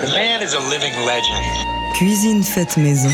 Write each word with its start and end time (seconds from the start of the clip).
The 0.00 0.06
man 0.14 0.42
is 0.42 0.54
a 0.54 0.60
living 0.60 0.94
legend. 1.04 1.44
Cuisine 1.94 2.42
faite 2.42 2.78
maison. 2.78 3.10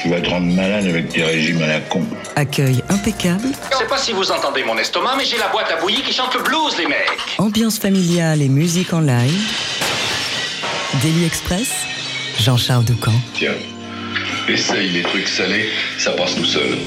Tu 0.00 0.08
vas 0.10 0.20
te 0.20 0.30
rendre 0.30 0.46
malade 0.54 0.86
avec 0.86 1.08
tes 1.08 1.24
régimes 1.24 1.60
à 1.62 1.66
la 1.66 1.80
con. 1.80 2.04
Accueil 2.36 2.84
impeccable. 2.88 3.48
Je 3.72 3.76
sais 3.76 3.86
pas 3.86 3.98
si 3.98 4.12
vous 4.12 4.30
entendez 4.30 4.62
mon 4.62 4.78
estomac, 4.78 5.16
mais 5.16 5.24
j'ai 5.24 5.38
la 5.38 5.48
boîte 5.48 5.72
à 5.76 5.80
bouillie 5.80 6.02
qui 6.02 6.12
chante 6.12 6.32
le 6.34 6.42
blues, 6.42 6.76
les 6.78 6.86
mecs. 6.86 7.10
Ambiance 7.38 7.80
familiale 7.80 8.42
et 8.42 8.48
musique 8.48 8.92
en 8.92 9.00
live. 9.00 9.42
Daily 11.02 11.24
Express. 11.24 11.72
Jean-Charles 12.38 12.84
Doucan. 12.84 13.12
Tiens, 13.34 13.54
essaye 14.48 14.90
les 14.90 15.02
trucs 15.02 15.28
salés, 15.28 15.68
ça 15.98 16.12
passe 16.12 16.36
tout 16.36 16.46
seul. 16.46 16.78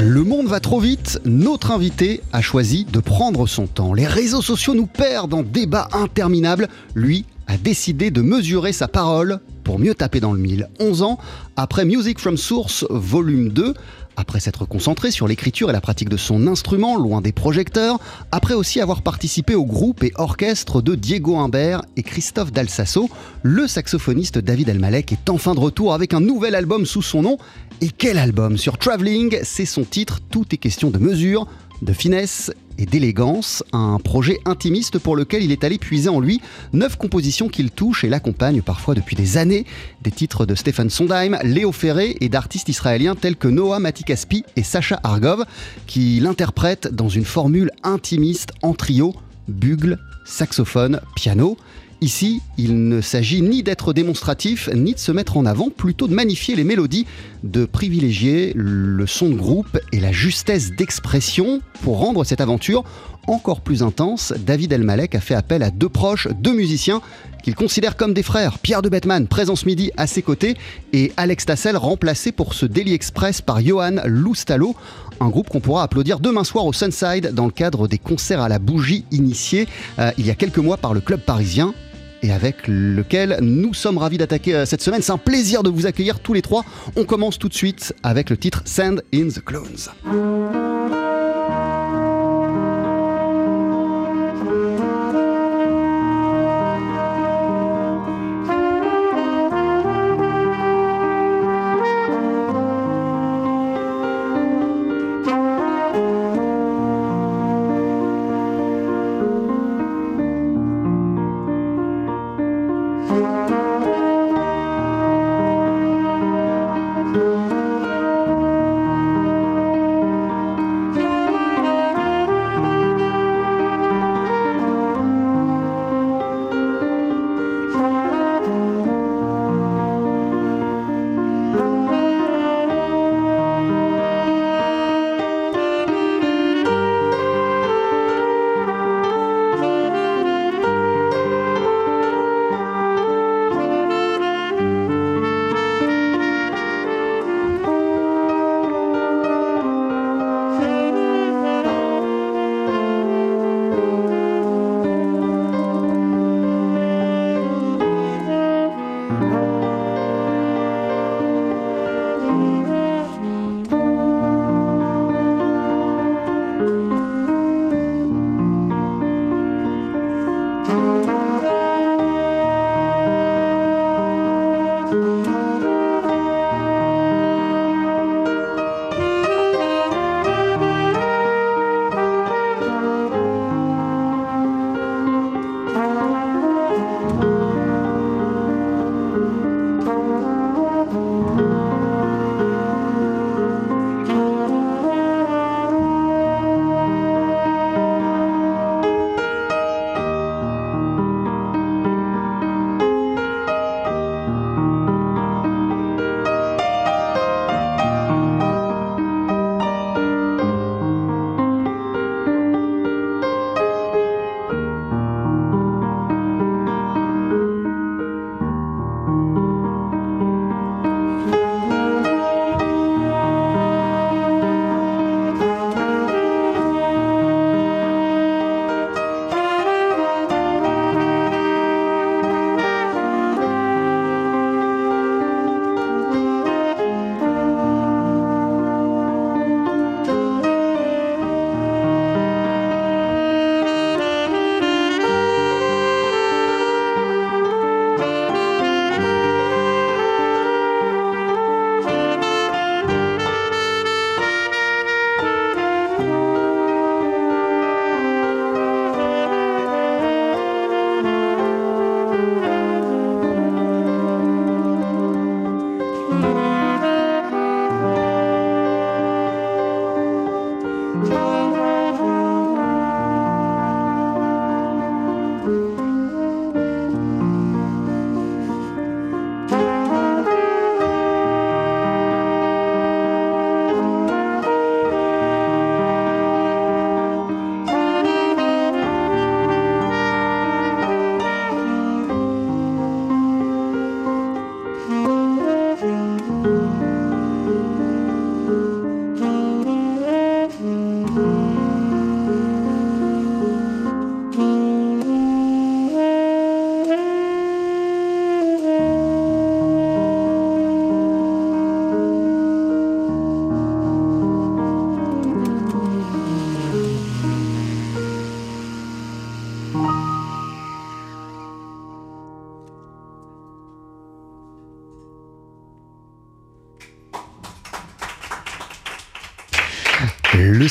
Le 0.00 0.22
monde 0.22 0.46
va 0.46 0.60
trop 0.60 0.78
vite, 0.78 1.20
notre 1.24 1.72
invité 1.72 2.20
a 2.32 2.40
choisi 2.40 2.84
de 2.84 3.00
prendre 3.00 3.48
son 3.48 3.66
temps. 3.66 3.92
Les 3.92 4.06
réseaux 4.06 4.42
sociaux 4.42 4.76
nous 4.76 4.86
perdent 4.86 5.34
en 5.34 5.42
débats 5.42 5.88
interminables. 5.92 6.68
Lui 6.94 7.24
a 7.48 7.56
décidé 7.56 8.12
de 8.12 8.22
mesurer 8.22 8.72
sa 8.72 8.86
parole 8.86 9.40
pour 9.64 9.80
mieux 9.80 9.96
taper 9.96 10.20
dans 10.20 10.32
le 10.32 10.38
mille. 10.38 10.68
11 10.78 11.02
ans 11.02 11.18
après 11.56 11.84
Music 11.84 12.20
from 12.20 12.36
Source 12.36 12.86
volume 12.90 13.48
2, 13.48 13.74
après 14.18 14.40
s'être 14.40 14.66
concentré 14.66 15.12
sur 15.12 15.28
l'écriture 15.28 15.70
et 15.70 15.72
la 15.72 15.80
pratique 15.80 16.08
de 16.08 16.16
son 16.16 16.48
instrument, 16.48 16.96
loin 16.98 17.20
des 17.20 17.30
projecteurs, 17.30 17.98
après 18.32 18.54
aussi 18.54 18.80
avoir 18.80 19.02
participé 19.02 19.54
au 19.54 19.64
groupe 19.64 20.02
et 20.02 20.12
orchestre 20.16 20.82
de 20.82 20.96
Diego 20.96 21.36
Imbert 21.36 21.82
et 21.96 22.02
Christophe 22.02 22.52
Dalsasso, 22.52 23.08
le 23.42 23.68
saxophoniste 23.68 24.38
David 24.38 24.70
Elmalek 24.70 25.12
est 25.12 25.30
enfin 25.30 25.54
de 25.54 25.60
retour 25.60 25.94
avec 25.94 26.14
un 26.14 26.20
nouvel 26.20 26.56
album 26.56 26.84
sous 26.84 27.02
son 27.02 27.22
nom. 27.22 27.38
Et 27.80 27.90
quel 27.90 28.18
album? 28.18 28.58
Sur 28.58 28.76
Traveling, 28.76 29.38
c'est 29.44 29.64
son 29.64 29.84
titre, 29.84 30.18
tout 30.30 30.46
est 30.50 30.56
question 30.56 30.90
de 30.90 30.98
mesure, 30.98 31.46
de 31.82 31.92
finesse 31.92 32.52
et 32.78 32.86
d'élégance, 32.86 33.64
un 33.72 33.98
projet 33.98 34.38
intimiste 34.44 34.98
pour 34.98 35.16
lequel 35.16 35.42
il 35.42 35.50
est 35.50 35.64
allé 35.64 35.78
puiser 35.78 36.08
en 36.08 36.20
lui 36.20 36.40
neuf 36.72 36.96
compositions 36.96 37.48
qu'il 37.48 37.70
touche 37.70 38.04
et 38.04 38.08
l'accompagne 38.08 38.62
parfois 38.62 38.94
depuis 38.94 39.16
des 39.16 39.36
années, 39.36 39.66
des 40.02 40.12
titres 40.12 40.46
de 40.46 40.54
Stephen 40.54 40.88
Sondheim, 40.88 41.38
Léo 41.42 41.72
Ferré 41.72 42.16
et 42.20 42.28
d'artistes 42.28 42.68
israéliens 42.68 43.16
tels 43.16 43.36
que 43.36 43.48
Noah 43.48 43.80
Matikaspi 43.80 44.44
et 44.56 44.62
Sacha 44.62 45.00
Argov, 45.02 45.44
qui 45.86 46.20
l'interprètent 46.20 46.88
dans 46.92 47.08
une 47.08 47.24
formule 47.24 47.70
intimiste 47.82 48.52
en 48.62 48.74
trio, 48.74 49.14
bugle, 49.48 49.98
saxophone, 50.24 51.00
piano. 51.16 51.56
Ici, 52.00 52.42
il 52.56 52.88
ne 52.88 53.00
s'agit 53.00 53.42
ni 53.42 53.64
d'être 53.64 53.92
démonstratif, 53.92 54.70
ni 54.72 54.94
de 54.94 55.00
se 55.00 55.10
mettre 55.10 55.36
en 55.36 55.46
avant, 55.46 55.68
plutôt 55.68 56.06
de 56.06 56.14
magnifier 56.14 56.54
les 56.54 56.62
mélodies, 56.62 57.06
de 57.42 57.64
privilégier 57.64 58.52
le 58.54 59.04
son 59.06 59.30
de 59.30 59.34
groupe 59.34 59.78
et 59.92 59.98
la 59.98 60.12
justesse 60.12 60.70
d'expression 60.70 61.60
pour 61.82 61.98
rendre 61.98 62.22
cette 62.22 62.40
aventure 62.40 62.84
encore 63.26 63.60
plus 63.60 63.82
intense. 63.82 64.32
David 64.46 64.72
Elmalek 64.72 65.16
a 65.16 65.20
fait 65.20 65.34
appel 65.34 65.64
à 65.64 65.70
deux 65.70 65.88
proches, 65.88 66.28
deux 66.40 66.54
musiciens 66.54 67.02
qu'il 67.42 67.56
considère 67.56 67.96
comme 67.96 68.14
des 68.14 68.22
frères. 68.22 68.58
Pierre 68.58 68.82
de 68.82 68.88
Bettman, 68.88 69.26
présent 69.26 69.56
ce 69.56 69.66
midi 69.66 69.90
à 69.96 70.06
ses 70.06 70.22
côtés, 70.22 70.56
et 70.92 71.12
Alex 71.16 71.46
Tassel, 71.46 71.76
remplacé 71.76 72.30
pour 72.30 72.54
ce 72.54 72.64
Daily 72.64 72.94
Express 72.94 73.40
par 73.40 73.60
Johan 73.60 73.96
Loustalo, 74.04 74.76
un 75.20 75.28
groupe 75.28 75.48
qu'on 75.48 75.60
pourra 75.60 75.82
applaudir 75.82 76.20
demain 76.20 76.44
soir 76.44 76.64
au 76.64 76.72
Sunside 76.72 77.32
dans 77.34 77.46
le 77.46 77.50
cadre 77.50 77.88
des 77.88 77.98
concerts 77.98 78.40
à 78.40 78.48
la 78.48 78.60
bougie 78.60 79.04
initiés 79.10 79.66
euh, 79.98 80.12
il 80.16 80.26
y 80.26 80.30
a 80.30 80.34
quelques 80.34 80.58
mois 80.58 80.76
par 80.76 80.94
le 80.94 81.00
club 81.00 81.20
parisien 81.20 81.74
et 82.22 82.32
avec 82.32 82.66
lequel 82.66 83.38
nous 83.40 83.74
sommes 83.74 83.98
ravis 83.98 84.18
d'attaquer 84.18 84.54
euh, 84.54 84.66
cette 84.66 84.82
semaine. 84.82 85.02
C'est 85.02 85.12
un 85.12 85.18
plaisir 85.18 85.62
de 85.62 85.70
vous 85.70 85.86
accueillir 85.86 86.20
tous 86.20 86.32
les 86.32 86.42
trois. 86.42 86.64
On 86.96 87.04
commence 87.04 87.38
tout 87.38 87.48
de 87.48 87.54
suite 87.54 87.94
avec 88.02 88.30
le 88.30 88.36
titre 88.36 88.62
Sand 88.64 89.02
in 89.14 89.28
the 89.28 89.40
Clones. 89.44 89.88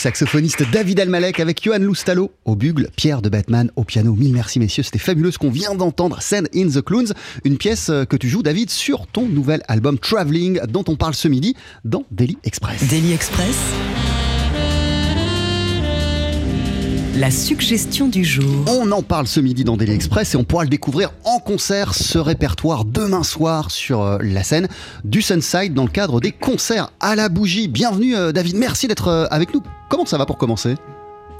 Saxophoniste 0.07 0.63
David 0.71 1.01
Almalek 1.01 1.41
avec 1.41 1.61
Johan 1.61 1.79
Loustalo 1.79 2.31
au 2.45 2.55
bugle, 2.55 2.87
Pierre 2.95 3.21
de 3.21 3.27
Batman 3.27 3.69
au 3.75 3.83
piano. 3.83 4.13
Mille 4.13 4.31
merci 4.31 4.57
messieurs, 4.57 4.81
c'était 4.81 4.99
fabuleux 4.99 5.31
ce 5.31 5.37
qu'on 5.37 5.49
vient 5.49 5.75
d'entendre, 5.75 6.21
Send 6.21 6.47
in 6.55 6.69
the 6.69 6.81
Clowns, 6.81 7.11
une 7.43 7.57
pièce 7.57 7.91
que 8.09 8.15
tu 8.15 8.29
joues 8.29 8.41
David 8.41 8.69
sur 8.69 9.05
ton 9.07 9.27
nouvel 9.27 9.63
album 9.67 9.99
Traveling 9.99 10.61
dont 10.69 10.85
on 10.87 10.95
parle 10.95 11.13
ce 11.13 11.27
midi 11.27 11.57
dans 11.83 12.05
Daily 12.09 12.37
Express. 12.45 12.87
Daily 12.87 13.11
Express. 13.11 13.57
La 17.19 17.31
suggestion 17.31 18.07
du 18.09 18.23
jour. 18.23 18.65
On 18.67 18.91
en 18.91 19.01
parle 19.01 19.25
ce 19.25 19.39
midi 19.39 19.63
dans 19.63 19.75
Daily 19.75 19.93
Express 19.93 20.35
et 20.35 20.37
on 20.37 20.43
pourra 20.43 20.65
le 20.65 20.69
découvrir 20.69 21.13
en 21.23 21.39
concert, 21.39 21.95
ce 21.95 22.19
répertoire 22.19 22.85
demain 22.85 23.23
soir 23.23 23.71
sur 23.71 24.03
euh, 24.03 24.19
la 24.21 24.43
scène 24.43 24.67
du 25.03 25.23
Sunside 25.23 25.73
dans 25.73 25.85
le 25.85 25.89
cadre 25.89 26.21
des 26.21 26.31
concerts 26.31 26.91
à 26.99 27.15
la 27.15 27.27
bougie. 27.29 27.69
Bienvenue 27.69 28.15
euh, 28.15 28.31
David, 28.31 28.55
merci 28.57 28.87
d'être 28.87 29.07
euh, 29.07 29.25
avec 29.31 29.51
nous. 29.51 29.63
Comment 29.89 30.05
ça 30.05 30.19
va 30.19 30.27
pour 30.27 30.37
commencer? 30.37 30.75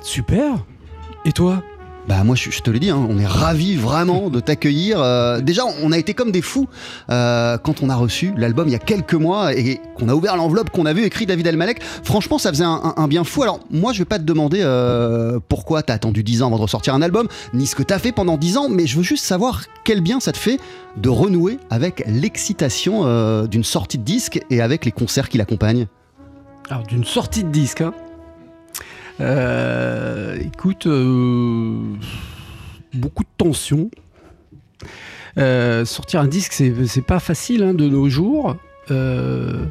Super. 0.02 0.66
Et 1.26 1.32
toi? 1.32 1.62
Bah 2.08 2.24
moi 2.24 2.36
je, 2.36 2.62
te 2.62 2.72
l'ai 2.72 2.80
dit, 2.80 2.90
hein, 2.90 3.06
on 3.10 3.20
est 3.20 3.26
ravis 3.26 3.76
vraiment 3.76 4.30
de 4.30 4.40
t'accueillir. 4.40 5.02
Euh, 5.02 5.42
déjà 5.42 5.64
on 5.84 5.92
a 5.92 5.98
été 5.98 6.14
comme 6.14 6.32
des 6.32 6.42
fous 6.42 6.68
euh, 7.10 7.58
quand 7.58 7.84
on 7.84 7.90
a 7.90 7.96
reçu 7.96 8.34
l'album 8.38 8.70
il 8.70 8.72
y 8.72 8.76
a 8.76 8.80
quelques 8.80 9.14
mois 9.14 9.54
et 9.54 9.82
qu'on 9.96 10.08
a 10.08 10.16
ouvert 10.16 10.38
l'enveloppe 10.38 10.70
qu'on 10.70 10.86
a 10.86 10.94
vu 10.94 11.04
écrit 11.04 11.26
David 11.26 11.48
Almalek. 11.48 11.84
Franchement 11.84 12.38
ça 12.38 12.50
faisait 12.50 12.64
un, 12.64 13.08
bien 13.10 13.26
fou. 13.26 13.44
Alors 13.44 13.60
moi 13.72 13.92
je 13.92 14.00
vais 14.00 14.06
pas 14.06 14.20
te 14.20 14.24
demander 14.24 14.62
euh, 14.62 15.40
pourquoi 15.50 15.84
t'as 15.84 15.96
attendu 15.96 16.24
10 16.24 16.44
ans 16.44 16.48
avant 16.48 16.58
de 16.58 16.62
ressortir 16.62 16.94
un 16.96 17.02
album, 17.02 17.28
ni 17.54 17.68
ce 17.68 17.76
que 17.76 17.84
t'as 17.84 18.00
fait 18.00 18.14
pendant 18.14 18.38
10 18.38 18.58
ans, 18.58 18.70
mais 18.70 18.88
je 18.88 18.96
veux 18.96 19.04
juste 19.04 19.26
savoir 19.26 19.64
quel 19.84 20.00
bien 20.00 20.22
ça 20.22 20.32
te 20.32 20.38
fait 20.38 20.60
de 20.96 21.10
renouer 21.10 21.60
avec 21.70 22.04
l'excitation 22.08 23.46
d'une 23.46 23.66
sortie 23.66 23.98
de 23.98 24.04
disque 24.04 24.40
et 24.50 24.62
avec 24.62 24.86
les 24.86 24.92
concerts 24.92 25.28
qui 25.28 25.38
l'accompagnent. 25.38 25.88
Alors 26.70 26.84
d'une 26.84 27.06
sortie 27.06 27.44
de 27.44 27.50
disque, 27.50 27.82
hein 27.82 27.94
euh, 29.20 30.38
écoute, 30.40 30.88
euh, 30.88 31.82
beaucoup 32.94 33.24
de 33.24 33.30
tension. 33.38 33.90
Euh, 35.38 35.86
sortir 35.86 36.22
un 36.22 36.28
disque, 36.28 36.54
c'est 36.54 37.06
pas 37.06 37.20
facile 37.20 37.64
hein, 37.64 37.74
de 37.74 37.88
nos 37.88 38.10
jours. 38.10 38.56
ben 38.90 39.68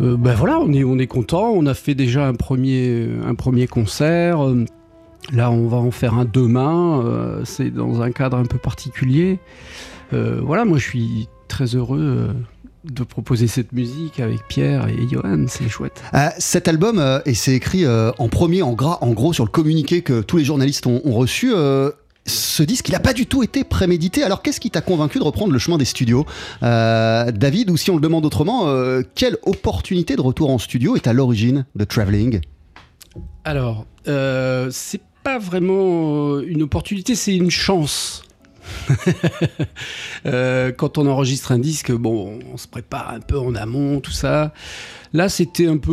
voilà, 0.00 0.58
on 0.58 0.72
est, 0.72 0.84
on 0.84 0.98
est 0.98 1.06
content. 1.06 1.50
On 1.50 1.66
a 1.66 1.74
fait 1.74 1.94
déjà 1.94 2.26
un 2.26 2.34
premier, 2.34 3.08
un 3.24 3.34
premier 3.34 3.66
concert. 3.66 4.38
Là, 5.32 5.50
on 5.50 5.68
va 5.68 5.78
en 5.78 5.90
faire 5.90 6.14
un 6.14 6.24
demain. 6.24 7.42
c'est 7.44 7.70
dans 7.70 8.02
un 8.02 8.10
cadre 8.10 8.36
un 8.36 8.46
peu 8.46 8.58
particulier. 8.58 9.38
voilà, 10.12 10.64
moi, 10.64 10.78
je 10.78 10.88
suis 10.88 11.28
très 11.48 11.76
heureux 11.76 12.34
de 12.84 13.02
proposer 13.02 13.46
cette 13.46 13.72
musique 13.72 14.20
avec 14.20 14.46
Pierre 14.46 14.88
et 14.88 15.08
Johan, 15.10 15.46
c'est 15.48 15.68
chouette. 15.68 16.02
Euh, 16.12 16.28
cet 16.38 16.68
album, 16.68 16.98
euh, 16.98 17.20
et 17.24 17.34
c'est 17.34 17.54
écrit 17.54 17.84
euh, 17.84 18.12
en 18.18 18.28
premier, 18.28 18.62
en 18.62 18.72
gras, 18.72 18.98
en 19.00 19.12
gros, 19.12 19.32
sur 19.32 19.44
le 19.44 19.50
communiqué 19.50 20.02
que 20.02 20.20
tous 20.20 20.36
les 20.36 20.44
journalistes 20.44 20.86
ont, 20.86 21.00
reçu. 21.04 21.52
ce 22.26 22.62
disque, 22.62 22.88
il 22.88 22.92
n'a 22.92 23.00
pas 23.00 23.12
du 23.12 23.26
tout 23.26 23.42
été 23.42 23.64
prémédité. 23.64 24.22
Alors, 24.22 24.42
qu'est-ce 24.42 24.60
qui 24.60 24.70
t'a 24.70 24.80
convaincu 24.80 25.18
de 25.18 25.24
reprendre 25.24 25.52
le 25.52 25.58
chemin 25.58 25.78
des 25.78 25.84
studios? 25.84 26.26
David, 26.60 27.70
ou 27.70 27.76
si 27.76 27.90
on 27.90 27.94
le 27.94 28.00
demande 28.00 28.26
autrement, 28.26 28.66
quelle 29.14 29.36
opportunité 29.44 30.16
de 30.16 30.20
retour 30.20 30.50
en 30.50 30.58
studio 30.58 30.96
est 30.96 31.06
à 31.06 31.12
l'origine 31.12 31.66
de 31.76 31.84
Traveling? 31.84 32.40
Alors, 33.44 33.86
c'est 34.04 35.02
pas 35.22 35.38
vraiment 35.38 36.40
une 36.40 36.62
opportunité, 36.62 37.14
c'est 37.14 37.36
une 37.36 37.50
chance. 37.50 38.24
Euh, 40.26 40.72
quand 40.72 40.96
on 40.96 41.06
enregistre 41.06 41.52
un 41.52 41.58
disque, 41.58 41.92
bon, 41.92 42.38
on 42.50 42.56
se 42.56 42.66
prépare 42.66 43.10
un 43.10 43.20
peu 43.20 43.38
en 43.38 43.54
amont, 43.54 44.00
tout 44.00 44.10
ça. 44.10 44.54
Là, 45.12 45.28
c'était 45.28 45.66
un 45.66 45.76
peu 45.76 45.92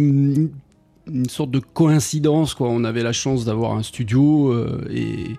euh, 0.00 0.48
une 1.06 1.28
sorte 1.28 1.52
de 1.52 1.60
coïncidence, 1.60 2.54
quoi. 2.54 2.68
On 2.70 2.82
avait 2.82 3.04
la 3.04 3.12
chance 3.12 3.44
d'avoir 3.44 3.74
un 3.74 3.84
studio 3.84 4.52
euh, 4.52 4.84
et, 4.90 5.36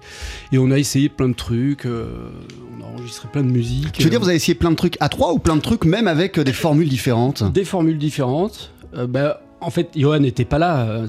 et, 0.54 0.58
on 0.58 0.72
a 0.72 0.78
essayé 0.80 1.10
plein 1.10 1.28
de 1.28 1.34
trucs. 1.34 1.86
on 1.86 2.82
a 2.82 2.88
enregistré 2.88 3.28
plein 3.30 3.44
de 3.44 3.52
musique. 3.52 3.92
Tu 3.92 4.04
veux 4.04 4.10
dire, 4.10 4.22
vous 4.22 4.30
avez 4.30 4.38
essayé 4.38 4.56
plein 4.56 4.72
de 4.72 4.78
trucs 4.78 4.96
à 5.02 5.10
trois 5.10 5.34
ou 5.34 5.40
plein 5.40 5.58
de 5.58 5.62
trucs 5.62 5.84
même 5.84 6.08
avec 6.08 6.40
des 6.40 6.54
formules 6.54 6.90
différentes? 6.90 7.44
Des 7.52 7.66
formules 7.66 7.98
différentes. 7.98 8.72
bah, 8.94 9.42
en 9.62 9.70
fait, 9.70 9.90
Johan 9.96 10.20
n'était 10.20 10.46
pas 10.46 10.58
là, 10.58 10.88
euh, 10.88 11.08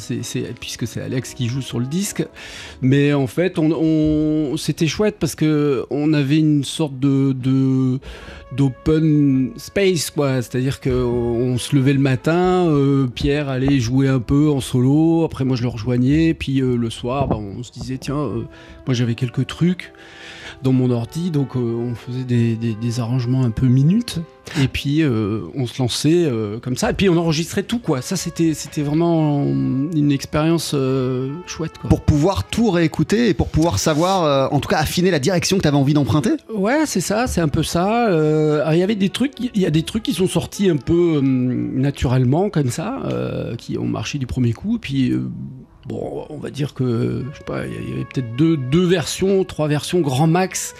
puisque 0.60 0.86
c'est 0.86 1.00
Alex 1.00 1.34
qui 1.34 1.48
joue 1.48 1.62
sur 1.62 1.78
le 1.78 1.86
disque. 1.86 2.24
Mais 2.82 3.12
en 3.12 3.26
fait, 3.26 3.58
on, 3.58 4.56
c'était 4.56 4.86
chouette 4.86 5.16
parce 5.18 5.34
que 5.34 5.86
on 5.90 6.12
avait 6.12 6.38
une 6.38 6.64
sorte 6.64 6.98
de, 6.98 7.98
d'open 8.56 9.52
space, 9.56 10.10
quoi. 10.10 10.42
C'est-à-dire 10.42 10.80
qu'on 10.80 11.56
se 11.58 11.76
levait 11.76 11.92
le 11.92 12.00
matin, 12.00 12.66
euh, 12.68 13.06
Pierre 13.06 13.48
allait 13.48 13.78
jouer 13.78 14.08
un 14.08 14.20
peu 14.20 14.50
en 14.50 14.60
solo, 14.60 15.24
après 15.24 15.44
moi 15.44 15.56
je 15.56 15.62
le 15.62 15.68
rejoignais, 15.68 16.34
puis 16.34 16.60
euh, 16.60 16.76
le 16.76 16.90
soir, 16.90 17.28
bah, 17.28 17.36
on 17.36 17.62
se 17.62 17.70
disait 17.72 17.98
tiens, 17.98 18.30
moi 18.86 18.94
j'avais 18.94 19.14
quelques 19.14 19.46
trucs 19.46 19.92
dans 20.62 20.72
mon 20.72 20.90
ordi, 20.90 21.30
donc 21.30 21.56
on 21.56 21.94
faisait 21.94 22.24
des, 22.24 22.54
des, 22.56 23.00
arrangements 23.00 23.44
un 23.44 23.50
peu 23.50 23.66
minutes. 23.66 24.20
Et 24.60 24.66
puis 24.66 25.02
euh, 25.02 25.42
on 25.54 25.66
se 25.66 25.80
lançait 25.80 26.24
euh, 26.24 26.58
comme 26.58 26.76
ça. 26.76 26.90
Et 26.90 26.94
puis 26.94 27.08
on 27.08 27.16
enregistrait 27.16 27.62
tout 27.62 27.78
quoi. 27.78 28.02
Ça 28.02 28.16
c'était 28.16 28.52
c'était 28.52 28.82
vraiment 28.82 29.44
une 29.44 30.10
expérience 30.10 30.72
euh, 30.74 31.32
chouette 31.46 31.78
quoi. 31.78 31.88
Pour 31.88 32.00
pouvoir 32.00 32.44
tout 32.44 32.70
réécouter 32.70 33.28
et 33.28 33.34
pour 33.34 33.48
pouvoir 33.48 33.78
savoir, 33.78 34.52
en 34.52 34.60
tout 34.60 34.68
cas 34.68 34.78
affiner 34.78 35.10
la 35.10 35.20
direction 35.20 35.56
que 35.56 35.62
tu 35.62 35.68
avais 35.68 35.76
envie 35.76 35.94
d'emprunter? 35.94 36.32
Ouais 36.52 36.84
c'est 36.86 37.00
ça, 37.00 37.26
c'est 37.26 37.40
un 37.40 37.48
peu 37.48 37.62
ça. 37.62 38.08
Il 38.72 38.78
y 38.78 38.82
avait 38.82 38.96
des 38.96 39.10
trucs, 39.10 39.32
il 39.38 39.60
y 39.60 39.66
a 39.66 39.70
des 39.70 39.82
trucs 39.82 40.02
qui 40.02 40.14
sont 40.14 40.28
sortis 40.28 40.68
un 40.68 40.76
peu 40.76 41.20
naturellement 41.22 42.50
comme 42.50 42.70
ça, 42.70 43.02
qui 43.56 43.78
ont 43.78 43.86
marché 43.86 44.18
du 44.18 44.26
premier 44.26 44.52
coup. 44.52 44.76
Et 44.76 44.80
puis 44.80 45.12
bon, 45.90 46.26
on 46.30 46.38
va 46.38 46.50
dire 46.50 46.74
que 46.74 47.24
je 47.32 47.38
sais 47.38 47.44
pas, 47.44 47.66
il 47.66 47.90
y 47.90 47.92
avait 47.92 48.04
peut-être 48.04 48.36
deux, 48.36 48.86
versions, 48.86 49.44
trois 49.44 49.68
versions 49.68 50.00
grand 50.00 50.26
max. 50.26 50.74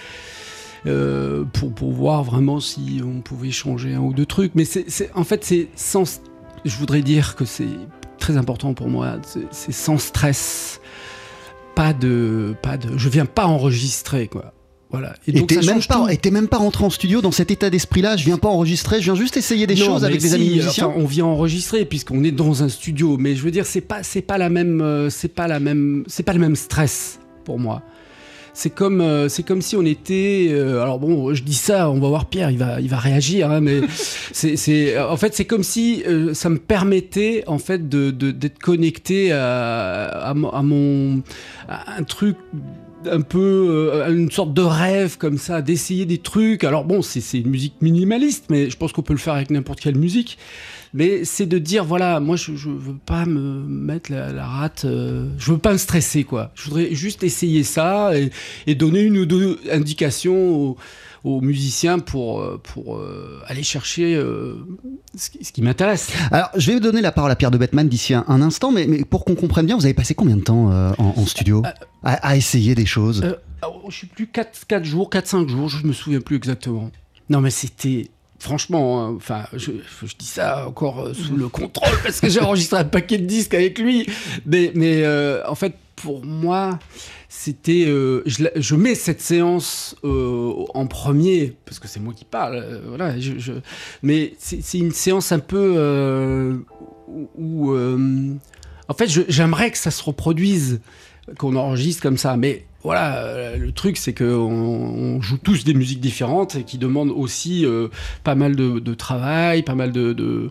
Euh, 0.86 1.44
pour, 1.52 1.74
pour 1.74 1.92
voir 1.92 2.22
vraiment 2.24 2.58
si 2.58 3.02
on 3.04 3.20
pouvait 3.20 3.50
changer 3.50 3.92
un 3.92 4.00
ou 4.00 4.14
deux 4.14 4.24
trucs. 4.24 4.54
Mais 4.54 4.64
c'est, 4.64 5.10
en 5.14 5.24
fait, 5.24 5.44
c'est 5.44 5.68
sans. 5.74 6.22
Je 6.64 6.74
voudrais 6.76 7.02
dire 7.02 7.36
que 7.36 7.44
c'est 7.44 7.76
très 8.18 8.38
important 8.38 8.72
pour 8.72 8.88
moi. 8.88 9.18
C'est, 9.50 9.72
sans 9.72 9.98
stress. 9.98 10.80
Pas 11.74 11.92
de, 11.92 12.54
pas 12.62 12.78
de. 12.78 12.96
Je 12.96 13.08
viens 13.10 13.26
pas 13.26 13.44
enregistrer, 13.44 14.26
quoi. 14.26 14.54
Voilà. 14.90 15.14
Et, 15.28 15.32
donc, 15.32 15.52
même, 15.52 15.80
pas, 15.88 16.06
même 16.32 16.48
pas 16.48 16.56
rentré 16.56 16.84
en 16.84 16.90
studio 16.90 17.20
dans 17.22 17.30
cet 17.30 17.50
état 17.50 17.70
d'esprit-là. 17.70 18.16
Je 18.16 18.24
viens 18.24 18.38
pas 18.38 18.48
enregistrer, 18.48 19.00
je 19.00 19.04
viens 19.04 19.14
juste 19.14 19.36
essayer 19.36 19.66
des 19.66 19.76
choses 19.76 20.04
avec 20.04 20.20
des 20.20 20.34
amis 20.34 20.50
musiciens. 20.50 20.92
on 20.96 21.06
vient 21.06 21.26
enregistrer 21.26 21.84
puisqu'on 21.84 22.24
est 22.24 22.32
dans 22.32 22.62
un 22.62 22.68
studio, 22.68 23.16
mais 23.16 23.36
je 23.36 23.42
veux 23.42 23.52
dire, 23.52 23.66
c'est 23.66 23.80
pas, 23.80 24.02
c'est 24.02 24.22
pas 24.22 24.38
la 24.38 24.50
même, 24.50 24.80
euh, 24.80 25.08
c'est 25.08 25.32
pas 25.32 25.46
la 25.46 25.60
même, 25.60 26.04
c'est 26.08 26.24
pas 26.24 26.32
le 26.32 26.40
même 26.40 26.56
stress 26.56 27.20
pour 27.44 27.58
moi 27.58 27.82
c'est 28.52 28.70
comme 28.70 29.00
euh, 29.00 29.28
c'est 29.28 29.42
comme 29.42 29.62
si 29.62 29.76
on 29.76 29.84
était 29.84 30.48
euh, 30.50 30.82
alors 30.82 30.98
bon 30.98 31.34
je 31.34 31.42
dis 31.42 31.54
ça 31.54 31.90
on 31.90 32.00
va 32.00 32.08
voir 32.08 32.26
Pierre 32.26 32.50
il 32.50 32.58
va 32.58 32.80
il 32.80 32.88
va 32.88 32.98
réagir 32.98 33.50
hein, 33.50 33.60
mais 33.60 33.80
c'est 34.32 34.98
en 34.98 35.16
fait 35.16 35.34
c'est 35.34 35.44
comme 35.44 35.62
si 35.62 36.02
euh, 36.06 36.34
ça 36.34 36.48
me 36.48 36.58
permettait 36.58 37.44
en 37.46 37.58
fait 37.58 37.88
de 37.88 38.10
d'être 38.10 38.58
connecté 38.58 39.32
à, 39.32 40.06
à, 40.08 40.34
mon 40.34 41.22
à 41.68 41.96
un 41.96 42.02
truc 42.02 42.36
un 43.06 43.20
peu 43.20 44.02
une 44.08 44.30
sorte 44.30 44.52
de 44.54 44.62
rêve 44.62 45.16
comme 45.18 45.38
ça, 45.38 45.62
d'essayer 45.62 46.06
des 46.06 46.18
trucs. 46.18 46.64
Alors 46.64 46.84
bon, 46.84 47.02
c'est 47.02 47.38
une 47.38 47.50
musique 47.50 47.74
minimaliste, 47.80 48.46
mais 48.50 48.70
je 48.70 48.76
pense 48.76 48.92
qu'on 48.92 49.02
peut 49.02 49.14
le 49.14 49.18
faire 49.18 49.34
avec 49.34 49.50
n'importe 49.50 49.80
quelle 49.80 49.96
musique 49.96 50.38
mais 50.92 51.24
c'est 51.24 51.46
de 51.46 51.58
dire 51.58 51.84
voilà, 51.84 52.20
moi 52.20 52.36
je, 52.36 52.56
je 52.56 52.68
veux 52.68 52.96
pas 53.06 53.24
me 53.26 53.62
mettre 53.66 54.10
la, 54.12 54.46
rate, 54.46 54.84
euh, 54.84 55.28
je 55.38 55.52
veux 55.52 55.58
pas 55.58 55.72
me 55.72 55.78
stresser 55.78 56.24
quoi. 56.24 56.50
Je 56.54 56.64
voudrais 56.64 56.94
juste 56.94 57.22
essayer 57.22 57.62
ça 57.62 58.12
et, 58.66 58.74
donner 58.74 59.00
une 59.00 59.18
ou 59.18 59.26
deux 59.26 59.58
indications 59.70 60.76
musiciens 61.24 61.98
pour, 61.98 62.40
euh, 62.40 62.60
pour 62.62 62.96
euh, 62.96 63.42
aller 63.46 63.62
chercher 63.62 64.20
ce 65.16 65.30
qui, 65.30 65.62
m'intéresse. 65.62 66.10
Alors, 66.30 66.50
je 66.56 66.72
vais 66.72 66.80
donner 66.80 67.00
la 67.00 67.12
parole 67.12 67.30
à 67.30 67.36
Pierre 67.36 67.50
de 67.50 67.58
Bettman 67.58 67.88
d'ici 67.88 68.14
un, 68.14 68.24
instant, 68.28 68.72
mais, 68.72 68.86
mais 68.86 69.04
pour 69.04 69.24
qu'on 69.24 69.34
comprenne 69.34 69.66
bien, 69.66 69.76
vous 69.76 69.84
avez 69.84 69.94
passé 69.94 70.14
combien 70.14 70.36
de 70.36 70.42
temps 70.42 70.70
en, 70.98 71.26
studio 71.26 71.62
à, 72.02 72.36
essayer 72.36 72.74
des 72.74 72.86
choses? 72.86 73.36
Je 73.88 73.94
suis 73.94 74.06
plus 74.06 74.28
4, 74.28 74.66
4 74.66 74.84
jours, 74.84 75.10
4-5 75.10 75.48
jours, 75.48 75.68
je 75.68 75.86
me 75.86 75.92
souviens 75.92 76.20
plus 76.20 76.36
exactement. 76.36 76.90
Non, 77.28 77.40
mais 77.40 77.50
c'était 77.50 78.10
franchement, 78.40 79.04
hein, 79.04 79.14
enfin, 79.16 79.44
je, 79.52 79.70
dis 80.18 80.26
ça 80.26 80.66
encore 80.66 81.00
euh, 81.00 81.14
sous 81.14 81.36
le 81.36 81.48
contrôle 81.48 81.94
parce 82.02 82.20
que 82.20 82.28
j'ai 82.28 82.40
enregistré 82.40 82.78
un 82.78 82.84
paquet 82.84 83.18
de 83.18 83.26
disques 83.26 83.54
avec 83.54 83.78
lui. 83.78 84.06
Mais, 84.46 84.72
mais 84.74 85.02
euh, 85.04 85.42
en 85.46 85.54
fait, 85.54 85.74
pour 86.02 86.24
moi, 86.24 86.78
c'était, 87.28 87.84
euh, 87.86 88.22
je, 88.26 88.74
mets 88.74 88.94
cette 88.94 89.20
séance 89.20 89.96
en 90.02 90.86
premier 90.86 91.56
parce 91.64 91.78
que 91.78 91.88
c'est 91.88 92.00
moi 92.00 92.14
qui 92.14 92.24
parle. 92.24 92.82
voilà, 92.86 93.18
je, 93.18 93.52
mais 94.02 94.34
c'est 94.38 94.78
une 94.78 94.92
séance 94.92 95.32
un 95.32 95.38
peu 95.38 96.62
où, 97.08 97.74
en 97.74 98.94
fait, 98.94 99.08
j'aimerais 99.28 99.70
que 99.70 99.78
ça 99.78 99.90
se 99.90 100.02
reproduise, 100.02 100.80
qu'on 101.38 101.56
enregistre 101.56 102.02
comme 102.02 102.16
ça, 102.16 102.36
mais 102.36 102.66
voilà, 102.82 103.18
euh, 103.18 103.56
le 103.56 103.72
truc 103.72 103.96
c'est 103.96 104.14
qu'on 104.14 104.24
on 104.24 105.20
joue 105.20 105.36
tous 105.36 105.64
des 105.64 105.74
musiques 105.74 106.00
différentes 106.00 106.56
et 106.56 106.64
qui 106.64 106.78
demandent 106.78 107.10
aussi 107.10 107.66
euh, 107.66 107.88
pas 108.24 108.34
mal 108.34 108.56
de, 108.56 108.94
travail, 108.94 109.62
pas 109.62 109.74
mal 109.74 109.92
de, 109.92 110.50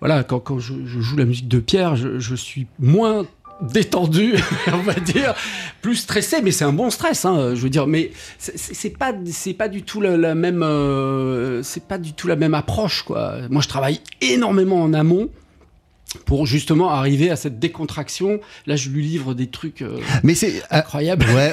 voilà, 0.00 0.22
quand, 0.22 0.40
quand 0.40 0.58
je, 0.58 0.74
je 0.84 1.00
joue 1.00 1.16
la 1.16 1.24
musique 1.24 1.48
de 1.48 1.58
Pierre, 1.58 1.96
je, 1.96 2.18
je 2.18 2.34
suis 2.34 2.66
moins 2.78 3.26
détendu, 3.60 4.34
on 4.72 4.78
va 4.78 4.94
dire, 4.94 5.34
plus 5.82 5.96
stressé, 5.96 6.42
mais 6.42 6.50
c'est 6.50 6.64
un 6.64 6.72
bon 6.72 6.90
stress, 6.90 7.24
hein, 7.24 7.54
je 7.54 7.60
veux 7.60 7.70
dire, 7.70 7.86
mais 7.86 8.10
c'est- 8.38 8.90
pas, 8.96 9.12
c'est 9.30 9.54
pas 9.54 9.68
du 9.68 9.82
tout 9.82 10.00
la, 10.00 10.16
la 10.16 10.34
même, 10.34 10.62
euh, 10.62 11.62
c'est 11.62 11.84
pas 11.84 11.98
du 11.98 12.12
tout 12.12 12.28
la 12.28 12.36
même 12.36 12.54
approche, 12.54 13.02
quoi. 13.02 13.34
Moi, 13.50 13.62
je 13.62 13.68
travaille 13.68 14.00
énormément 14.20 14.82
en 14.82 14.92
amont 14.92 15.28
pour 16.24 16.46
justement 16.46 16.90
arriver 16.90 17.30
à 17.30 17.36
cette 17.36 17.58
décontraction. 17.58 18.40
Là, 18.66 18.76
je 18.76 18.88
lui 18.88 19.04
livre 19.04 19.34
des 19.34 19.46
trucs 19.48 19.82
euh, 19.82 19.98
Mais 20.22 20.34
c'est. 20.34 20.56
euh, 20.56 20.60
incroyables. 20.70 21.26
Ouais, 21.34 21.52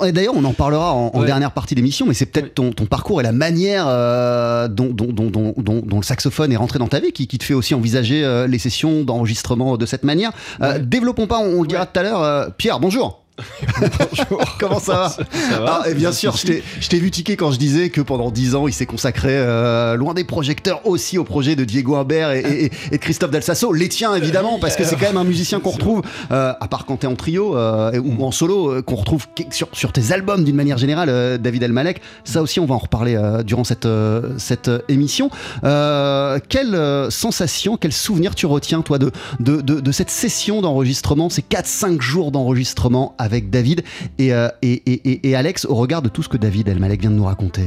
on- 0.00 0.10
d'ailleurs, 0.12 0.34
on 0.36 0.44
en 0.44 0.52
parlera 0.52 0.92
en, 0.92 1.10
en 1.14 1.20
Ouais. 1.20 1.26
dernière 1.26 1.52
partie 1.52 1.74
d'émission, 1.74 2.06
mais 2.06 2.14
c'est 2.14 2.26
peut-être 2.26 2.46
Ouais. 2.46 2.50
ton, 2.54 2.72
ton 2.72 2.86
parcours 2.86 3.20
et 3.20 3.24
la 3.24 3.32
manière 3.32 3.86
euh, 3.88 4.68
dont, 4.68 4.90
dont, 4.92 5.12
dont, 5.12 5.30
dont, 5.30 5.54
dont- 5.56 5.82
dont 5.84 5.96
le 5.98 6.02
saxophone 6.04 6.52
est 6.52 6.56
rentré 6.56 6.78
dans 6.78 6.88
ta 6.88 7.00
vie 7.00 7.12
qui, 7.12 7.26
qui 7.26 7.38
te 7.38 7.44
fait 7.44 7.54
aussi 7.54 7.74
envisager 7.74 8.24
euh, 8.24 8.46
les 8.46 8.58
sessions 8.58 9.02
d'enregistrement 9.04 9.76
de 9.76 9.86
cette 9.86 10.04
manière. 10.04 10.32
Développons 10.80 11.26
pas, 11.26 11.38
on, 11.38 11.62
le 11.62 11.68
dira 11.68 11.86
tout 11.86 11.98
à 12.00 12.02
l'heure. 12.02 12.52
Pierre, 12.56 12.80
bonjour. 12.80 13.22
Comment 14.58 14.80
ça 14.80 15.16
va 15.60 15.80
Ah, 15.82 15.90
et 15.90 15.94
bien 15.94 16.12
sûr, 16.12 16.36
je 16.36 16.46
t'ai- 16.88 16.98
vu 16.98 17.10
tiquer 17.10 17.36
quand 17.36 17.50
je 17.52 17.58
disais 17.58 17.90
que 17.90 18.00
pendant 18.00 18.30
10 18.30 18.54
ans, 18.54 18.66
il 18.68 18.72
s'est 18.72 18.86
consacré 18.86 19.30
euh, 19.32 19.94
loin 19.96 20.14
des 20.14 20.24
projecteurs 20.24 20.80
aussi 20.86 21.18
au 21.18 21.24
projet 21.24 21.56
de 21.56 21.64
Diego 21.64 21.96
Humbert 21.96 22.30
et, 22.30 22.40
et- 22.40 22.64
et 22.92 22.96
de 22.96 22.96
Christophe 22.96 23.30
Dalsasso. 23.30 23.72
Les 23.72 23.88
tiens, 23.88 24.14
évidemment, 24.14 24.58
parce 24.58 24.76
que 24.76 24.84
c'est 24.84 24.96
quand 24.96 25.06
même 25.06 25.16
un 25.18 25.24
musicien 25.24 25.60
qu'on 25.60 25.70
retrouve, 25.70 26.02
euh, 26.32 26.52
à 26.58 26.68
part 26.68 26.86
quand 26.86 26.96
t'es 26.98 27.06
en 27.06 27.16
trio 27.16 27.56
euh, 27.56 28.00
ou 28.02 28.24
en 28.24 28.30
solo, 28.30 28.70
euh, 28.72 28.82
qu'on 28.82 28.96
retrouve 28.96 29.26
sur, 29.50 29.68
sur 29.72 29.92
tes 29.92 30.12
albums 30.12 30.42
d'une 30.44 30.56
manière 30.56 30.78
générale, 30.78 31.08
euh, 31.10 31.38
David 31.38 31.62
Elmalek. 31.62 32.00
Ça 32.24 32.40
aussi, 32.42 32.60
on 32.60 32.66
va 32.66 32.74
en 32.74 32.78
reparler 32.78 33.16
euh, 33.16 33.42
durant 33.42 33.64
cette, 33.64 33.86
euh, 33.86 34.32
cette 34.38 34.70
émission. 34.88 35.30
Euh, 35.64 36.38
quelle 36.48 36.76
sensation, 37.10 37.76
quel 37.76 37.92
souvenir 37.92 38.34
tu 38.34 38.46
retiens, 38.46 38.80
toi, 38.82 38.98
de, 38.98 39.10
de, 39.40 39.60
de, 39.60 39.80
de 39.80 39.92
cette 39.92 40.10
session 40.10 40.62
d'enregistrement, 40.62 41.28
ces 41.28 41.42
4-5 41.42 42.00
jours 42.00 42.32
d'enregistrement 42.32 43.14
avec 43.26 43.50
David 43.50 43.82
et, 44.18 44.32
euh, 44.32 44.48
et, 44.62 44.82
et- 44.86 45.10
et- 45.10 45.28
et 45.28 45.36
Alex, 45.36 45.66
au 45.66 45.74
regard 45.74 46.00
de 46.00 46.08
tout 46.08 46.22
ce 46.22 46.28
que 46.30 46.38
David 46.38 46.68
Elmalek 46.68 47.00
vient 47.02 47.10
de 47.10 47.16
nous 47.16 47.24
raconter 47.26 47.64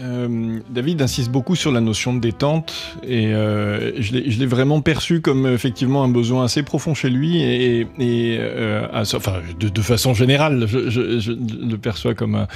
Euh, 0.00 0.58
David 0.70 1.02
insiste 1.02 1.30
beaucoup 1.30 1.54
sur 1.54 1.70
la 1.70 1.82
notion 1.82 2.14
de 2.14 2.18
détente 2.20 2.72
et 3.06 3.26
euh, 3.34 3.92
je 4.00 4.14
l'ai 4.38 4.46
vraiment 4.46 4.80
perçu 4.80 5.20
comme 5.20 5.46
effectivement 5.46 6.02
un 6.02 6.08
besoin 6.08 6.44
assez 6.44 6.62
profond 6.62 6.94
chez 6.94 7.10
lui 7.10 7.42
et, 7.42 7.80
et, 7.98 8.38
euh, 8.40 8.86
enfin 8.94 9.40
de, 9.60 9.68
de 9.68 9.82
façon 9.82 10.14
générale 10.14 10.66
je, 10.66 11.30
le 11.32 11.76
perçois 11.76 12.14
comme 12.14 12.36
un 12.36 12.46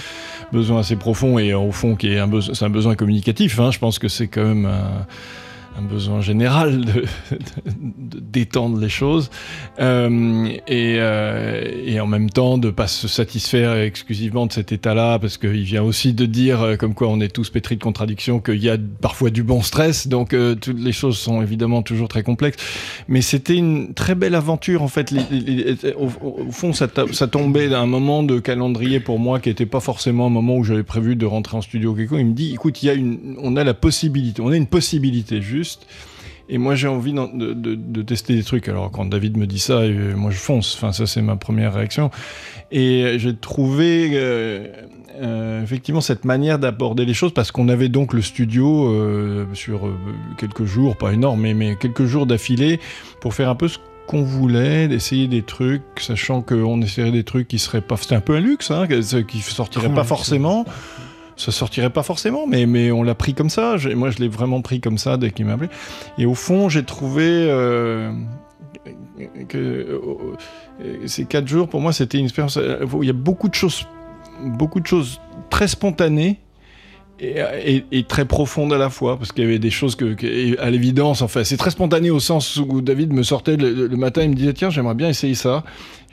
besoin 0.51 0.81
assez 0.81 0.97
profond 0.97 1.39
et 1.39 1.53
au 1.53 1.73
fond 1.73 1.95
qui 1.95 2.09
est 2.09 2.19
un 2.19 2.27
besoin 2.27 2.55
c'est 2.55 2.65
un 2.65 2.71
besoin 2.71 2.95
communicatif 2.95 3.61
hein. 3.61 3.71
je 3.71 3.79
pense 3.81 3.99
que 3.99 4.09
c'est 4.09 4.29
quand 4.29 4.45
même 4.45 4.65
un, 4.65 5.07
un 5.79 5.83
besoin 5.83 6.21
général 6.21 6.85
de, 6.85 7.05
détendre 8.21 8.79
les 8.79 8.89
choses 8.89 9.31
euh, 9.79 10.49
et, 10.67 10.97
euh, 10.99 11.83
et 11.85 12.01
en 12.01 12.07
même 12.07 12.31
temps 12.31 12.59
de 12.59 12.71
pas 12.71 12.87
se 12.87 13.09
satisfaire 13.09 13.75
exclusivement 13.77 14.47
de 14.47 14.53
cet 14.53 14.73
état-là 14.73 15.19
parce 15.19 15.39
qu'il 15.39 15.63
vient 15.63 15.83
aussi 15.83 16.13
de 16.13 16.27
dire 16.27 16.63
euh, 16.63 16.77
comme 16.77 16.95
quoi 16.95 17.09
on 17.09 17.21
est 17.21 17.29
tous 17.29 17.51
pétris 17.51 17.77
de 17.77 17.83
contradictions 17.83 18.41
qu'il 18.41 18.63
y 18.63 18.71
a 18.71 18.77
parfois 19.01 19.31
du 19.31 19.43
bon 19.43 19.63
stress 19.63 20.09
donc 20.09 20.35
toutes 20.61 20.81
les 20.81 20.93
choses 20.93 21.19
sont 21.19 21.43
évidemment 21.43 21.83
toujours 21.83 22.09
très 22.09 22.23
complexes. 22.23 22.63
Mais 23.09 23.21
c'était 23.21 23.57
une 23.57 23.95
très 23.95 24.15
belle 24.15 24.35
aventure 24.35 24.83
en 24.83 24.89
fait. 24.89 25.15
Au, 25.97 26.09
fond 26.51 26.73
ça, 26.73 26.89
tombait 26.89 27.69
d'un 27.69 27.87
moment 27.87 28.23
de 28.23 28.39
calendrier 28.39 29.01
pour 29.01 29.19
moi 29.19 29.41
qui 29.41 29.51
était 29.51 29.67
pas 29.67 29.81
forcément 29.81 30.27
un 30.27 30.31
moment 30.31 30.57
où 30.57 30.65
j'avais 30.65 30.83
prévu 30.83 31.17
de 31.17 31.27
rentrer 31.27 31.57
en 31.57 31.63
studio 31.63 31.95
quelque 31.95 32.17
il 32.17 32.27
me 32.27 32.35
dit 32.35 32.55
écoute 32.55 32.83
il 32.83 32.87
y 32.87 32.91
a 32.91 32.95
une 32.95 33.37
on 33.41 33.57
a 33.57 33.65
la 33.65 33.75
possibilité 33.75 34.41
on 34.43 34.51
a 34.51 34.57
une 34.57 34.67
possibilité 34.67 35.43
juste 35.43 35.66
et 36.49 36.59
moi, 36.59 36.75
j'ai 36.77 36.89
envie 36.89 37.13
de, 37.13 37.53
de- 37.55 37.75
de 37.75 38.03
tester 38.03 38.35
des 38.35 38.45
trucs. 38.45 38.69
Alors, 38.69 38.91
quand 38.91 39.05
David 39.07 39.37
me 39.37 39.47
dit 39.47 39.59
ça, 39.59 39.79
euh, 39.79 40.15
moi, 40.15 40.31
je 40.31 40.39
fonce. 40.39 40.75
Enfin, 40.77 40.93
ça, 40.93 41.07
c'est 41.07 41.23
ma 41.23 41.37
première 41.37 41.75
réaction. 41.75 42.11
Et 42.71 43.03
euh, 43.05 43.19
j'ai 43.19 43.35
trouvé 43.37 44.11
euh, 44.13 44.67
euh, 45.21 45.63
effectivement 45.63 46.01
cette 46.01 46.25
manière 46.25 46.59
d'aborder 46.59 47.05
les 47.05 47.15
choses 47.15 47.33
parce 47.33 47.51
qu'on 47.51 47.69
avait 47.69 47.89
donc 47.89 48.13
le 48.13 48.23
studio 48.23 49.47
sur 49.55 49.93
quelques 50.39 50.65
jours, 50.65 50.97
pas 50.97 51.13
énorme, 51.13 51.41
mais, 51.41 51.55
mais 51.55 51.77
quelques 51.77 52.05
jours 52.05 52.27
d'affilée 52.27 52.79
pour 53.21 53.35
faire 53.35 53.49
un 53.49 53.55
peu 53.57 53.69
ce 53.69 53.79
qu'on 54.07 54.23
voulait, 54.23 54.87
d'essayer 54.87 55.27
des 55.27 55.43
trucs, 55.43 55.83
sachant 55.99 56.41
qu'on 56.41 56.81
essaierait 56.81 57.11
des 57.11 57.25
trucs 57.25 57.49
qui 57.49 57.59
seraient 57.59 57.81
pas... 57.81 57.97
C'était 57.97 58.15
un 58.15 58.21
peu 58.21 58.37
un 58.37 58.41
luxe, 58.41 58.71
hein, 58.71 58.87
qui 59.27 59.41
sortiraient 59.41 59.93
pas 59.93 60.05
forcément 60.05 60.65
ça 61.37 61.53
sortirait 61.53 61.91
pas 61.91 62.03
forcément, 62.03 62.47
mais, 62.47 62.67
mais 62.67 62.91
on 62.91 63.03
l'a 63.03 63.15
pris 63.15 63.35
comme 63.35 63.51
ça. 63.51 63.77
Moi, 63.95 64.11
je 64.11 64.19
l'ai 64.19 64.29
vraiment 64.29 64.63
pris 64.63 64.81
comme 64.81 64.99
ça 64.99 65.17
dès 65.17 65.31
qu'il 65.31 65.45
m'a 65.47 65.53
appelé. 65.53 65.69
Et 66.19 66.27
au 66.27 66.35
fond, 66.35 66.69
j'ai 66.69 66.83
trouvé 66.83 67.25
euh, 67.27 68.11
que 69.49 69.59
euh, 69.59 71.07
ces 71.07 71.27
quatre 71.27 71.47
jours, 71.47 71.69
pour 71.69 71.81
moi, 71.81 71.93
c'était 71.93 72.19
une 72.19 72.25
expérience 72.25 72.57
euh, 72.57 72.87
il 73.03 73.07
y 73.07 73.11
a 73.11 73.15
beaucoup 73.15 73.49
de 73.49 73.55
choses, 73.55 73.87
beaucoup 74.43 74.81
de 74.81 74.87
choses 74.87 75.21
très 75.51 75.69
spontanées. 75.69 76.41
Et, 77.19 77.37
et- 77.65 77.85
et 77.93 78.03
très 78.05 78.27
profondes 78.27 78.75
à 78.75 78.79
la 78.79 78.91
fois, 78.91 79.17
parce 79.19 79.33
qu'il 79.33 79.43
y 79.43 79.47
avait 79.47 79.59
des 79.59 79.71
choses 79.71 79.97
que, 79.97 80.13
que- 80.13 80.27
et 80.27 80.59
à 80.59 80.69
l'évidence, 80.71 81.23
enfin, 81.23 81.45
c'est 81.45 81.57
très 81.57 81.71
spontané 81.71 82.11
au 82.11 82.21
sens 82.21 82.57
où 82.59 82.83
David 82.83 83.13
me 83.15 83.23
sortait 83.23 83.57
le, 83.57 83.89
matin, 83.97 84.23
il 84.23 84.31
me 84.31 84.35
disait 84.35 84.53
tiens, 84.53 84.69
j'aimerais 84.69 84.95
bien 84.95 85.09
essayer 85.09 85.35
ça. 85.35 85.65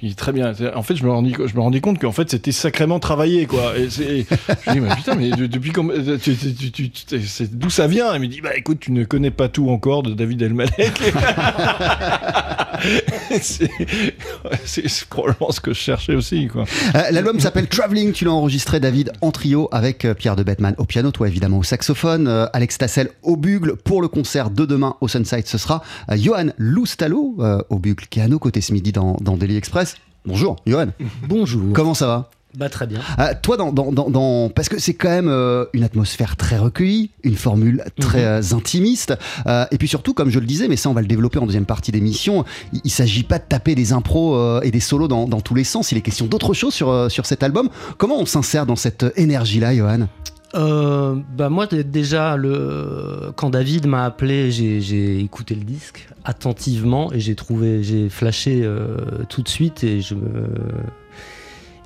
Il 0.02 0.10
dit 0.10 0.16
très 0.16 0.32
bien. 0.34 0.54
En 0.76 0.82
fait, 0.84 0.96
je 0.98 1.04
me 1.06 1.12
rendis, 1.12 1.34
je 1.46 1.56
me 1.56 1.62
rendis 1.62 1.80
compte 1.82 1.98
qu'en 2.00 2.12
fait, 2.12 2.30
c'était 2.30 2.52
sacrément 2.52 3.00
travaillé, 3.00 3.46
quoi. 3.46 3.78
Et 3.78 3.90
c'est- 3.90 4.26
je 4.66 4.72
dis, 4.72 4.80
mais 4.82 4.94
putain, 4.96 5.16
mais 5.16 5.30
de- 5.32 5.46
depuis 5.48 5.72
quand, 5.72 5.88
tu- 6.22 6.36
tu- 6.72 6.90
tu- 6.90 7.48
d'où 7.52 7.70
ça 7.70 7.88
vient? 7.88 8.14
Il 8.16 8.22
me 8.22 8.28
dit, 8.28 8.42
bah 8.42 8.56
écoute, 8.56 8.80
tu 8.82 8.92
ne 8.92 9.04
connais 9.06 9.32
pas 9.32 9.48
tout 9.50 9.70
encore 9.70 10.04
de 10.04 10.14
David 10.14 10.42
Elmalek. 10.42 10.74
c'est 13.42 15.06
probablement 15.10 15.52
ce 15.52 15.60
que 15.62 15.74
je 15.74 15.80
cherchais 15.80 16.16
aussi, 16.16 16.48
quoi. 16.48 16.66
Euh, 16.96 17.02
L'album 17.12 17.40
s'appelle 17.40 17.68
Traveling, 17.68 18.12
tu 18.12 18.26
l'as 18.26 18.32
enregistré 18.32 18.80
David 18.80 19.12
en 19.22 19.32
trio 19.32 19.70
avec 19.72 20.06
euh, 20.06 20.14
Pierre 20.14 20.36
de 20.36 20.44
Bettman 20.44 20.76
au 20.78 20.86
piano, 20.86 21.12
toi 21.12 21.28
évidemment 21.28 21.60
au 21.60 21.64
saxophone, 21.64 22.28
euh, 22.28 22.46
Alex 22.54 22.78
Tassel 22.78 23.10
au 23.22 23.36
bugle 23.38 23.76
pour 23.76 24.02
le 24.02 24.08
concert 24.08 24.50
de 24.50 24.66
demain 24.66 24.96
au 25.02 25.08
Sunside, 25.08 25.48
ce 25.48 25.58
sera 25.58 25.84
euh, 26.12 26.18
Johan 26.18 26.48
Loustalo 26.58 27.36
euh, 27.40 27.62
au 27.70 27.80
bugle 27.80 28.06
qui 28.10 28.20
est 28.20 28.24
à 28.24 28.28
nos 28.28 28.40
côtés 28.40 28.62
ce 28.62 28.74
midi 28.74 28.92
dans, 28.92 29.18
dans 29.22 29.38
Daily 29.38 29.58
Express. 29.58 29.96
Bonjour 30.26 30.56
Johan, 30.66 30.88
Bonjour. 31.28 31.74
comment 31.74 31.94
ça 31.94 32.08
va? 32.08 32.30
Bah 32.58 32.70
très 32.70 32.86
bien. 32.86 33.00
Euh, 33.20 33.34
toi, 33.42 33.58
dans, 33.58 33.72
dans, 33.72 33.92
dans, 33.92 34.10
dans- 34.10 34.50
parce 34.50 34.70
que 34.70 34.78
c'est 34.80 34.94
quand 34.94 35.10
même 35.10 35.28
euh, 35.28 35.66
une 35.74 35.84
atmosphère 35.84 36.36
très 36.36 36.58
recueillie, 36.58 37.10
une 37.24 37.36
formule 37.36 37.84
très 38.00 38.26
euh, 38.26 38.42
intimiste, 38.52 39.16
euh, 39.48 39.66
et 39.72 39.78
puis 39.78 39.88
surtout, 39.88 40.14
comme 40.14 40.30
je 40.30 40.40
le 40.40 40.46
disais, 40.46 40.68
mais 40.68 40.76
ça 40.76 40.90
on 40.90 40.94
va 40.94 41.02
le 41.02 41.08
développer 41.08 41.40
en 41.40 41.46
deuxième 41.48 41.66
partie 41.66 41.92
d'émission, 41.92 42.46
il, 42.72 42.82
il 42.84 42.92
s'agit 42.92 43.24
pas 43.24 43.40
de 43.40 43.46
taper 43.50 43.74
des 43.74 43.92
impros 43.92 44.62
et 44.62 44.70
des 44.70 44.80
solos 44.80 45.08
dans, 45.08 45.28
tous 45.42 45.56
les 45.56 45.64
sens, 45.64 45.92
il 45.92 45.98
est 45.98 46.02
question 46.02 46.28
d'autre 46.28 46.54
chose 46.54 46.74
sur, 46.74 47.10
sur 47.10 47.26
cet 47.26 47.42
album. 47.44 47.70
Comment 47.98 48.20
on 48.20 48.26
s'insère 48.26 48.66
dans 48.66 48.76
cette 48.76 49.06
énergie-là, 49.16 49.76
Johan? 49.76 50.08
Euh, 50.56 51.16
bah 51.36 51.50
moi 51.50 51.66
déjà 51.66 52.38
le 52.38 53.32
quand 53.36 53.50
David 53.50 53.88
m'a 53.88 54.06
appelé 54.06 54.52
j'ai 54.52 54.82
j'ai 54.82 55.20
écouté 55.20 55.56
le 55.56 55.64
disque 55.64 56.08
attentivement 56.26 57.12
et 57.12 57.20
j'ai 57.20 57.34
trouvé 57.34 57.84
j'ai 57.84 58.08
flashé 58.08 58.62
euh, 58.64 58.98
tout 59.30 59.42
de 59.42 59.50
suite 59.50 59.84
et 59.84 60.02
je 60.02 60.14
me 60.14 60.48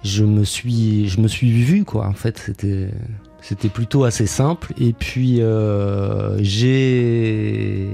je 0.07 0.23
me 0.23 0.43
suis 0.43 1.07
je 1.07 1.19
vu 1.21 1.83
quoi. 1.83 2.07
En 2.07 2.13
fait 2.13 2.51
c'était 3.41 3.69
plutôt 3.69 4.03
assez 4.03 4.25
simple. 4.27 4.73
Et 4.79 4.93
puis 4.93 5.41
euh, 5.41 6.37
j'ai 6.41 7.89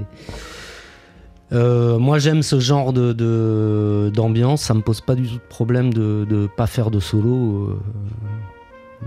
euh, 1.51 2.00
moi 2.00 2.20
j'aime 2.20 2.43
ce 2.43 2.60
genre 2.60 2.93
de 2.93 4.12
d'ambiance. 4.13 4.62
Ça 4.62 4.74
me 4.74 4.82
pose 4.82 5.01
pas 5.01 5.15
du 5.15 5.27
tout 5.27 5.36
de 5.36 5.50
problème 5.50 5.93
de 5.93 6.25
de 6.29 6.48
pas 6.48 6.67
faire 6.67 6.91
de 6.91 7.00
solo 7.00 7.70
euh, 7.70 7.79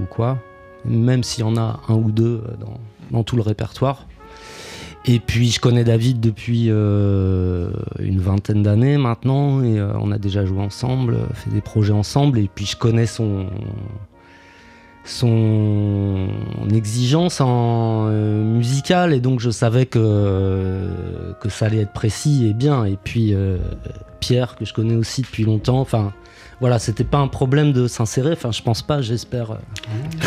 ou 0.01 0.05
quoi. 0.05 0.39
Même 0.85 1.23
s'il 1.23 1.45
y 1.45 1.49
en 1.49 1.57
a 1.57 1.81
un 1.89 1.95
ou 1.95 2.11
deux 2.13 2.43
dans 3.11 3.23
tout 3.23 3.37
le 3.37 3.43
répertoire. 3.43 4.06
Et 5.09 5.21
puis 5.21 5.51
je 5.53 5.61
connais 5.61 5.85
David 5.85 6.19
depuis 6.19 6.67
euh, 6.69 7.71
une 8.01 8.19
vingtaine 8.19 8.65
d'années 8.65 8.99
maintenant 8.99 9.63
et 9.63 9.79
euh, 9.79 9.93
on 10.01 10.11
a 10.11 10.19
déjà 10.19 10.45
joué 10.45 10.61
ensemble, 10.61 11.15
euh, 11.15 11.27
fait 11.33 11.51
des 11.51 11.61
projets 11.61 11.93
ensemble 11.93 12.41
et 12.41 12.51
puis 12.53 12.67
je 12.67 12.77
connais 12.77 13.07
son 13.07 13.47
son 15.05 16.27
exigence 16.75 17.41
en 17.41 18.07
musicale 18.09 19.13
et 19.13 19.21
donc 19.21 19.39
je 19.39 19.51
savais 19.51 19.87
que 19.87 20.91
que 21.41 21.49
ça 21.49 21.67
allait 21.67 21.83
être 21.83 21.93
précis 21.93 22.49
et 22.49 22.53
bien. 22.53 22.85
Et 22.85 22.99
puis 23.05 23.33
Pierre 24.19 24.57
que 24.57 24.65
je 24.65 24.75
connais 24.75 24.97
aussi 24.97 25.23
depuis 25.23 25.45
longtemps 25.45 25.79
enfin 25.79 26.13
voilà 26.61 26.79
c'était 26.79 27.05
pas 27.05 27.19
un 27.19 27.29
problème 27.29 27.73
de 27.73 27.87
s'insérer 27.87 28.33
enfin 28.33 28.51
je 28.53 28.63
pense 28.63 28.83
pas 28.83 29.03
j'espère 29.03 29.53
euh, 29.53 29.57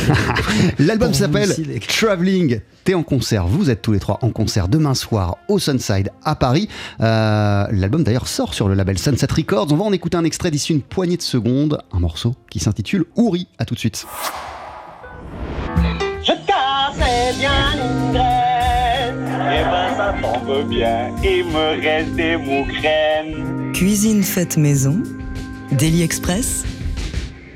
L'album 0.79 1.13
s'appelle. 1.13 1.49
Traveling. 1.87 2.61
T'es 2.83 2.93
en 2.93 3.03
concert, 3.03 3.45
vous 3.47 3.69
êtes 3.69 3.81
tous 3.81 3.91
les 3.91 3.99
trois 3.99 4.17
en 4.21 4.29
concert 4.31 4.67
demain 4.67 4.93
soir 4.93 5.37
au 5.47 5.59
Sunside 5.59 6.09
à 6.23 6.35
Paris. 6.35 6.67
Euh, 7.01 7.65
L'album 7.71 8.03
d'ailleurs 8.03 8.27
sort 8.27 8.53
sur 8.53 8.67
le 8.67 8.73
label 8.73 8.97
Sunset 8.97 9.27
Records. 9.31 9.67
On 9.71 9.75
va 9.75 9.83
en 9.83 9.91
écouter 9.91 10.17
un 10.17 10.23
extrait 10.23 10.51
d'ici 10.51 10.73
une 10.73 10.81
poignée 10.81 11.17
de 11.17 11.21
secondes, 11.21 11.79
un 11.91 11.99
morceau 11.99 12.35
qui 12.49 12.59
s'intitule 12.59 13.05
Ouri. 13.15 13.47
À 13.57 13.65
tout 13.65 13.75
de 13.75 13.79
suite. 13.79 14.05
Je 16.23 16.31
cassais 16.45 17.33
bien 17.39 17.51
une 17.75 18.11
graine, 18.13 19.25
et 19.25 19.63
ben 19.63 19.95
ça 19.97 20.13
tombe 20.21 20.67
bien, 20.69 21.09
il 21.23 21.45
me 21.45 21.81
reste 21.81 22.15
des 22.15 22.37
mougraines. 22.37 23.71
Cuisine 23.73 24.23
faite 24.23 24.57
maison. 24.57 25.01
Daily 25.77 26.01
Express. 26.03 26.63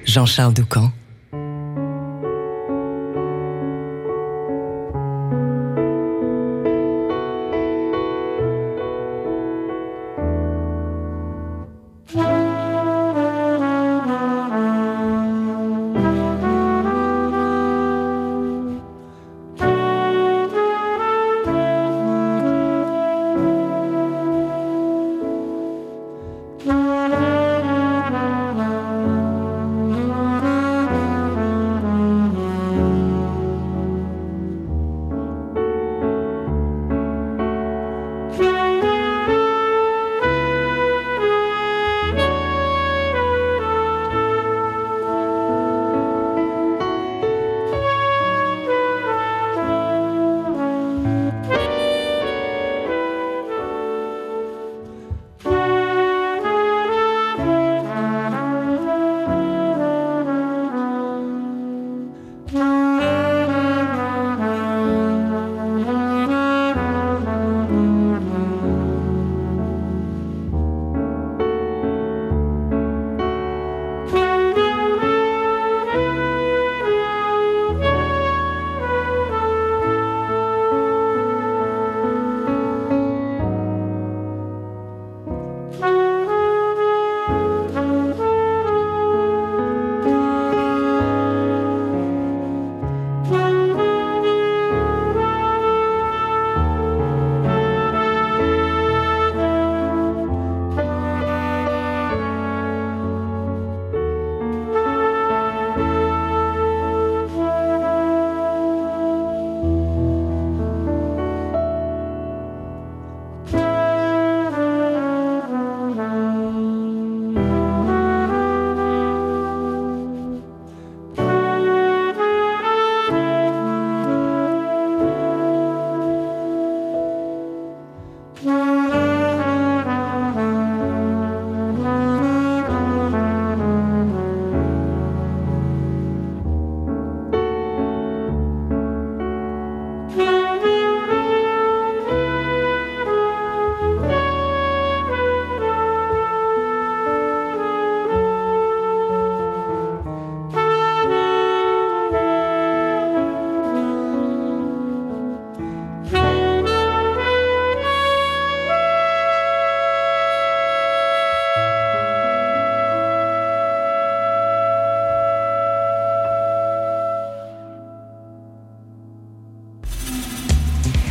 Jean-Charles 0.06 0.54
Doucan. 0.54 0.92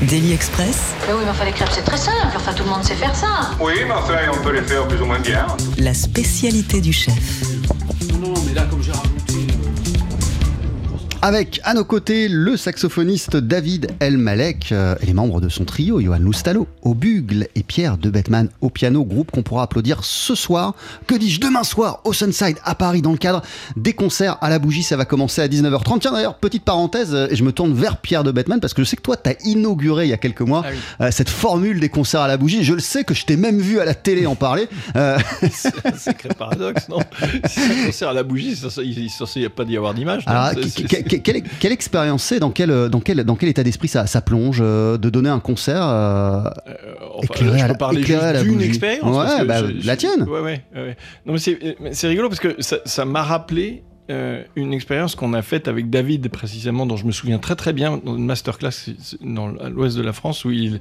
Daily 0.02 0.32
Express, 0.32 0.94
Mais 1.06 1.12
oui, 1.14 1.20
mais 1.24 1.30
enfin, 1.30 1.44
les 1.44 1.52
crêpes, 1.52 1.68
c'est 1.72 1.82
très 1.84 1.96
simple. 1.96 2.34
Enfin, 2.34 2.52
tout 2.52 2.64
le 2.64 2.70
monde 2.70 2.82
sait 2.82 2.94
faire 2.94 3.14
ça. 3.14 3.50
Oui, 3.60 3.74
mais 3.86 3.92
enfin, 3.94 4.16
on 4.32 4.42
peut 4.42 4.52
les 4.52 4.62
faire 4.62 4.86
plus 4.88 5.00
ou 5.00 5.06
moins 5.06 5.20
bien. 5.20 5.46
la 5.78 5.94
spécialité 5.94 6.80
du 6.80 6.92
chef. 6.92 7.14
Avec 11.24 11.60
à 11.62 11.72
nos 11.72 11.84
côtés 11.84 12.26
le 12.26 12.56
saxophoniste 12.56 13.36
David 13.36 13.92
El 14.00 14.18
Malek 14.18 14.72
euh, 14.72 14.96
et 15.00 15.06
les 15.06 15.12
membres 15.12 15.40
de 15.40 15.48
son 15.48 15.64
trio, 15.64 16.00
Johan 16.00 16.18
Loustalo 16.18 16.66
au 16.82 16.94
bugle 16.94 17.46
et 17.54 17.62
Pierre 17.62 17.96
de 17.96 18.10
Bettman 18.10 18.48
au 18.60 18.70
piano, 18.70 19.04
groupe 19.04 19.30
qu'on 19.30 19.44
pourra 19.44 19.62
applaudir 19.62 20.02
ce 20.02 20.34
soir, 20.34 20.74
que 21.06 21.14
dis-je, 21.14 21.38
demain 21.38 21.62
soir 21.62 22.00
au 22.02 22.12
Sunside 22.12 22.56
à 22.64 22.74
Paris 22.74 23.02
dans 23.02 23.12
le 23.12 23.18
cadre 23.18 23.40
des 23.76 23.92
concerts 23.92 24.36
à 24.40 24.50
la 24.50 24.58
bougie. 24.58 24.82
Ça 24.82 24.96
va 24.96 25.04
commencer 25.04 25.40
à 25.40 25.46
19h30. 25.46 26.00
Tiens 26.00 26.10
d'ailleurs, 26.10 26.38
petite 26.38 26.64
parenthèse, 26.64 27.14
euh, 27.14 27.28
et 27.30 27.36
je 27.36 27.44
me 27.44 27.52
tourne 27.52 27.72
vers 27.72 27.98
Pierre 27.98 28.24
de 28.24 28.32
Bettman 28.32 28.58
parce 28.58 28.74
que 28.74 28.82
je 28.82 28.88
sais 28.88 28.96
que 28.96 29.02
toi, 29.02 29.16
tu 29.16 29.30
as 29.30 29.36
inauguré 29.44 30.06
il 30.06 30.10
y 30.10 30.14
a 30.14 30.18
quelques 30.18 30.40
mois 30.40 30.64
euh, 31.00 31.12
cette 31.12 31.30
formule 31.30 31.78
des 31.78 31.88
concerts 31.88 32.22
à 32.22 32.28
la 32.28 32.36
bougie. 32.36 32.64
Je 32.64 32.74
le 32.74 32.80
sais 32.80 33.04
que 33.04 33.14
je 33.14 33.24
t'ai 33.24 33.36
même 33.36 33.60
vu 33.60 33.78
à 33.78 33.84
la 33.84 33.94
télé 33.94 34.26
en 34.26 34.34
parler. 34.34 34.68
Euh, 34.96 35.18
C'est 35.50 35.86
un 35.86 35.96
sacré 35.96 36.28
paradoxe, 36.36 36.88
non? 36.88 36.98
Si 37.46 37.60
un 37.60 37.86
concert 37.86 38.08
à 38.10 38.12
la 38.12 38.22
bougie, 38.22 38.54
il 38.84 39.06
est 39.06 39.08
censé 39.08 39.48
pas 39.48 39.62
y 39.64 39.76
avoir 39.76 39.94
d'image. 39.94 40.24
Que- 41.16 41.22
quelle, 41.22 41.42
quelle 41.60 41.72
expérience 41.72 42.22
c'est 42.22 42.38
dans 42.40 42.50
quel, 42.50 42.88
dans, 42.88 43.00
quel, 43.00 43.24
dans 43.24 43.36
quel 43.36 43.48
état 43.48 43.62
d'esprit 43.62 43.88
ça, 43.88 44.06
ça 44.06 44.20
plonge 44.20 44.58
euh, 44.60 44.98
de 44.98 45.10
donner 45.10 45.28
un 45.30 45.40
concert 45.40 45.82
euh, 45.84 46.44
Euh, 46.66 46.74
enfin, 47.16 47.18
Éclairé 47.22 47.58
je 47.58 47.64
à 47.64 47.66
peux 47.66 47.72
la- 47.72 47.78
parler 47.78 48.02
d'une 48.42 48.60
expérience. 48.62 49.02
Ouais, 49.16 49.24
parce 49.24 49.40
que 49.40 49.44
bah, 49.46 49.62
je- 49.80 49.86
la 49.86 49.96
tienne. 49.96 50.22
Ouais, 50.24 50.40
ouais, 50.40 50.62
ouais. 50.74 50.96
Non, 51.26 51.32
mais 51.34 51.38
c'est, 51.38 51.58
mais 51.80 51.94
c'est 51.94 52.08
rigolo 52.08 52.28
parce 52.28 52.40
que 52.40 52.54
ça, 52.60 52.78
ça 52.84 53.04
m'a 53.04 53.22
rappelé 53.22 53.82
euh, 54.10 54.42
une 54.56 54.72
expérience 54.72 55.14
qu'on 55.14 55.32
a 55.32 55.42
faite 55.42 55.68
avec 55.68 55.88
David, 55.88 56.28
précisément, 56.28 56.86
dont 56.86 56.96
je 56.96 57.06
me 57.06 57.12
souviens 57.12 57.38
très 57.38 57.54
très 57.54 57.72
bien, 57.72 58.00
dans 58.04 58.16
une 58.16 58.26
masterclass 58.26 58.70
dans, 59.22 59.56
à 59.58 59.68
l'ouest 59.70 59.96
de 59.96 60.02
la 60.02 60.12
France, 60.12 60.44
où 60.44 60.50
il, 60.50 60.80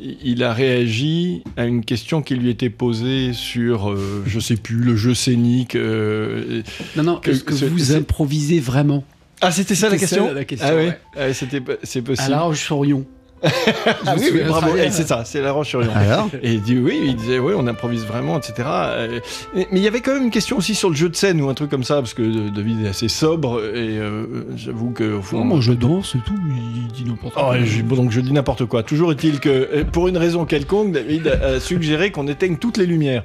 il 0.00 0.42
a 0.42 0.52
réagi 0.52 1.42
à 1.56 1.64
une 1.66 1.84
question 1.84 2.20
qui 2.20 2.34
lui 2.34 2.50
était 2.50 2.68
posée 2.68 3.32
sur, 3.32 3.90
euh, 3.90 4.22
je 4.26 4.40
sais 4.40 4.56
plus, 4.56 4.76
le 4.80 4.96
jeu 4.96 5.14
scénique. 5.14 5.76
euh, 5.76 6.62
Non, 6.96 7.04
non, 7.04 7.16
Que- 7.20 7.30
est-ce 7.30 7.44
que 7.44 7.54
vous 7.54 7.78
c'est- 7.78 7.94
improvisez 7.96 8.58
vraiment? 8.60 9.04
Ah, 9.40 9.50
c'était 9.52 9.74
ça 9.74 9.86
la 9.88 9.92
C'était 9.92 10.00
question 10.06 10.28
ça, 10.28 10.34
la 10.34 10.44
question, 10.44 10.68
Ah 10.70 10.74
oui, 10.76 10.90
ouais. 11.16 11.32
C'était, 11.32 11.62
c'est 11.82 12.00
À 12.00 12.02
possible. 12.02 12.30
La 12.30 12.40
Roche-sur-Yon. 12.40 13.04
ah 13.44 14.16
oui, 14.18 14.30
oui, 14.32 14.40
bravo. 14.48 14.72
Eh, 14.76 14.90
c'est 14.90 15.06
ça, 15.06 15.24
c'est 15.24 15.40
la 15.40 15.52
Roche-sur-Yon. 15.52 15.92
Alors 15.94 16.28
Et 16.42 16.54
il 16.54 16.60
dit 16.62 16.76
oui, 16.76 16.98
il 17.04 17.14
disait 17.14 17.38
oui, 17.38 17.52
on 17.56 17.68
improvise 17.68 18.04
vraiment, 18.04 18.36
etc. 18.36 18.54
Euh, 18.66 19.20
Mais 19.54 19.66
il 19.70 19.78
y 19.78 19.86
avait 19.86 20.00
quand 20.00 20.12
même 20.14 20.24
une 20.24 20.32
question 20.32 20.56
aussi 20.56 20.74
sur 20.74 20.90
le 20.90 20.96
jeu 20.96 21.08
de 21.08 21.14
scène 21.14 21.40
ou 21.40 21.48
un 21.48 21.54
truc 21.54 21.70
comme 21.70 21.84
ça, 21.84 21.96
parce 21.96 22.14
que 22.14 22.48
David 22.48 22.84
est 22.84 22.88
assez 22.88 23.06
sobre 23.06 23.60
et 23.60 23.96
euh, 23.98 24.24
j'avoue 24.56 24.90
que 24.90 25.18
au 25.18 25.22
fond. 25.22 25.38
Non, 25.38 25.44
moi 25.44 25.58
je 25.60 25.72
danse 25.72 26.16
et 26.16 26.20
tout, 26.26 26.34
il 26.48 26.88
dit 26.92 27.04
n'importe 27.08 27.34
Oh, 27.36 27.40
quoi. 27.42 27.62
je- 27.62 27.82
bon, 27.82 27.94
donc 27.94 28.10
je 28.10 28.20
dis 28.20 28.32
n'importe 28.32 28.64
quoi. 28.64 28.82
Toujours 28.82 29.12
est-il 29.12 29.38
que, 29.38 29.48
euh, 29.48 29.84
pour 29.84 30.08
une 30.08 30.16
raison 30.18 30.44
quelconque, 30.44 30.90
David 30.90 31.28
a, 31.28 31.60
suggéré 31.60 32.10
qu'on 32.10 32.26
éteigne 32.26 32.56
toutes 32.56 32.76
les 32.76 32.86
lumières 32.86 33.22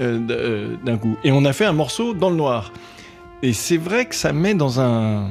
euh, 0.00 0.76
d'un 0.82 0.96
coup. 0.96 1.18
Et 1.24 1.30
on 1.30 1.44
a 1.44 1.52
fait 1.52 1.66
un 1.66 1.74
morceau 1.74 2.14
dans 2.14 2.30
le 2.30 2.36
noir. 2.36 2.72
Et 3.42 3.52
c'est 3.52 3.76
vrai 3.76 4.06
que 4.06 4.14
ça 4.14 4.32
met 4.32 4.54
dans 4.54 4.80
un, 4.80 5.28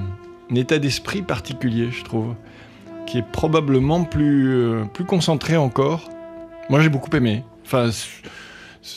état 0.54 0.80
d'esprit 0.80 1.22
particulier, 1.22 1.92
je 1.92 2.04
trouve, 2.04 2.36
qui 3.08 3.20
est 3.20 3.26
probablement 3.26 4.04
plus, 4.04 4.54
euh, 4.54 4.84
plus 4.84 5.06
concentré 5.06 5.56
encore. 5.56 6.10
Moi, 6.70 6.82
j'ai 6.82 6.90
beaucoup 6.90 7.16
aimé. 7.16 7.46
Enfin, 7.66 7.90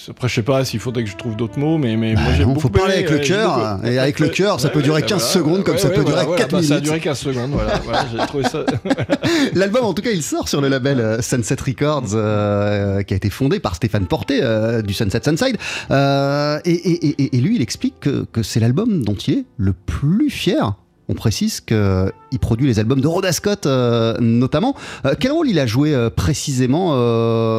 Après, 0.09 0.29
je 0.29 0.35
sais 0.35 0.43
pas 0.43 0.65
s'il 0.65 0.81
faudrait 0.81 1.05
que 1.05 1.11
je 1.11 1.17
trouve 1.17 1.37
d'autres 1.37 1.59
mots, 1.59 1.77
mais, 1.77 1.95
mais 1.97 2.15
Bah 2.15 2.23
moi 2.23 2.33
j'ai 2.35 2.45
beaucoup 2.47 2.61
faut 2.61 2.69
parler 2.71 2.95
avec 2.95 3.11
le 3.11 3.17
euh, 3.19 3.23
cœur, 3.23 3.77
beaucoup- 3.77 3.87
et 3.87 3.99
avec 3.99 4.19
le 4.19 4.29
cœur, 4.29 4.59
ça 4.59 4.71
peut 4.71 4.81
durer 4.81 5.03
15 5.03 5.23
secondes, 5.31 5.63
comme 5.63 5.77
ça 5.77 5.91
peut 5.91 6.03
durer 6.05 6.25
4 6.39 6.51
bah, 6.53 6.63
Ça 6.63 6.69
a 6.75 6.77
minutes. 6.77 6.85
duré 6.85 7.01
15 7.01 7.19
secondes, 7.19 7.51
voilà. 7.51 7.79
voilà, 7.85 8.07
j'ai 8.11 8.27
trouvé 8.27 8.45
ça. 8.45 8.65
L'album, 9.55 9.85
en 9.85 9.93
tout 9.93 10.01
cas, 10.03 10.11
il 10.11 10.23
sort 10.23 10.49
sur 10.49 10.61
le 10.63 10.69
label 10.69 11.01
euh, 11.01 11.21
Sunset 11.21 11.57
Records, 11.67 12.13
euh, 12.15 13.03
qui 13.03 13.13
a 13.13 13.17
été 13.19 13.29
fondé 13.29 13.61
par 13.61 13.75
Stéphane 13.75 14.07
Porté 14.07 14.41
euh, 14.43 14.81
du 14.81 14.95
Sunset 14.95 15.21
Sunside. 15.23 15.57
Et, 15.91 16.71
et- 16.73 17.07
et- 17.23 17.37
et 17.37 17.41
lui, 17.41 17.57
il 17.57 17.63
explique 17.63 18.01
que, 18.01 18.25
que 18.33 18.43
c'est 18.43 18.61
l'album 18.61 19.05
dont 19.05 19.15
il 19.15 19.35
est 19.35 19.45
le 19.59 19.75
plus 19.75 20.31
fier. 20.31 20.75
On 21.09 21.15
précise 21.15 21.61
qu'il 21.61 22.13
produit 22.41 22.67
les 22.67 22.79
albums 22.79 23.01
de 23.01 23.07
Rhoda 23.07 23.31
Scott, 23.33 23.67
euh, 23.67 24.17
notamment. 24.21 24.75
Euh, 25.05 25.15
quel 25.19 25.33
rôle 25.33 25.49
il 25.51 25.59
a 25.59 25.67
joué 25.67 25.95
euh, 25.95 26.09
précisément 26.11 26.93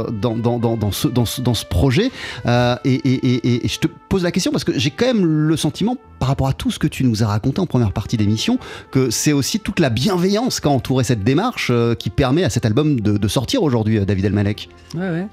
dans, 0.09 0.35
dans- 0.35 0.57
dans- 0.59 0.91
ce, 0.91 1.07
dans 1.07 1.25
dans 1.43 1.53
ce 1.53 1.65
projet 1.65 2.09
et, 2.47 2.93
et- 2.93 3.65
et- 3.65 3.67
je 3.67 3.79
te 3.79 3.87
pose 4.09 4.23
la 4.23 4.31
question 4.31 4.51
parce 4.51 4.63
que 4.63 4.77
j'ai 4.77 4.89
quand 4.91 5.05
même 5.05 5.25
le 5.25 5.57
sentiment, 5.57 5.95
par 6.19 6.29
rapport 6.29 6.47
à 6.47 6.53
tout 6.53 6.71
ce 6.71 6.79
que 6.79 6.87
tu 6.87 7.03
nous 7.03 7.23
as 7.23 7.27
raconté 7.27 7.59
en 7.59 7.65
première 7.67 7.91
partie 7.91 8.17
d'émission, 8.17 8.57
que 8.91 9.09
c'est 9.09 9.33
aussi 9.33 9.59
toute 9.59 9.79
la 9.79 9.89
bienveillance 9.89 10.59
qu'a 10.59 10.69
entouré 10.69 11.03
cette 11.03 11.23
démarche 11.23 11.71
qui 11.99 12.09
permet 12.09 12.43
à 12.43 12.49
cet 12.49 12.65
album 12.65 12.99
de, 12.99 13.17
de 13.17 13.27
sortir 13.27 13.61
aujourd'hui, 13.63 13.99
David 14.05 14.25
Elmalek. 14.25 14.69
Ouais, 14.95 15.27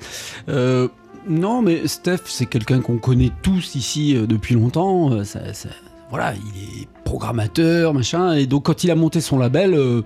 ouais. 0.49 0.89
Non, 1.29 1.63
mais 1.63 1.87
Steph, 1.87 2.23
c'est 2.27 2.47
quelqu'un 2.47 2.81
qu'on 2.81 2.99
connaît 2.99 3.31
tous 3.43 3.75
ici 3.77 4.15
depuis 4.29 4.55
longtemps. 4.55 5.25
Ça- 5.25 5.55
ça- 5.55 5.69
voilà, 6.13 6.35
il 6.35 6.63
est 6.83 6.89
programmateur, 7.05 7.95
machin. 7.95 8.35
Et 8.35 8.45
donc, 8.47 8.65
quand 8.67 8.85
il 8.85 8.91
a 8.91 8.95
monté 8.95 9.23
son 9.23 9.39
label, 9.39 9.73
euh, 9.73 10.03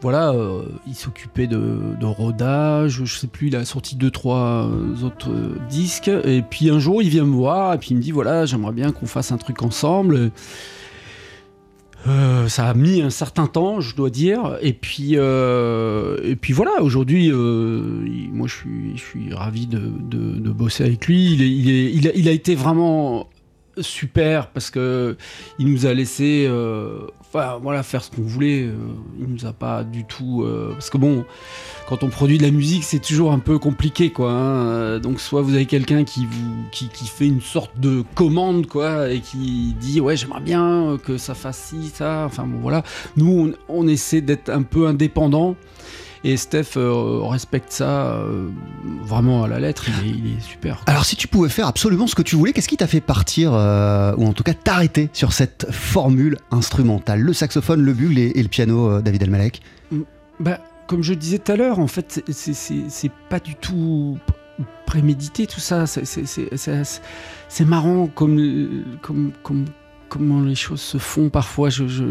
voilà, 0.00 0.30
euh, 0.30 0.62
il 0.86 0.94
s'occupait 0.94 1.46
de, 1.46 1.78
de 2.00 2.06
rodage. 2.06 3.02
Je 3.04 3.18
sais 3.18 3.26
plus, 3.26 3.48
il 3.48 3.56
a 3.56 3.66
sorti 3.66 3.96
deux, 3.96 4.10
trois 4.10 4.66
euh, 4.66 5.04
autres 5.04 5.28
disques. 5.68 6.10
Et 6.24 6.40
puis 6.40 6.70
un 6.70 6.78
jour, 6.78 7.02
il 7.02 7.10
vient 7.10 7.24
me 7.26 7.34
voir 7.36 7.74
et 7.74 7.78
puis 7.78 7.88
il 7.90 7.96
me 7.98 8.02
dit 8.02 8.12
voilà, 8.12 8.46
j'aimerais 8.46 8.72
bien 8.72 8.92
qu'on 8.92 9.04
fasse 9.04 9.30
un 9.30 9.36
truc 9.36 9.62
ensemble. 9.62 10.30
Ça 12.46 12.68
a 12.68 12.74
mis 12.74 13.02
un 13.02 13.10
certain 13.10 13.48
temps, 13.48 13.80
je 13.80 13.96
dois 13.96 14.10
dire. 14.10 14.56
Et 14.62 14.72
puis, 14.72 15.14
et 15.16 16.36
puis 16.40 16.52
voilà, 16.52 16.80
aujourd'hui, 16.80 17.32
moi 17.32 18.46
je 18.46 18.54
suis, 18.54 18.92
je 18.96 19.02
suis 19.02 19.34
ravi 19.34 19.66
de, 19.66 19.80
de- 19.80 20.50
bosser 20.52 20.84
avec 20.84 21.06
lui. 21.08 21.32
Il, 21.34 21.42
est- 21.42 21.92
il 21.92 22.06
a, 22.08 22.12
il 22.14 22.28
a 22.28 22.30
été 22.32 22.54
vraiment 22.54 23.28
super 23.80 24.48
parce 24.50 24.70
que 24.70 25.16
il 25.58 25.70
nous 25.70 25.86
a 25.86 25.94
laissé 25.94 26.46
euh, 26.48 27.00
voilà, 27.60 27.82
faire 27.82 28.02
ce 28.02 28.10
qu'on 28.10 28.22
voulait. 28.22 28.62
Euh, 28.62 28.74
il 29.20 29.26
nous 29.26 29.46
a 29.46 29.52
pas 29.52 29.84
du 29.84 30.04
tout. 30.04 30.42
euh, 30.42 30.70
parce 30.72 30.88
que 30.90 30.96
bon, 30.98 31.24
quand 31.88 32.02
on 32.02 32.08
produit 32.08 32.38
de 32.38 32.42
la 32.42 32.50
musique, 32.50 32.82
c'est 32.84 32.98
toujours 33.00 33.32
un 33.32 33.38
peu 33.38 33.58
compliqué, 33.58 34.10
quoi. 34.10 34.30
hein. 34.32 34.98
Donc, 35.00 35.20
soit 35.20 35.42
vous 35.42 35.54
avez 35.54 35.66
quelqu'un 35.66 36.04
qui 36.04 36.24
vous 36.24 36.64
qui, 36.72 36.88
qui 36.88 37.06
fait 37.06 37.26
une 37.26 37.42
sorte 37.42 37.78
de 37.78 38.02
commande, 38.14 38.66
quoi, 38.66 39.10
et 39.10 39.20
qui 39.20 39.74
dit 39.78 40.00
ouais, 40.00 40.16
j'aimerais 40.16 40.40
bien 40.40 40.96
que 41.04 41.18
ça 41.18 41.34
fasse 41.34 41.72
ci, 41.74 41.90
ça. 41.92 42.24
Enfin 42.26 42.46
bon, 42.46 42.58
voilà. 42.60 42.82
Nous, 43.16 43.52
on, 43.68 43.82
on 43.82 43.86
essaie 43.88 44.22
d'être 44.22 44.48
un 44.48 44.62
peu 44.62 44.86
indépendant. 44.86 45.56
Et 46.28 46.36
Steph 46.36 46.76
euh, 46.76 47.20
respecte 47.22 47.70
ça 47.70 48.14
euh, 48.16 48.48
vraiment 49.04 49.44
à 49.44 49.48
la 49.48 49.60
lettre. 49.60 49.84
Il 50.02 50.08
est, 50.08 50.10
il 50.10 50.26
est 50.36 50.40
super. 50.40 50.82
Alors, 50.86 51.04
si 51.04 51.14
tu 51.14 51.28
pouvais 51.28 51.48
faire 51.48 51.68
absolument 51.68 52.08
ce 52.08 52.16
que 52.16 52.22
tu 52.22 52.34
voulais, 52.34 52.52
qu'est-ce 52.52 52.66
qui 52.68 52.76
t'a 52.76 52.88
fait 52.88 53.00
partir, 53.00 53.54
euh, 53.54 54.12
ou 54.16 54.26
en 54.26 54.32
tout 54.32 54.42
cas 54.42 54.52
t'arrêter 54.52 55.08
sur 55.12 55.32
cette 55.32 55.68
formule 55.70 56.38
instrumentale? 56.50 57.20
Le 57.20 57.32
saxophone, 57.32 57.80
le 57.82 57.92
bugle 57.92 58.18
et, 58.18 58.32
et 58.34 58.42
le 58.42 58.48
piano, 58.48 59.00
David 59.00 59.22
Elmalek 59.22 59.60
Bah, 60.40 60.58
comme 60.88 61.02
je 61.04 61.14
disais 61.14 61.38
tout 61.38 61.52
à 61.52 61.56
l'heure, 61.56 61.78
en 61.78 61.86
fait, 61.86 62.24
c'est- 62.28 63.12
pas 63.30 63.38
du 63.38 63.54
tout 63.54 64.18
prémédité 64.84 65.46
tout 65.46 65.60
ça. 65.60 65.86
C'est- 65.86 67.64
marrant 67.64 68.08
comme, 68.08 68.84
comme, 69.00 69.30
comme, 69.44 69.64
comment 70.08 70.40
les 70.40 70.56
choses 70.56 70.80
se 70.80 70.98
font 70.98 71.28
parfois. 71.28 71.70
Je, 71.70 71.86
je, 71.86 72.04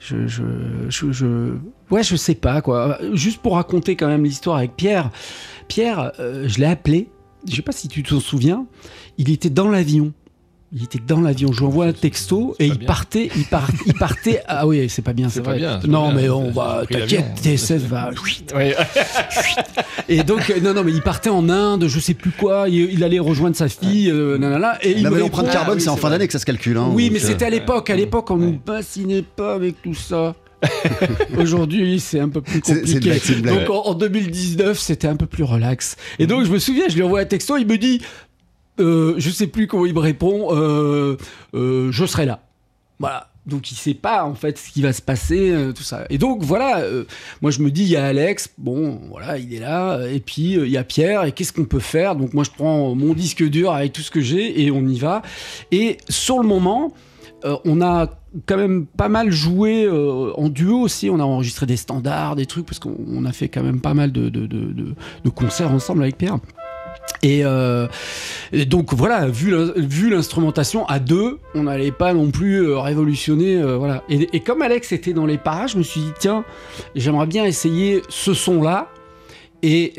je, 0.00 0.26
je, 0.26 0.42
je, 0.88 1.12
je- 1.12 1.54
ouais, 1.90 2.02
je 2.02 2.16
sais 2.16 2.34
pas 2.34 2.60
quoi. 2.62 2.98
Juste 3.12 3.38
pour 3.42 3.54
raconter 3.54 3.96
quand 3.96 4.08
même 4.08 4.24
l'histoire 4.24 4.56
avec 4.58 4.76
Pierre. 4.76 5.10
Pierre, 5.68 6.12
euh, 6.20 6.44
je 6.48 6.58
l'ai 6.58 6.66
appelé. 6.66 7.08
Je 7.48 7.56
sais 7.56 7.62
pas 7.62 7.72
si 7.72 7.88
tu 7.88 8.02
t'en 8.02 8.20
souviens. 8.20 8.66
Il 9.18 9.30
était 9.30 9.50
dans 9.50 9.68
l'avion. 9.68 10.12
Il 10.72 10.84
était 10.84 11.00
dans 11.04 11.20
l'avion. 11.20 11.50
Je 11.52 11.58
lui 11.60 11.66
envoie 11.66 11.86
un 11.86 11.92
texto 11.92 12.54
et 12.60 12.66
il 12.66 12.78
bien. 12.78 12.86
partait. 12.86 13.28
Il, 13.34 13.44
part, 13.44 13.68
il 13.86 13.94
partait. 13.94 14.42
Ah 14.46 14.66
oui, 14.68 14.88
c'est 14.88 15.02
pas 15.02 15.12
bien. 15.12 15.28
C'est 15.28 15.40
vrai. 15.40 15.56
bien, 15.58 15.80
Non, 15.88 16.08
pas 16.08 16.12
bien. 16.12 16.22
mais 16.22 16.28
on 16.28 16.50
va. 16.52 16.82
T'inquiète. 16.88 17.24
TSF 17.42 17.82
va. 17.88 18.10
Ouais. 18.54 18.76
Et 20.08 20.22
donc, 20.22 20.50
euh, 20.50 20.60
non, 20.60 20.74
non, 20.74 20.82
mais 20.84 20.92
il 20.92 21.02
partait 21.02 21.30
en 21.30 21.48
Inde, 21.48 21.86
je 21.86 22.00
sais 22.00 22.14
plus 22.14 22.30
quoi. 22.30 22.68
Il, 22.68 22.74
il 22.92 23.04
allait 23.04 23.18
rejoindre 23.20 23.54
sa 23.56 23.68
fille, 23.68 24.10
euh, 24.10 24.38
nanana, 24.38 24.76
et 24.82 24.92
il 24.92 25.02
l'empreinte 25.04 25.50
carbone, 25.50 25.76
Ah, 25.78 25.80
c'est 25.80 25.88
en 25.88 25.94
oui, 25.94 26.00
fin 26.00 26.10
d'année 26.10 26.26
que 26.26 26.32
ça 26.32 26.38
se 26.40 26.46
calcule. 26.46 26.76
hein, 26.76 26.88
Oui, 26.92 27.10
mais 27.12 27.22
euh, 27.22 27.26
c'était 27.26 27.44
à 27.44 27.50
l'époque. 27.50 27.90
À 27.90 27.96
l'époque, 27.96 28.30
on 28.30 28.36
ne 28.36 28.54
fascinait 28.66 29.22
pas 29.22 29.54
avec 29.54 29.80
tout 29.82 29.94
ça. 29.94 30.34
Aujourd'hui, 31.38 32.00
c'est 32.00 32.20
un 32.20 32.28
peu 32.28 32.40
plus 32.40 32.60
compliqué. 32.60 33.12
blague. 33.40 33.66
Donc 33.66 33.70
en, 33.70 33.90
en 33.90 33.94
2019, 33.94 34.78
c'était 34.78 35.08
un 35.08 35.16
peu 35.16 35.26
plus 35.26 35.44
relax. 35.44 35.96
Et 36.18 36.26
donc, 36.26 36.44
je 36.44 36.50
me 36.50 36.58
souviens, 36.58 36.84
je 36.88 36.96
lui 36.96 37.02
envoie 37.02 37.20
un 37.20 37.24
texto, 37.24 37.56
il 37.56 37.66
me 37.66 37.78
dit, 37.78 38.02
euh, 38.78 39.14
je 39.18 39.30
sais 39.30 39.46
plus 39.46 39.66
comment 39.66 39.86
il 39.86 39.94
me 39.94 40.00
répond, 40.00 40.48
euh, 40.54 41.16
euh, 41.54 41.90
je 41.92 42.04
serai 42.06 42.26
là. 42.26 42.42
Voilà. 42.98 43.26
Donc 43.46 43.72
il 43.72 43.74
sait 43.74 43.94
pas 43.94 44.24
en 44.24 44.34
fait 44.34 44.58
ce 44.58 44.70
qui 44.70 44.82
va 44.82 44.92
se 44.92 45.00
passer, 45.00 45.50
euh, 45.50 45.72
tout 45.72 45.82
ça. 45.82 46.04
Et 46.10 46.18
donc 46.18 46.42
voilà, 46.42 46.80
euh, 46.80 47.04
moi 47.40 47.50
je 47.50 47.60
me 47.60 47.70
dis 47.70 47.82
il 47.82 47.88
y 47.88 47.96
a 47.96 48.04
Alex, 48.04 48.50
bon 48.58 49.00
voilà 49.08 49.38
il 49.38 49.52
est 49.54 49.60
là, 49.60 49.98
et 50.06 50.20
puis 50.20 50.58
euh, 50.58 50.66
il 50.66 50.72
y 50.72 50.76
a 50.76 50.84
Pierre, 50.84 51.24
et 51.24 51.32
qu'est-ce 51.32 51.52
qu'on 51.54 51.64
peut 51.64 51.80
faire? 51.80 52.16
Donc 52.16 52.34
moi 52.34 52.44
je 52.44 52.50
prends 52.50 52.94
mon 52.94 53.14
disque 53.14 53.42
dur 53.42 53.72
avec 53.72 53.94
tout 53.94 54.02
ce 54.02 54.10
que 54.10 54.20
j'ai 54.20 54.62
et 54.62 54.70
on 54.70 54.86
y 54.86 54.98
va. 54.98 55.22
Et 55.72 55.96
sur 56.10 56.38
le 56.38 56.46
moment, 56.46 56.92
euh, 57.44 57.56
on 57.64 57.80
a 57.80 58.08
quand 58.46 58.56
même 58.56 58.86
pas 58.86 59.08
mal 59.08 59.30
joué 59.30 59.84
euh, 59.84 60.32
en 60.36 60.48
duo 60.48 60.80
aussi. 60.80 61.10
On 61.10 61.18
a 61.18 61.24
enregistré 61.24 61.66
des 61.66 61.76
standards, 61.76 62.36
des 62.36 62.46
trucs, 62.46 62.66
parce 62.66 62.78
qu'on 62.78 62.96
on 63.08 63.24
a 63.24 63.32
fait 63.32 63.48
quand 63.48 63.62
même 63.62 63.80
pas 63.80 63.94
mal 63.94 64.12
de, 64.12 64.30
concerts 65.34 65.72
ensemble 65.72 66.02
avec 66.02 66.16
Pierre. 66.18 66.38
Et, 67.22 67.44
euh, 67.44 67.86
donc 68.66 68.94
voilà, 68.94 69.26
vu 69.26 69.50
l'in- 69.50 69.72
vu 69.76 70.10
l'instrumentation 70.10 70.86
à 70.86 70.98
deux, 70.98 71.38
on 71.54 71.64
n'allait 71.64 71.92
pas 71.92 72.14
non 72.14 72.30
plus 72.30 72.72
révolutionner. 72.72 73.62
Et, 74.08 74.40
comme 74.40 74.62
Alex 74.62 74.92
était 74.92 75.12
dans 75.12 75.26
les 75.26 75.38
parages, 75.38 75.72
je 75.72 75.78
me 75.78 75.82
suis 75.82 76.00
dit 76.00 76.12
tiens, 76.18 76.44
j'aimerais 76.94 77.26
bien 77.26 77.44
essayer 77.44 78.02
ce 78.08 78.34
son-là. 78.34 78.88
Et 79.62 79.94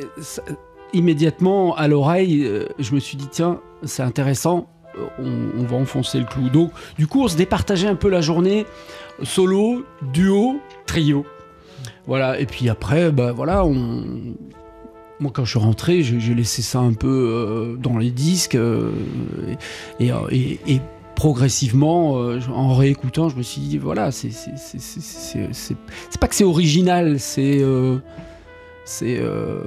immédiatement 0.93 1.75
à 1.75 1.87
l'oreille, 1.87 2.49
je 2.79 2.95
me 2.95 2.99
suis 2.99 3.17
dit 3.17 3.27
tiens, 3.31 3.59
c'est 3.83 4.03
intéressant, 4.03 4.67
on, 5.19 5.59
on 5.59 5.63
va 5.63 5.77
enfoncer 5.77 6.19
le 6.19 6.25
clou. 6.25 6.49
Donc 6.49 6.71
du 6.97 7.07
coup, 7.07 7.23
on 7.23 7.27
se 7.27 7.37
départageait 7.37 7.87
un 7.87 7.95
peu 7.95 8.09
la 8.09 8.21
journée, 8.21 8.65
solo, 9.23 9.85
duo, 10.13 10.59
trio. 10.85 11.25
Voilà. 12.07 12.39
Et 12.39 12.45
puis 12.45 12.69
après, 12.69 13.11
bah 13.11 13.31
voilà, 13.31 13.63
moi, 15.21 15.31
quand 15.33 15.45
je 15.45 15.51
suis 15.51 15.59
rentré, 15.59 16.01
j'ai 16.01 16.33
laissé 16.33 16.61
ça 16.61 16.79
un 16.79 16.93
peu 16.93 17.07
euh, 17.07 17.75
dans 17.77 17.97
les 17.97 18.09
disques 18.09 18.55
euh, 18.55 18.91
et, 19.99 20.81
progressivement, 21.15 22.17
euh, 22.17 22.39
en 22.51 22.73
réécoutant, 22.73 23.29
je 23.29 23.35
me 23.35 23.43
suis 23.43 23.61
dit 23.61 23.77
voilà, 23.77 24.11
c'est 24.11 24.31
pas 26.19 26.27
que 26.27 26.33
c'est 26.33 26.43
original, 26.43 27.19
c'est 27.19 27.59
euh, 27.61 27.97
c'est 28.85 29.17
euh, 29.19 29.59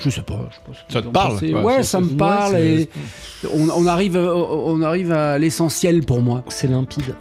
je 0.00 0.10
sais 0.10 0.22
pas. 0.22 0.48
je 0.88 0.92
Ça 0.92 1.02
te 1.02 1.08
parle, 1.08 1.38
quoi. 1.38 1.62
Ouais, 1.62 1.82
ça 1.82 2.00
me 2.00 2.08
parle 2.16 2.54
ouais, 2.54 2.82
et 2.82 2.88
on, 3.54 3.68
on 3.70 3.86
arrive 3.86 4.16
à- 4.16 4.34
on 4.36 4.82
arrive 4.82 5.12
à 5.12 5.38
l'essentiel 5.38 6.04
pour 6.04 6.20
moi. 6.22 6.42
C'est 6.48 6.68
limpide. 6.68 7.14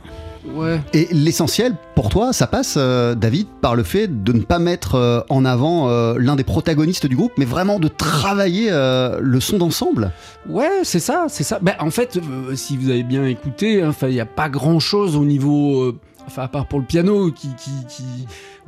Ouais. 0.53 0.79
Et 0.93 1.07
l'essentiel 1.11 1.73
pour 1.95 2.09
toi, 2.09 2.31
ça 2.31 2.45
passe, 2.45 2.75
euh, 2.77 3.15
David, 3.15 3.47
par 3.61 3.75
le 3.75 3.81
fait 3.81 4.23
de 4.23 4.31
ne 4.31 4.41
pas 4.41 4.59
mettre 4.59 4.93
euh, 4.93 5.21
en 5.29 5.43
avant 5.43 5.89
euh, 5.89 6.15
l'un 6.19 6.35
des 6.35 6.43
protagonistes 6.43 7.07
du 7.07 7.15
groupe, 7.15 7.31
mais 7.37 7.45
vraiment 7.45 7.79
de 7.79 7.87
travailler 7.87 8.67
euh, 8.69 9.17
le 9.21 9.39
son 9.39 9.57
d'ensemble? 9.57 10.11
Ouais, 10.47 10.69
c'est 10.83 10.99
ça, 10.99 11.25
c'est 11.29 11.43
ça. 11.43 11.57
Ben, 11.63 11.73
en 11.79 11.89
fait, 11.89 12.17
euh, 12.17 12.55
si 12.55 12.77
vous 12.77 12.91
avez 12.91 13.01
bien 13.01 13.25
écouté, 13.25 13.81
hein, 13.81 13.91
il 14.03 14.09
n'y 14.09 14.19
a 14.19 14.27
pas 14.27 14.47
grand 14.49 14.79
chose 14.79 15.15
au 15.15 15.25
niveau. 15.25 15.93
Enfin, 16.27 16.43
à 16.43 16.47
part 16.47 16.67
pour 16.67 16.79
le 16.79 16.85
piano, 16.85 17.27
où 17.27 17.33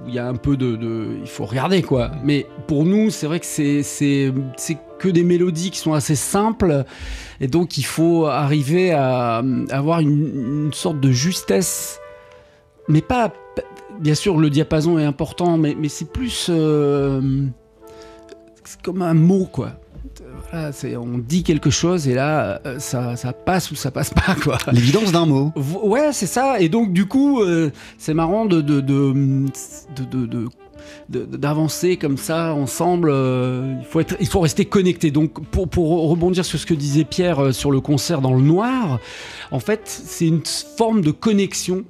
il 0.07 0.13
y 0.13 0.19
a 0.19 0.27
un 0.27 0.35
peu 0.35 0.57
de, 0.57 1.17
Il 1.21 1.27
faut 1.27 1.45
regarder, 1.45 1.81
quoi. 1.81 2.11
Mais 2.23 2.45
pour 2.67 2.85
nous, 2.85 3.09
c'est 3.09 3.25
vrai 3.25 3.39
que 3.39 3.45
c'est, 3.45 3.83
c'est, 3.83 4.31
c'est 4.57 4.77
que 4.99 5.07
des 5.09 5.23
mélodies 5.23 5.71
qui 5.71 5.79
sont 5.79 5.93
assez 5.93 6.15
simples. 6.15 6.85
Et 7.39 7.47
donc, 7.47 7.77
il 7.77 7.85
faut 7.85 8.25
arriver 8.25 8.91
à, 8.91 9.43
avoir 9.71 9.99
une, 9.99 10.71
sorte 10.73 10.99
de 10.99 11.11
justesse. 11.11 11.99
Mais 12.87 13.01
pas. 13.01 13.33
Bien 13.99 14.13
sûr, 14.13 14.37
le 14.37 14.51
diapason 14.51 14.99
est 14.99 15.05
important, 15.05 15.57
mais, 15.57 15.75
mais 15.77 15.89
c'est 15.89 16.11
plus. 16.11 16.47
euh, 16.49 17.19
c'est 18.63 18.81
comme 18.81 19.01
un 19.01 19.15
mot, 19.15 19.47
quoi. 19.51 19.71
Voilà, 20.51 20.71
c'est- 20.71 20.95
on 20.95 21.17
dit 21.17 21.43
quelque 21.43 21.69
chose 21.69 22.07
et 22.07 22.13
là, 22.13 22.61
euh, 22.65 22.79
ça, 22.79 23.15
ça 23.17 23.33
passe 23.33 23.69
ou 23.71 23.75
ça 23.75 23.91
passe 23.91 24.11
pas, 24.13 24.35
quoi. 24.41 24.57
L'évidence 24.71 25.11
d'un 25.11 25.25
mot. 25.25 25.51
Ouais, 25.83 26.13
c'est 26.13 26.25
ça. 26.27 26.59
Et 26.59 26.69
donc, 26.69 26.93
du 26.93 27.05
coup, 27.05 27.41
euh, 27.41 27.69
c'est 27.97 28.13
marrant 28.13 28.45
de- 28.45 28.61
de- 28.61 28.79
de- 31.09 31.25
d'avancer 31.25 31.97
comme 31.97 32.17
ça 32.17 32.53
ensemble. 32.53 33.09
euh, 33.11 33.75
il, 33.79 33.85
faut 33.85 33.99
être, 33.99 34.15
il 34.21 34.27
faut 34.27 34.39
rester 34.39 34.65
connecté. 34.65 35.11
Donc, 35.11 35.45
pour, 35.49 35.67
pour 35.67 36.09
rebondir 36.09 36.45
sur 36.45 36.57
ce 36.59 36.65
que 36.65 36.73
disait 36.73 37.03
Pierre 37.03 37.39
euh, 37.43 37.51
sur 37.51 37.71
le 37.71 37.81
concert 37.81 38.21
dans 38.21 38.33
le 38.33 38.41
noir, 38.41 38.99
en 39.51 39.59
fait, 39.59 39.81
c'est 39.85 40.27
une 40.27 40.41
forme 40.77 41.01
de 41.01 41.11
connexion. 41.11 41.83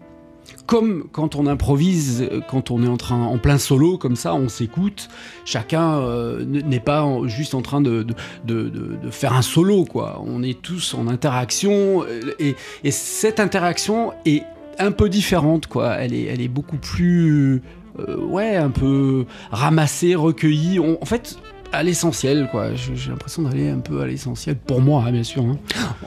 Comme 0.68 1.06
quand 1.14 1.36
on 1.36 1.48
improvise, 1.48 2.30
quand 2.50 2.72
on 2.72 2.84
est 2.84 2.88
en 2.88 2.98
train 2.98 3.24
en 3.24 3.38
plein 3.38 3.58
solo 3.58 3.98
comme 3.98 4.16
ça, 4.18 4.36
on 4.36 4.50
s'écoute. 4.50 5.08
Chacun 5.46 6.00
euh, 6.00 6.44
n'est 6.46 6.82
pas 6.82 7.08
juste 7.26 7.56
en 7.56 7.62
train 7.62 7.80
de, 7.82 8.06
de, 8.46 8.70
de- 8.70 9.10
faire 9.10 9.32
un 9.34 9.42
solo, 9.42 9.86
quoi. 9.86 10.22
On 10.26 10.44
est 10.44 10.62
tous 10.62 10.94
en 10.94 11.08
interaction 11.08 12.04
euh, 12.04 12.34
et, 12.40 12.56
et 12.84 12.92
cette 12.92 13.40
interaction 13.40 14.12
est 14.26 14.44
un 14.78 14.92
peu 14.92 15.08
différente, 15.10 15.68
quoi. 15.68 15.94
Elle 15.96 16.14
est, 16.14 16.26
elle 16.26 16.42
est 16.42 16.50
beaucoup 16.50 16.78
plus, 16.78 17.62
euh, 18.00 18.18
ouais, 18.18 18.58
un 18.58 18.70
peu 18.70 19.26
ramassée, 19.52 20.16
recueillie. 20.16 20.80
En 20.80 21.06
fait, 21.06 21.38
à 21.74 21.84
l'essentiel, 21.84 22.48
quoi. 22.52 22.74
J'ai 22.76 23.10
l'impression 23.10 23.44
d'aller 23.44 23.70
un 23.70 23.80
peu 23.80 24.02
à 24.02 24.08
l'essentiel 24.08 24.56
pour 24.56 24.82
moi, 24.82 25.04
hein, 25.08 25.12
bien 25.12 25.24
sûr. 25.24 25.44
hein. 25.44 25.58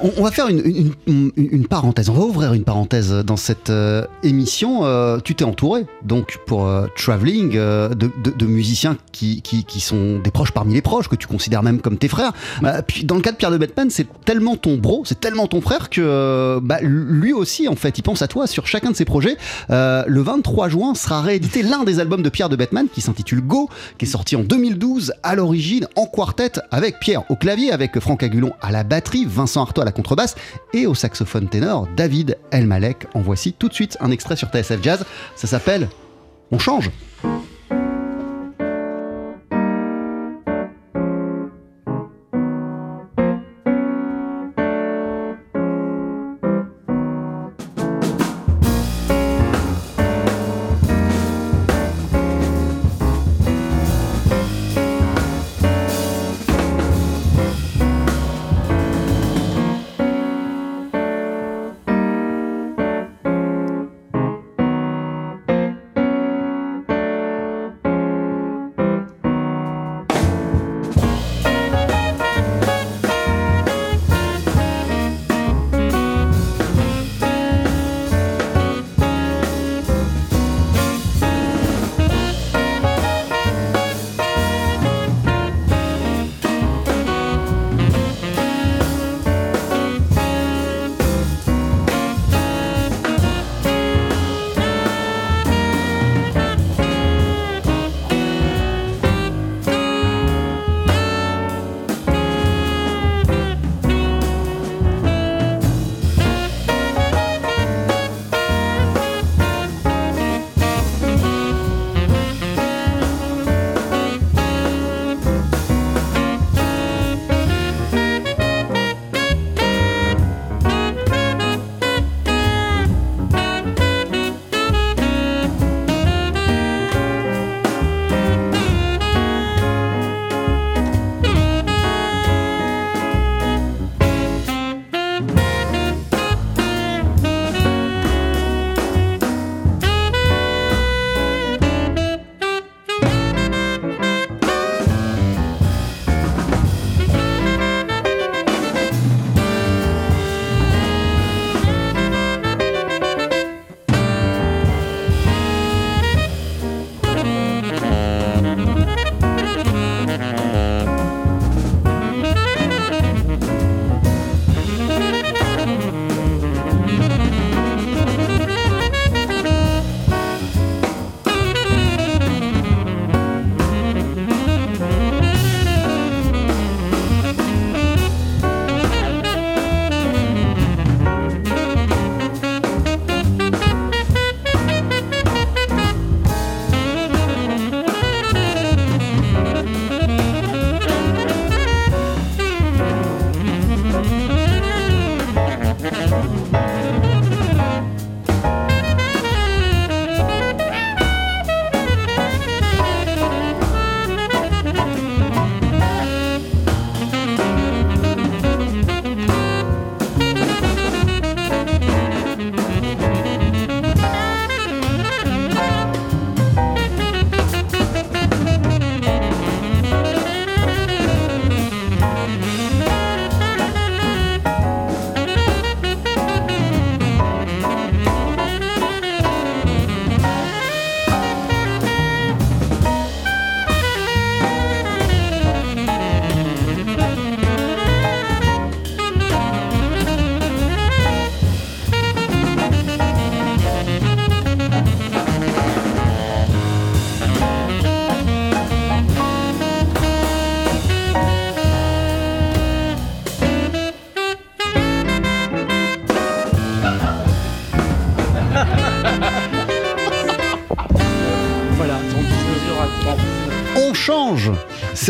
On, 0.02 0.10
on 0.18 0.22
va 0.24 0.30
faire 0.30 0.48
une, 0.48 0.60
une- 0.64 0.92
une- 1.06 1.32
une 1.36 1.66
parenthèse, 1.66 2.08
on 2.08 2.14
va 2.14 2.22
ouvrir 2.24 2.52
une 2.54 2.64
parenthèse 2.64 3.12
dans 3.26 3.36
cette 3.36 3.70
euh, 3.70 4.04
émission. 4.22 4.84
Euh, 4.84 5.18
tu 5.22 5.34
t'es 5.34 5.44
entouré, 5.44 5.86
donc, 6.04 6.38
pour 6.46 6.66
euh, 6.66 6.86
Traveling, 6.96 7.52
de, 7.52 7.94
de- 7.94 8.30
de 8.36 8.46
musiciens 8.46 8.96
qui, 9.12 9.42
qui- 9.42 9.64
qui 9.64 9.80
sont 9.80 10.18
des 10.18 10.30
proches 10.30 10.52
parmi 10.52 10.74
les 10.74 10.82
proches, 10.82 11.08
que 11.08 11.16
tu 11.16 11.26
considères 11.26 11.62
même 11.62 11.80
comme 11.80 11.98
tes 11.98 12.08
frères. 12.08 12.32
Puis 12.86 13.04
dans 13.04 13.14
le 13.16 13.20
cas 13.20 13.32
de 13.32 13.36
Pierre 13.36 13.50
de 13.50 13.58
Batman, 13.58 13.88
c'est 13.90 14.06
tellement 14.24 14.56
ton 14.56 14.76
bro, 14.76 15.02
c'est 15.04 15.20
tellement 15.20 15.46
ton 15.46 15.60
frère 15.60 15.90
que 15.90 16.58
bah, 16.62 16.78
lui 16.82 17.32
aussi, 17.32 17.68
en 17.68 17.76
fait, 17.76 17.98
il 17.98 18.02
pense 18.02 18.22
à 18.22 18.28
toi 18.28 18.46
sur 18.46 18.66
chacun 18.66 18.90
de 18.90 18.96
ses 18.96 19.04
projets. 19.04 19.36
Le 19.68 20.20
23 20.20 20.68
juin 20.68 20.94
sera 20.94 21.20
réédité 21.22 21.62
l'un 21.62 21.84
des 21.84 22.00
albums 22.00 22.22
de 22.22 22.28
Pierre 22.28 22.48
de 22.48 22.56
Batman 22.56 22.86
qui 22.92 23.00
s'intitule 23.00 23.40
Go, 23.42 23.68
qui 23.98 24.04
est 24.06 24.08
sorti 24.08 24.36
en 24.36 24.42
2012 24.42 25.12
à 25.22 25.34
en 25.96 26.06
quartet 26.06 26.52
avec 26.70 27.00
Pierre 27.00 27.28
au 27.30 27.36
clavier, 27.36 27.72
avec 27.72 27.98
Franck 27.98 28.22
Agulon 28.22 28.52
à 28.60 28.70
la 28.70 28.84
batterie, 28.84 29.24
Vincent 29.26 29.62
Artaud 29.62 29.82
à 29.82 29.84
la 29.84 29.92
contrebasse 29.92 30.36
et 30.72 30.86
au 30.86 30.94
saxophone 30.94 31.48
ténor 31.48 31.88
David 31.96 32.38
Elmalek. 32.52 33.06
En 33.14 33.20
voici 33.20 33.52
tout 33.52 33.68
de 33.68 33.74
suite 33.74 33.96
un 34.00 34.10
extrait 34.10 34.36
sur 34.36 34.48
TSF 34.48 34.82
Jazz. 34.82 35.04
Ça 35.34 35.46
s'appelle 35.46 35.88
On 36.52 36.58
change. 36.58 36.90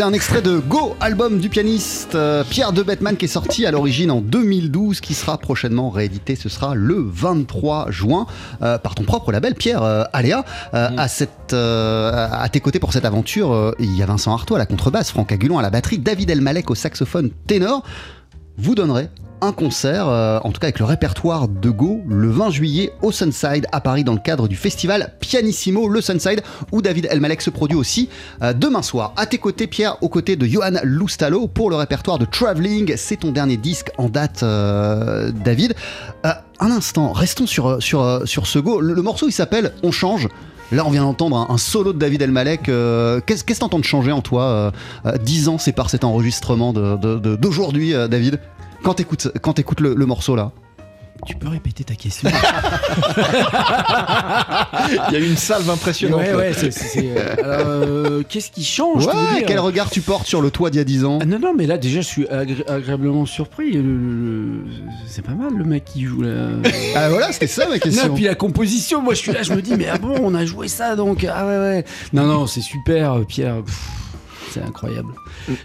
C'est 0.01 0.07
un 0.07 0.13
extrait 0.13 0.41
de 0.41 0.57
Go, 0.57 0.95
album 0.99 1.37
du 1.37 1.47
pianiste 1.47 2.15
euh, 2.15 2.43
Pierre 2.43 2.73
de 2.73 2.81
Bettman 2.81 3.15
qui 3.17 3.25
est 3.25 3.27
sorti 3.27 3.67
à 3.67 3.71
l'origine 3.71 4.09
en 4.09 4.19
2012, 4.19 4.99
qui 4.99 5.13
sera 5.13 5.37
prochainement 5.37 5.91
réédité. 5.91 6.35
Ce 6.35 6.49
sera 6.49 6.73
le 6.73 6.95
23 6.97 7.91
juin 7.91 8.25
euh, 8.63 8.79
par 8.79 8.95
ton 8.95 9.03
propre 9.03 9.31
label, 9.31 9.53
Pierre 9.53 9.83
euh, 9.83 10.03
Aléa. 10.11 10.43
Euh, 10.73 10.89
à, 10.97 11.07
cette, 11.07 11.53
à 11.53 12.49
tes 12.51 12.61
côtés 12.61 12.79
pour 12.79 12.93
cette 12.93 13.05
aventure, 13.05 13.75
il 13.77 13.95
y 13.95 14.01
a 14.01 14.07
Vincent 14.07 14.33
Artois 14.33 14.57
à 14.57 14.61
la 14.61 14.65
contrebasse, 14.65 15.11
Franck 15.11 15.33
Agulon 15.33 15.59
à 15.59 15.61
la 15.61 15.69
batterie, 15.69 15.99
David 15.99 16.31
Elmalek 16.31 16.71
au 16.71 16.75
saxophone 16.75 17.29
ténor. 17.45 17.83
Vous 18.57 18.73
donnerez 18.73 19.07
un 19.41 19.51
concert, 19.53 20.07
euh, 20.07 20.39
en 20.43 20.51
tout 20.51 20.59
cas 20.59 20.67
avec 20.67 20.79
le 20.79 20.85
répertoire 20.85 21.47
de 21.47 21.69
Go, 21.69 22.01
le 22.07 22.29
20 22.29 22.51
juillet 22.51 22.93
au 23.01 23.11
Sunside 23.11 23.65
à 23.71 23.81
Paris 23.81 24.03
dans 24.03 24.13
le 24.13 24.19
cadre 24.19 24.47
du 24.47 24.55
festival 24.55 25.13
Pianissimo, 25.19 25.87
le 25.89 25.99
Sunside, 26.01 26.41
où 26.71 26.81
David 26.81 27.07
Elmalek 27.09 27.41
se 27.41 27.49
produit 27.49 27.77
aussi 27.77 28.07
euh, 28.43 28.53
demain 28.53 28.81
soir. 28.83 29.13
À 29.17 29.25
tes 29.25 29.37
côtés, 29.39 29.67
Pierre, 29.67 29.97
aux 30.01 30.09
côtés 30.09 30.35
de 30.35 30.45
Johan 30.45 30.73
Loustalo 30.83 31.47
pour 31.47 31.69
le 31.69 31.75
répertoire 31.75 32.19
de 32.19 32.25
Traveling. 32.25 32.93
C'est 32.97 33.17
ton 33.21 33.31
dernier 33.31 33.57
disque 33.57 33.89
en 33.97 34.09
date, 34.09 34.43
euh, 34.43 35.31
David. 35.43 35.73
Un 36.23 36.69
instant, 36.71 37.11
restons 37.11 37.47
sur, 37.47 37.81
sur, 37.81 38.21
sur 38.25 38.45
ce 38.45 38.59
Go. 38.59 38.79
Le, 38.81 39.01
morceau, 39.01 39.27
il 39.27 39.31
s'appelle 39.31 39.73
On 39.81 39.91
change. 39.91 40.27
Là, 40.71 40.83
on 40.85 40.91
vient 40.91 41.01
d'entendre 41.01 41.47
un, 41.49 41.57
solo 41.57 41.91
de 41.91 41.97
David 41.97 42.21
Elmalek. 42.21 42.69
Euh, 42.69 43.19
Qu'est-ce 43.25 43.43
que 43.43 43.53
t'entends 43.53 43.79
de 43.79 43.83
changer 43.83 44.11
en 44.11 44.21
toi 44.21 44.43
euh, 44.43 44.71
euh, 45.07 45.17
Dix 45.17 45.49
ans, 45.49 45.57
c'est 45.57 45.73
par 45.73 45.89
cet 45.89 46.03
enregistrement 46.03 46.71
de- 46.71 46.95
de- 46.97 47.17
de- 47.17 47.35
d'aujourd'hui, 47.35 47.93
David? 48.09 48.39
Quand 48.83 48.93
t'écoutes 48.95 49.29
quand 49.41 49.53
t'écoutes 49.53 49.79
le, 49.81 49.93
le 49.93 50.05
morceau 50.05 50.35
là 50.35 50.51
Tu 51.27 51.35
peux 51.35 51.47
répéter 51.49 51.83
ta 51.83 51.93
question 51.95 52.29
Il 55.09 55.13
y 55.13 55.15
a 55.15 55.19
eu 55.19 55.27
une 55.27 55.37
salve 55.37 55.69
impressionnante. 55.69 56.21
Ouais, 56.21 56.33
ouais, 56.33 56.53
c'est- 56.53 56.71
euh, 56.97 57.35
euh, 57.43 58.23
Qu'est-ce 58.27 58.49
qui 58.51 58.63
change 58.63 59.03
dire 59.05 59.13
quel 59.45 59.59
regard 59.59 59.89
tu 59.89 60.01
portes 60.01 60.25
sur 60.27 60.41
le 60.41 60.49
toit 60.51 60.69
d'il 60.69 60.77
y 60.77 60.81
a 60.81 60.83
10 60.83 61.05
ans 61.05 61.19
Ah 61.21 61.25
non, 61.25 61.39
non, 61.39 61.53
mais 61.55 61.67
là 61.67 61.77
déjà 61.77 62.01
je 62.01 62.07
suis 62.07 62.23
agré- 62.25 62.67
agréablement 62.67 63.25
surpris. 63.25 63.71
Le- 63.73 63.81
le- 63.81 63.97
le- 63.97 64.63
C'est 65.07 65.21
pas 65.23 65.33
mal 65.33 65.53
le 65.55 65.63
mec 65.63 65.85
qui 65.85 66.03
joue 66.05 66.21
là. 66.23 66.47
Ah 66.95 67.09
voilà, 67.09 67.31
c'était 67.31 67.47
ça 67.47 67.67
ma 67.69 67.77
question. 67.79 68.07
Non, 68.09 68.15
puis 68.15 68.23
la 68.25 68.35
composition, 68.35 69.01
moi 69.01 69.13
je 69.13 69.19
suis 69.19 69.31
là, 69.31 69.43
je 69.43 69.53
me 69.53 69.61
dis, 69.61 69.75
mais 69.75 69.87
ah 69.91 69.97
bon, 69.97 70.15
on 70.21 70.33
a 70.35 70.45
joué 70.45 70.67
ça 70.67 70.95
donc. 70.95 71.23
Ah 71.23 71.45
ouais, 71.45 71.57
ouais. 71.57 71.85
Non, 72.13 72.25
non, 72.25 72.47
c'est 72.47 72.61
super, 72.61 73.19
Pierre. 73.27 73.61
Pff, 73.63 73.79
C'est 74.51 74.61
incroyable. 74.61 75.13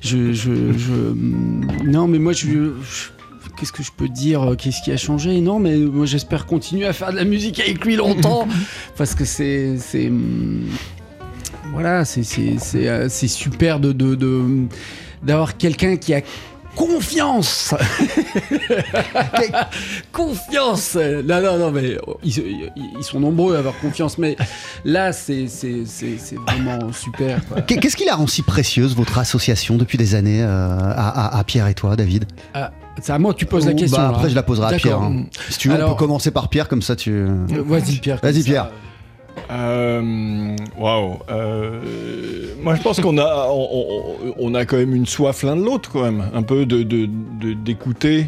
Je, 0.01 0.33
je, 0.33 0.73
je- 0.73 0.93
hum, 1.11 1.67
Non, 1.85 2.07
mais 2.09 2.19
moi 2.19 2.33
je. 2.33 2.47
je- 2.47 3.11
Qu'est-ce 3.59 3.73
que 3.73 3.83
je 3.83 3.91
peux 3.97 4.09
dire 4.09 4.55
Qu'est-ce 4.59 4.83
qui 4.83 4.93
a 4.93 4.99
changé? 4.99 5.41
Non, 5.41 5.59
mais 5.59 5.77
moi 5.79 6.05
j'espère 6.05 6.45
continuer 6.45 6.85
à 6.87 6.93
faire 6.93 7.11
de 7.11 7.17
la 7.17 7.25
musique 7.25 7.59
avec 7.59 7.83
lui 7.87 7.97
longtemps. 7.97 8.47
parce 8.99 9.15
que 9.15 9.25
c'est. 9.25 9.79
c'est 9.79 10.09
hum, 10.09 10.65
voilà, 11.73 12.05
c'est 12.05 12.23
c'est- 12.23 12.59
c'est, 12.59 12.87
euh, 12.89 13.09
c'est 13.09 13.29
super 13.29 13.81
de, 13.81 13.93
de, 13.93 14.15
de- 14.15 14.67
d'avoir 15.23 15.57
quelqu'un 15.57 15.97
qui 15.97 16.13
a 16.15 16.21
confiance. 16.77 17.75
confiance. 20.13 20.97
Non, 20.97 21.43
non, 21.43 21.59
non, 21.59 21.71
mais 21.73 21.97
ils, 22.23 22.71
ils 22.99 23.05
sont 23.05 23.21
nombreux 23.21 23.57
à 23.57 23.59
avoir 23.59 23.79
confiance, 23.79 24.19
mais 24.19 24.37
là, 24.85 25.13
c'est 25.13 25.49
c'est- 25.49 25.85
c'est- 25.87 26.19
c'est 26.19 26.37
vraiment 26.37 26.93
super. 26.93 27.41
Qu'est-ce 27.67 27.97
qui 27.97 28.05
la 28.05 28.15
rend 28.15 28.27
si 28.27 28.43
précieuse, 28.43 28.95
votre 28.95 29.19
association, 29.19 29.77
depuis 29.77 29.99
des 29.99 30.15
années, 30.15 30.43
euh, 30.43 30.79
à, 30.79 31.27
à- 31.35 31.39
à 31.39 31.45
Pierre 31.45 31.67
et 31.69 31.75
toi, 31.75 31.97
David? 31.97 32.25
Ah, 32.55 32.71
c'est 33.01 33.13
à 33.13 33.19
moi 33.19 33.33
que 33.35 33.39
tu 33.39 33.47
poses 33.47 33.67
la 33.67 33.73
Ou- 33.73 33.77
question. 33.77 33.99
bah, 34.01 34.09
Après, 34.11 34.27
hein. 34.27 34.31
je 34.31 34.35
la 34.35 34.43
poserai 34.43 34.75
à. 34.75 34.79
Pierre. 34.79 35.01
hein. 35.01 35.25
Si 35.51 35.59
tu 35.59 35.69
veux, 35.69 35.85
on 35.85 35.91
peut 35.91 35.95
commencer 35.97 36.31
par 36.31 36.49
Pierre, 36.49 36.69
comme 36.69 36.83
ça 36.83 36.97
tu. 36.97 37.11
Euh, 37.13 37.37
Vas-y, 37.67 37.97
Pierre. 37.99 38.19
Vas-y, 38.23 38.43
ça. 38.43 38.51
Pierre. 38.51 38.71
Euh, 39.51 40.57
Waouh. 40.79 41.19
Euh, 41.31 41.81
moi, 42.63 42.75
je 42.75 42.83
pense 42.83 43.01
qu'on 43.01 43.19
a, 43.19 43.49
on, 43.51 44.55
a 44.55 44.65
quand 44.65 44.77
même 44.77 44.95
une 44.95 45.07
soif 45.07 45.43
l'un 45.43 45.57
de 45.57 45.63
l'autre, 45.63 45.91
quand 45.91 46.03
même. 46.03 46.25
Un 46.35 46.43
peu 46.43 46.67
de, 46.67 46.83
d'écouter 47.55 48.27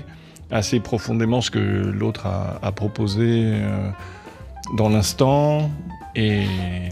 assez 0.51 0.81
profondément 0.81 1.41
ce 1.41 1.51
que 1.51 1.59
l'autre 1.59 2.27
a, 2.27 2.73
proposé 2.73 3.27
euh, 3.45 3.91
dans 4.77 4.89
l'instant 4.89 5.71
et 6.15 6.45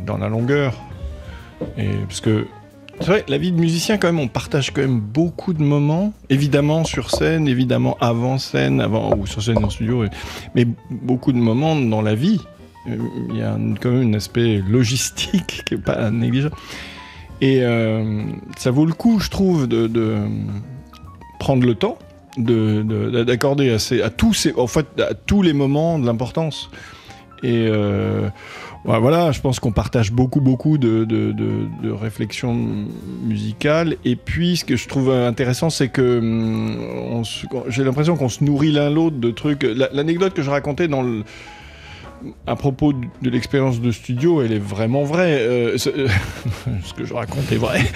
dans 0.05 0.19
la 0.19 0.29
longueur. 0.29 0.75
Et 1.79 1.89
parce 2.07 2.21
que 2.21 2.47
c'est 3.01 3.09
vrai, 3.09 3.25
la 3.29 3.39
vie 3.39 3.53
de 3.53 3.61
musicien, 3.61 3.99
quand 3.99 4.09
même, 4.09 4.21
on 4.21 4.29
partage 4.29 4.73
quand 4.73 4.81
même 4.81 5.01
beaucoup 5.01 5.53
de 5.53 5.63
moments. 5.63 6.13
Évidemment 6.31 6.85
sur 6.85 7.11
scène, 7.11 7.47
évidemment 7.47 7.97
avant 8.01 8.39
scène, 8.39 8.81
avant 8.81 9.15
ou 9.17 9.27
sur 9.27 9.43
scène 9.43 9.63
en 9.63 9.71
studio, 9.71 10.05
mais 10.55 10.67
beaucoup 10.91 11.33
de 11.33 11.39
moments 11.39 11.77
dans 11.77 12.03
la 12.03 12.15
vie. 12.15 12.41
Euh, 12.89 12.97
Il 13.31 13.37
y 13.37 13.43
a 13.43 13.57
quand 13.81 13.91
même 13.91 14.11
un 14.13 14.15
aspect 14.17 14.63
logistique 14.69 15.63
qui 15.67 15.75
est 15.75 15.79
pas 15.83 16.11
négligeable. 16.11 16.55
Et 17.41 17.61
euh, 17.63 18.23
ça 18.57 18.71
vaut 18.71 18.87
le 18.87 18.95
coup, 18.95 19.19
je 19.21 19.29
trouve, 19.29 19.67
de, 19.67 19.87
de 19.87 20.17
prendre 21.39 21.67
le 21.67 21.75
temps, 21.75 21.99
de- 22.39 22.83
de- 22.83 23.25
d'accorder 23.25 23.71
à, 24.03 24.11
tous 24.11 24.33
ces, 24.35 24.55
en 24.55 24.67
fait, 24.67 24.87
à 25.01 25.13
tous 25.15 25.43
les 25.43 25.53
moments 25.53 25.99
de 25.99 26.07
l'importance. 26.07 26.71
Et 27.43 27.67
euh, 27.69 28.29
ouais, 28.87 28.99
voilà, 28.99 29.31
je 29.33 29.41
pense 29.43 29.61
qu'on 29.61 29.71
partage 29.73 30.11
beaucoup, 30.13 30.41
beaucoup 30.41 30.79
de, 30.79 31.05
de, 31.05 31.33
de- 31.33 31.67
de 31.83 31.91
réflexions 31.91 32.57
musicales. 33.25 33.97
Et 34.07 34.17
puis, 34.17 34.57
ce 34.57 34.65
que 34.65 34.77
je 34.77 34.89
trouve 34.89 35.11
intéressant, 35.11 35.69
c'est 35.69 35.89
que 35.89 36.19
hum, 36.19 37.23
j'ai 37.69 37.85
l'impression 37.85 38.17
qu'on 38.17 38.31
se 38.31 38.43
nourrit 38.43 38.73
l'un 38.73 38.89
l'autre 38.89 39.17
de 39.19 39.31
trucs. 39.31 39.63
La- 39.65 39.91
L'anecdote 39.93 40.33
que 40.33 40.41
je 40.41 40.49
racontais 40.49 40.89
dans 40.89 41.03
le 41.03 41.25
à 42.47 42.57
propos 42.57 42.93
de 42.93 43.31
l'expérience 43.31 43.81
de 43.81 43.91
studio, 43.91 44.43
elle 44.43 44.53
est 44.53 44.59
vraiment 44.59 45.05
vraie. 45.05 45.39
Euh, 45.41 45.79
c'est- 45.79 45.93
ce 46.85 46.95
que 46.95 47.05
je 47.05 47.15
raconte 47.15 47.51
est 47.53 47.57
vrai. 47.57 47.81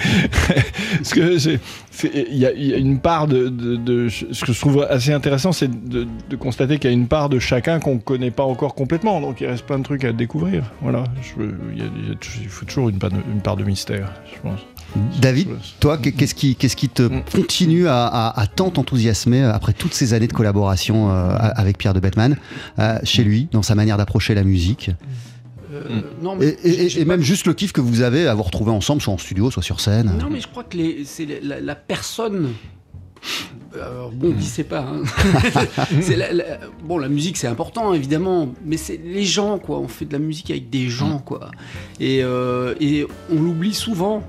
Il 2.13 2.37
y, 2.37 2.45
a- 2.45 2.77
une 2.77 2.99
part 2.99 3.27
de, 3.27 4.07
ce 4.09 4.45
que 4.45 4.53
je 4.53 4.59
trouve 4.59 4.85
assez 4.89 5.13
intéressant, 5.13 5.51
c'est 5.51 5.69
de, 5.89 6.07
constater 6.35 6.79
qu'il 6.79 6.89
y 6.89 6.93
a 6.93 6.95
une 6.95 7.07
part 7.07 7.29
de 7.29 7.39
chacun 7.39 7.79
qu'on 7.79 7.95
ne 7.95 7.99
connaît 7.99 8.31
pas 8.31 8.43
encore 8.43 8.75
complètement. 8.75 9.21
Donc 9.21 9.41
il 9.41 9.47
reste 9.47 9.65
plein 9.65 9.79
de 9.79 9.83
trucs 9.83 10.03
à 10.03 10.11
découvrir. 10.11 10.71
Voilà. 10.81 11.03
Il, 11.37 12.49
faut 12.49 12.65
toujours 12.65 12.89
une 12.89 12.99
une 13.31 13.41
part 13.41 13.57
de 13.57 13.63
mystère, 13.63 14.13
je 14.33 14.39
pense. 14.41 14.59
David, 15.21 15.47
toi, 15.79 15.97
qu'est- 15.97 16.11
qu'est-ce 16.11 16.35
qui, 16.35 16.55
qu'est-ce 16.55 16.75
qui 16.75 16.89
te 16.89 17.07
continue 17.35 17.87
à, 17.87 18.05
à- 18.07 18.39
à 18.41 18.47
tant 18.47 18.69
t'enthousiasmer 18.69 19.41
euh, 19.43 19.53
après 19.53 19.73
toutes 19.73 19.93
ces 19.93 20.13
années 20.13 20.27
de 20.27 20.33
collaboration 20.33 21.11
euh, 21.11 21.29
avec 21.39 21.77
Pierre 21.77 21.93
de 21.93 21.99
Bettman, 21.99 22.35
euh, 22.79 22.97
chez 23.03 23.23
lui, 23.23 23.47
dans 23.51 23.61
sa 23.63 23.75
manière 23.75 23.97
d'approcher 23.97 24.35
la 24.35 24.43
musique? 24.43 24.91
Euh, 25.73 26.01
non, 26.21 26.35
mais 26.35 26.47
Et, 26.63 26.69
et- 26.69 26.99
et 27.01 27.05
même 27.05 27.21
juste 27.21 27.45
le 27.47 27.53
kiff 27.53 27.71
que 27.71 27.79
vous 27.81 28.01
avez 28.01 28.27
à 28.27 28.33
vous 28.33 28.43
retrouver 28.43 28.71
ensemble, 28.71 29.01
soit 29.01 29.13
en 29.13 29.17
studio, 29.17 29.49
soit 29.51 29.63
sur 29.63 29.79
scène. 29.79 30.11
Non, 30.19 30.29
mais 30.29 30.41
je 30.41 30.47
crois 30.47 30.63
que 30.65 30.77
c'est 31.05 31.25
la, 31.25 31.35
la- 31.41 31.61
la 31.61 31.75
personne. 31.75 32.49
Alors, 33.73 34.11
bon, 34.11 34.33
qui 34.33 34.45
sait 34.47 34.63
pas. 34.65 34.79
hein. 34.81 35.03
C'est 36.01 36.15
la- 36.17 36.33
la- 36.33 36.43
bon, 36.83 36.97
la 36.97 37.07
musique, 37.07 37.37
c'est 37.37 37.47
important, 37.47 37.93
évidemment, 37.93 38.49
mais 38.65 38.75
c'est 38.77 38.97
les 39.01 39.23
gens, 39.23 39.59
quoi. 39.59 39.79
On 39.79 39.87
fait 39.87 40.05
de 40.05 40.11
la 40.13 40.19
musique 40.19 40.49
avec 40.49 40.69
des 40.71 40.89
gens, 40.89 41.19
quoi. 41.19 41.51
Et, 41.99 42.21
euh, 42.23 42.73
et 42.81 43.05
on 43.31 43.35
l'oublie 43.41 43.73
souvent 43.75 44.23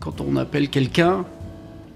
quand 0.00 0.20
on 0.20 0.36
appelle 0.36 0.68
quelqu'un. 0.68 1.24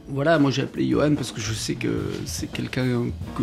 Voilà, 0.08 0.38
moi 0.38 0.50
j'ai 0.50 0.62
appelé 0.62 0.86
Johan 0.88 1.14
parce 1.16 1.32
que 1.32 1.40
je 1.40 1.52
sais 1.52 1.74
que 1.74 1.88
c'est 2.26 2.50
quelqu'un 2.52 3.04
que 3.36 3.42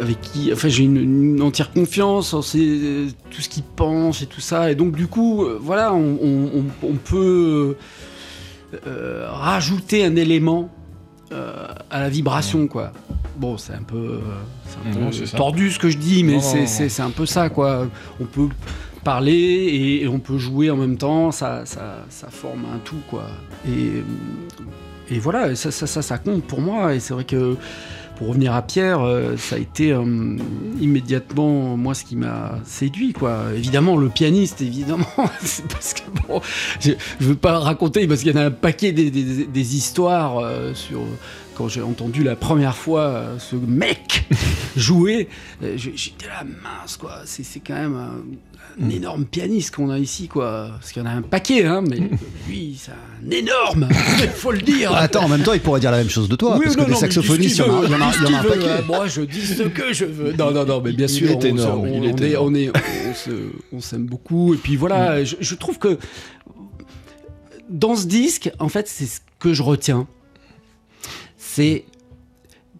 avec 0.00 0.20
qui, 0.20 0.52
enfin, 0.52 0.68
j'ai 0.68 0.84
une, 0.84 0.96
une 0.98 1.42
entière 1.42 1.72
confiance 1.72 2.34
en 2.34 2.42
ses- 2.42 3.06
tout 3.30 3.40
ce 3.40 3.48
qu'il 3.48 3.62
pense 3.62 4.20
et 4.22 4.26
tout 4.26 4.40
ça. 4.40 4.70
Et 4.70 4.74
donc, 4.74 4.94
du 4.94 5.06
coup, 5.06 5.44
euh, 5.44 5.58
voilà, 5.60 5.94
on, 5.94 6.18
on- 6.22 6.50
on- 6.82 6.86
on 6.88 6.92
peut 6.94 7.76
euh, 8.86 9.26
rajouter 9.30 10.04
un 10.04 10.14
élément 10.16 10.70
euh, 11.32 11.66
à 11.90 12.00
la 12.00 12.08
vibration, 12.08 12.68
quoi. 12.68 12.92
Bon, 13.36 13.56
c'est 13.58 13.72
un 13.74 13.82
peu, 13.82 13.96
euh, 13.96 14.20
un 14.90 14.92
peu 14.92 15.00
Non, 15.00 15.10
tordu 15.36 15.70
ce 15.70 15.78
que 15.78 15.88
je 15.88 15.98
dis, 15.98 16.22
mais 16.24 16.40
c'est 16.40 17.00
un 17.02 17.10
peu 17.10 17.26
ça, 17.26 17.48
quoi. 17.48 17.86
On 18.20 18.24
peut 18.24 18.48
parler 19.06 20.00
et, 20.02 20.08
on 20.08 20.18
peut 20.18 20.36
jouer 20.36 20.68
en 20.68 20.76
même 20.76 20.98
temps, 20.98 21.30
ça, 21.30 21.62
ça, 21.64 22.04
forme 22.28 22.64
un 22.74 22.78
tout, 22.78 23.00
quoi. 23.08 23.28
Et, 23.64 24.02
et 25.14 25.20
voilà, 25.20 25.54
ça, 25.54 25.70
ça, 25.70 25.86
ça, 25.86 26.18
compte 26.18 26.42
pour 26.42 26.60
moi. 26.60 26.92
Et 26.92 26.98
c'est 26.98 27.14
vrai 27.14 27.22
que 27.22 27.56
pour 28.16 28.26
revenir 28.26 28.52
à 28.52 28.62
Pierre, 28.62 29.02
euh, 29.02 29.36
ça 29.36 29.54
a 29.54 29.58
été 29.60 29.92
euh, 29.92 30.02
immédiatement 30.80 31.76
moi 31.76 31.94
ce 31.94 32.04
qui 32.04 32.16
m'a 32.16 32.58
séduit, 32.64 33.12
quoi. 33.12 33.44
Évidemment, 33.54 33.96
le 33.96 34.08
pianiste, 34.08 34.60
évidemment, 34.60 35.06
parce 35.16 35.94
que 35.94 36.10
bon, 36.26 36.40
je, 36.80 36.90
je 37.20 37.26
veux 37.26 37.36
pas 37.36 37.60
raconter 37.60 38.08
parce 38.08 38.22
qu'il 38.22 38.34
y 38.34 38.36
en 38.36 38.40
a 38.40 38.46
un 38.46 38.50
paquet 38.50 38.90
des, 38.90 39.12
des- 39.12 39.44
des 39.44 39.76
histoires 39.76 40.38
euh, 40.38 40.74
sur 40.74 41.02
quand 41.56 41.68
j'ai 41.68 41.82
entendu 41.82 42.22
la 42.22 42.36
première 42.36 42.76
fois 42.76 43.00
euh, 43.02 43.38
ce 43.38 43.56
mec 43.56 44.28
jouer, 44.76 45.28
euh, 45.62 45.74
j'ai- 45.76 45.96
j'étais 45.96 46.26
là 46.26 46.44
mince 46.44 46.96
quoi. 46.96 47.20
C'est 47.24 47.44
quand 47.66 47.74
même 47.74 47.94
un, 47.96 48.84
un 48.84 48.90
énorme 48.90 49.24
pianiste 49.24 49.74
qu'on 49.74 49.88
a 49.90 49.98
ici 49.98 50.28
quoi. 50.28 50.68
Parce 50.78 50.92
qu'il 50.92 51.02
y 51.02 51.06
en 51.06 51.08
a 51.08 51.12
un 51.12 51.22
paquet, 51.22 51.64
hein, 51.64 51.82
mais 51.88 51.98
lui 52.48 52.78
c'est 52.78 52.90
un 52.92 53.30
énorme. 53.30 53.88
Il 54.22 54.28
faut 54.34 54.52
le 54.52 54.60
dire. 54.60 54.94
Attends, 54.94 55.24
en 55.24 55.28
même 55.28 55.42
temps, 55.42 55.54
il 55.54 55.60
pourrait 55.60 55.80
dire 55.80 55.90
la 55.92 55.98
même 55.98 56.10
chose 56.10 56.28
de 56.28 56.36
toi, 56.36 56.56
Oui, 56.58 56.64
parce 56.64 56.76
non, 56.76 56.84
que 56.84 56.90
non, 56.90 56.96
saxophonistes, 56.98 57.56
il 57.58 57.64
y 57.64 57.68
en 57.70 57.76
a, 57.76 57.80
veut, 57.80 57.86
il 57.86 57.92
y 57.92 57.94
en 57.94 58.00
a- 58.06 58.10
dis 58.10 58.16
il 58.20 58.30
y 58.30 58.34
en 58.34 58.36
a 58.36 58.38
un 58.38 58.42
veut, 58.42 58.48
paquet. 58.50 58.82
Moi, 58.86 59.06
je 59.06 59.20
dis 59.22 59.46
ce 59.46 59.62
que 59.62 59.92
je 59.94 60.04
veux. 60.04 60.32
Non, 60.34 60.50
non, 60.52 60.64
non, 60.66 60.80
mais 60.84 60.92
bien 60.92 61.06
Il 61.06 61.10
sûr, 61.10 61.30
est 61.30 61.36
on 61.36 61.40
se- 61.40 61.46
énorme, 61.46 61.80
on, 61.80 61.86
il 61.86 62.04
est 62.04 62.12
on 62.36 62.54
est, 62.54 62.62
énorme. 62.64 62.72
on 63.72 63.78
est- 63.78 63.80
s'aime 63.80 64.04
beaucoup. 64.06 64.52
Et 64.54 64.58
puis 64.58 64.76
voilà, 64.76 65.24
je, 65.24 65.36
je 65.40 65.54
trouve 65.54 65.78
que 65.78 65.98
dans 67.68 67.96
ce 67.96 68.06
disque, 68.06 68.50
en 68.58 68.68
fait, 68.68 68.86
c'est 68.88 69.06
ce 69.06 69.20
que 69.38 69.52
je 69.54 69.62
retiens. 69.62 70.06
C'est 71.56 71.84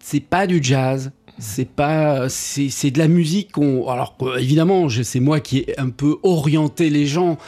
c'est 0.03 0.19
pas 0.19 0.45
du 0.45 0.59
jazz, 0.61 1.11
c'est 1.39 1.67
pas 1.67 2.29
c'est 2.29 2.91
de 2.91 2.99
la 2.99 3.07
musique 3.07 3.53
qu'on 3.53 3.89
alors 3.89 4.15
évidemment 4.37 4.87
c'est 4.87 5.19
moi 5.19 5.39
qui 5.39 5.57
ai 5.57 5.79
un 5.79 5.89
peu 5.89 6.17
orienté 6.21 6.91
les 6.91 7.07
gens 7.07 7.39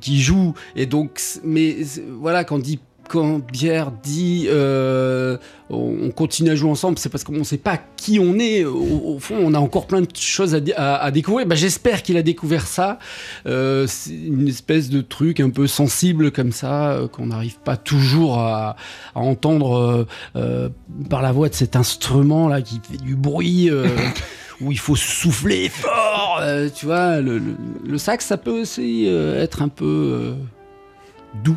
qui 0.00 0.20
jouent 0.20 0.54
et 0.74 0.86
donc 0.86 1.20
mais 1.44 1.76
voilà 2.18 2.42
quand 2.42 2.58
dit 2.58 2.80
quand 3.12 3.40
Pierre 3.40 3.92
dit 4.02 4.46
euh, 4.48 5.36
on 5.68 5.96
on 6.04 6.10
continue 6.10 6.48
à 6.50 6.54
jouer 6.54 6.70
ensemble, 6.70 6.98
c'est 6.98 7.10
parce 7.10 7.24
qu'on 7.24 7.32
ne 7.34 7.44
sait 7.44 7.58
pas 7.58 7.78
qui 7.96 8.18
on 8.18 8.38
est. 8.38 8.64
Au, 8.64 9.02
au 9.14 9.18
fond, 9.18 9.36
on 9.38 9.52
a 9.52 9.58
encore 9.58 9.86
plein 9.86 10.00
de 10.00 10.08
choses 10.18 10.54
à, 10.54 10.60
di- 10.60 10.72
à- 10.72 10.96
à 10.96 11.10
découvrir. 11.10 11.46
Bah, 11.46 11.54
J'espère 11.54 12.02
qu'il 12.02 12.16
a 12.16 12.22
découvert 12.22 12.66
ça. 12.66 12.98
Euh, 13.46 13.86
c'est 13.86 14.14
une 14.14 14.48
espèce 14.48 14.88
de 14.88 15.02
truc 15.02 15.40
un 15.40 15.50
peu 15.50 15.66
sensible 15.66 16.30
comme 16.32 16.52
ça, 16.52 16.92
euh, 16.92 17.08
qu'on 17.08 17.26
n'arrive 17.26 17.58
pas 17.58 17.76
toujours 17.76 18.38
à, 18.38 18.76
à 19.14 19.20
entendre 19.20 20.06
euh, 20.36 20.68
par 21.10 21.20
la 21.20 21.32
voix 21.32 21.50
de 21.50 21.54
cet 21.54 21.76
instrument-là 21.76 22.62
qui 22.62 22.80
fait 22.90 22.96
du 22.96 23.14
bruit. 23.14 23.70
où 24.60 24.70
il 24.70 24.78
faut 24.78 24.94
souffler 24.94 25.68
fort, 25.68 26.38
euh, 26.40 26.68
tu 26.72 26.86
vois, 26.86 27.20
le, 27.20 27.38
le- 27.38 27.56
le 27.84 27.98
sax, 27.98 28.24
ça 28.24 28.36
peut 28.36 28.60
aussi 28.60 29.06
euh, 29.08 29.42
être 29.42 29.60
un 29.60 29.66
peu 29.68 29.84
euh, 29.84 30.34
doux. 31.42 31.56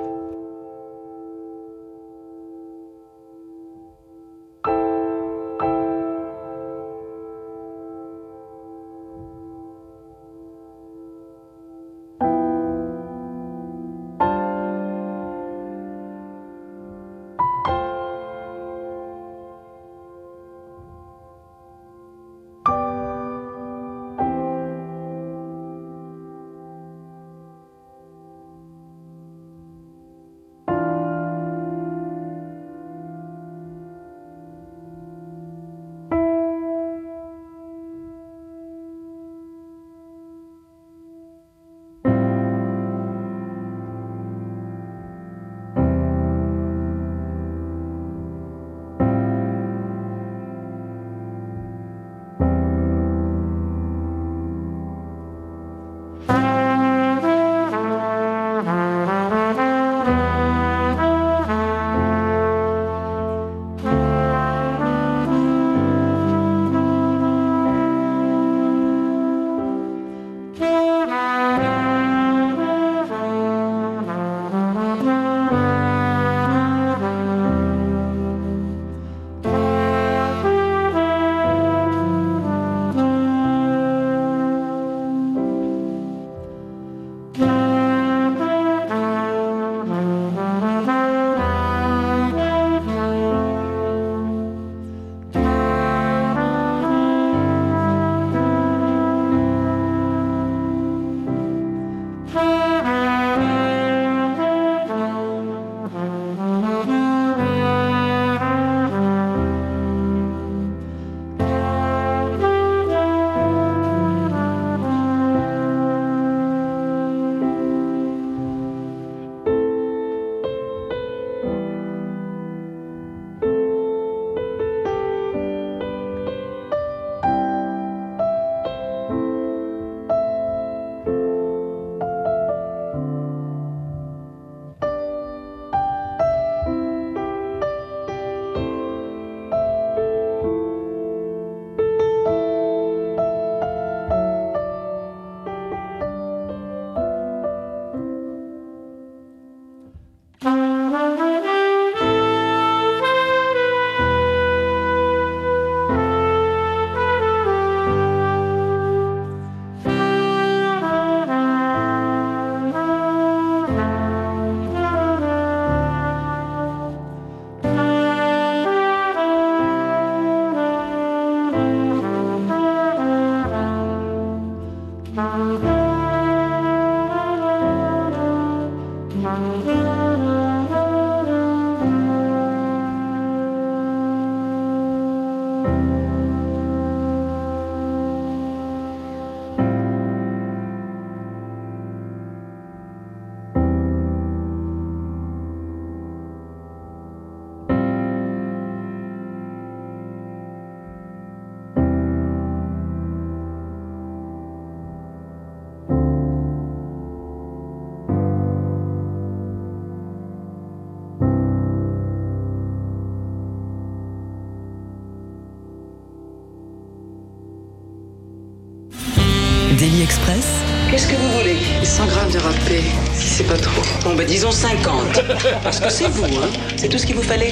50. 224.61 225.23
Parce 225.63 225.79
que 225.79 225.89
c'est 225.89 226.07
vous, 226.09 226.23
hein 226.23 226.47
C'est 226.77 226.87
tout 226.87 226.99
ce 226.99 227.07
qu'il 227.07 227.15
vous 227.15 227.23
fallait 227.23 227.51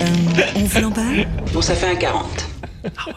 euh, 0.00 0.42
on 0.56 0.60
vous 0.60 0.80
l'emballe 0.80 1.28
Bon, 1.52 1.60
ça 1.60 1.74
fait 1.74 1.86
un 1.86 1.94
40. 1.96 2.24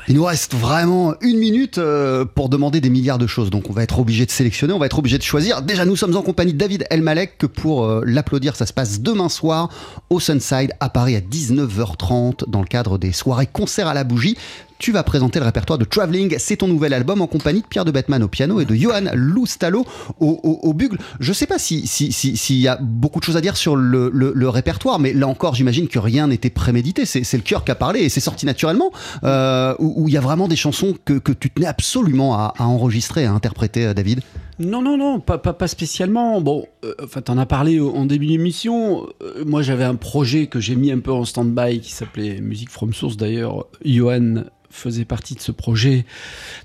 Il 0.10 0.16
nous 0.16 0.26
reste 0.26 0.56
vraiment 0.56 1.14
une 1.22 1.38
minute 1.38 1.78
euh, 1.78 2.26
pour 2.26 2.50
demander 2.50 2.82
des 2.82 2.90
milliards 2.90 3.18
de 3.18 3.28
choses. 3.28 3.50
Donc 3.50 3.70
on 3.70 3.74
va 3.74 3.84
être 3.84 3.98
obligé 3.98 4.26
de 4.26 4.32
sélectionner, 4.32 4.74
on 4.74 4.80
va 4.80 4.88
être 4.88 5.00
obligé 5.00 5.18
de 5.18 5.24
choisir. 5.24 5.62
Déjà, 5.62 5.86
nous 5.86 5.96
sommes 5.96 6.18
en 6.18 6.22
compagnie 6.22 6.52
de 6.52 6.58
David 6.58 6.86
Elmalek 6.90 7.38
que 7.38 7.46
pour 7.46 7.86
euh, 7.86 8.02
l'applaudir, 8.06 8.58
ça 8.58 8.66
se 8.66 8.74
passe 8.74 9.00
demain 9.00 9.30
soir 9.30 9.70
au 10.10 10.20
Sunside 10.20 10.74
à 10.82 10.90
Paris 10.90 11.16
à 11.16 11.22
19h30 11.22 12.50
dans 12.50 12.60
le 12.60 12.68
cadre 12.68 12.98
des 12.98 13.14
soirées 13.14 13.48
concerts 13.48 13.88
à 13.88 13.94
la 13.94 14.04
bougie. 14.04 14.36
Tu 14.80 14.92
vas 14.92 15.04
présenter 15.04 15.40
le 15.40 15.46
répertoire 15.46 15.78
de 15.78 15.86
Traveling. 15.86 16.36
C'est 16.40 16.58
ton 16.58 16.68
nouvel 16.68 16.94
album 16.94 17.22
en 17.22 17.28
compagnie 17.28 17.62
de 17.62 17.68
Pierre 17.68 17.86
de 17.86 17.92
Batman 17.92 18.24
au 18.24 18.28
piano 18.28 18.60
et 18.60 18.66
de 18.66 18.74
Johan 18.74 19.12
Loustalo 19.14 19.86
au, 20.20 20.60
au, 20.64 20.74
bugle. 20.74 20.98
Je 21.20 21.34
sais 21.34 21.46
pas 21.46 21.60
s'il 21.60 21.88
si, 21.88 22.12
si, 22.12 22.38
si, 22.38 22.60
y 22.60 22.68
a 22.68 22.78
beaucoup 22.82 23.20
de 23.20 23.26
choses 23.26 23.38
à 23.38 23.42
dire 23.42 23.58
sur 23.58 23.76
le, 23.76 24.50
répertoire, 24.50 24.98
mais 24.98 25.14
là 25.14 25.28
encore, 25.28 25.54
j'imagine 25.54 25.88
que 25.88 26.00
rien 26.00 26.28
n'était 26.28 26.50
prémédité. 26.50 27.06
C'est 27.06 27.34
le 27.34 27.44
cœur 27.44 27.64
qui 27.64 27.72
a 27.72 27.76
parlé 27.76 28.00
et 28.02 28.10
c'est 28.10 28.20
sorti 28.20 28.46
naturellement. 28.46 28.92
Euh, 29.24 29.76
où 29.80 30.08
il 30.08 30.14
y 30.14 30.18
a 30.18 30.22
vraiment 30.22 30.48
des 30.48 30.56
chansons 30.56 30.96
que, 31.06 31.20
tu 31.34 31.50
tenais 31.50 31.68
absolument 31.68 32.36
à, 32.36 32.54
enregistrer, 32.60 33.26
à 33.26 33.32
interpréter, 33.32 33.88
euh, 33.88 33.94
David 33.94 34.22
non, 34.60 34.82
non, 34.82 34.98
non, 34.98 35.22
pas, 35.22 35.38
pas, 35.38 35.68
spécialement. 35.68 36.42
Bon, 36.42 36.66
euh, 36.84 36.94
enfin, 37.02 37.22
t'en 37.22 37.38
as 37.38 37.46
parlé 37.46 37.80
en 37.80 38.06
début 38.06 38.28
d'émission. 38.28 39.08
Euh, 39.22 39.46
moi, 39.46 39.62
j'avais 39.62 39.86
un 39.86 39.96
projet 39.96 40.48
que 40.48 40.60
j'ai 40.60 40.76
mis 40.76 40.92
un 40.92 41.00
peu 41.00 41.14
en 41.14 41.24
stand-by 41.24 41.80
qui 41.80 41.94
s'appelait 41.94 42.42
Music 42.42 42.70
from 42.70 42.94
Source. 42.94 43.16
D'ailleurs, 43.16 43.68
Johan 43.86 44.44
faisait 44.70 45.05
partie 45.05 45.36
de 45.36 45.41
ce 45.41 45.51
projet 45.51 46.05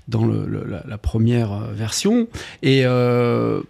dans 0.07 0.25
la, 0.25 0.97
première 0.97 1.51
euh, 1.51 1.73
version. 1.73 2.27
Et 2.61 2.81
euh, 2.85 3.61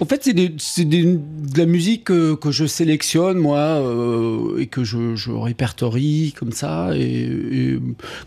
en 0.00 0.04
fait, 0.04 0.22
c'est 0.22 0.84
de 0.84 1.18
la 1.56 1.66
musique 1.66 2.04
que, 2.04 2.50
je 2.50 2.66
sélectionne, 2.66 3.38
moi, 3.38 3.58
euh, 3.58 4.58
et 4.58 4.66
que 4.66 4.84
je, 4.84 5.30
répertorie 5.30 6.34
comme 6.38 6.52
ça. 6.52 6.90
Et, 6.94 7.78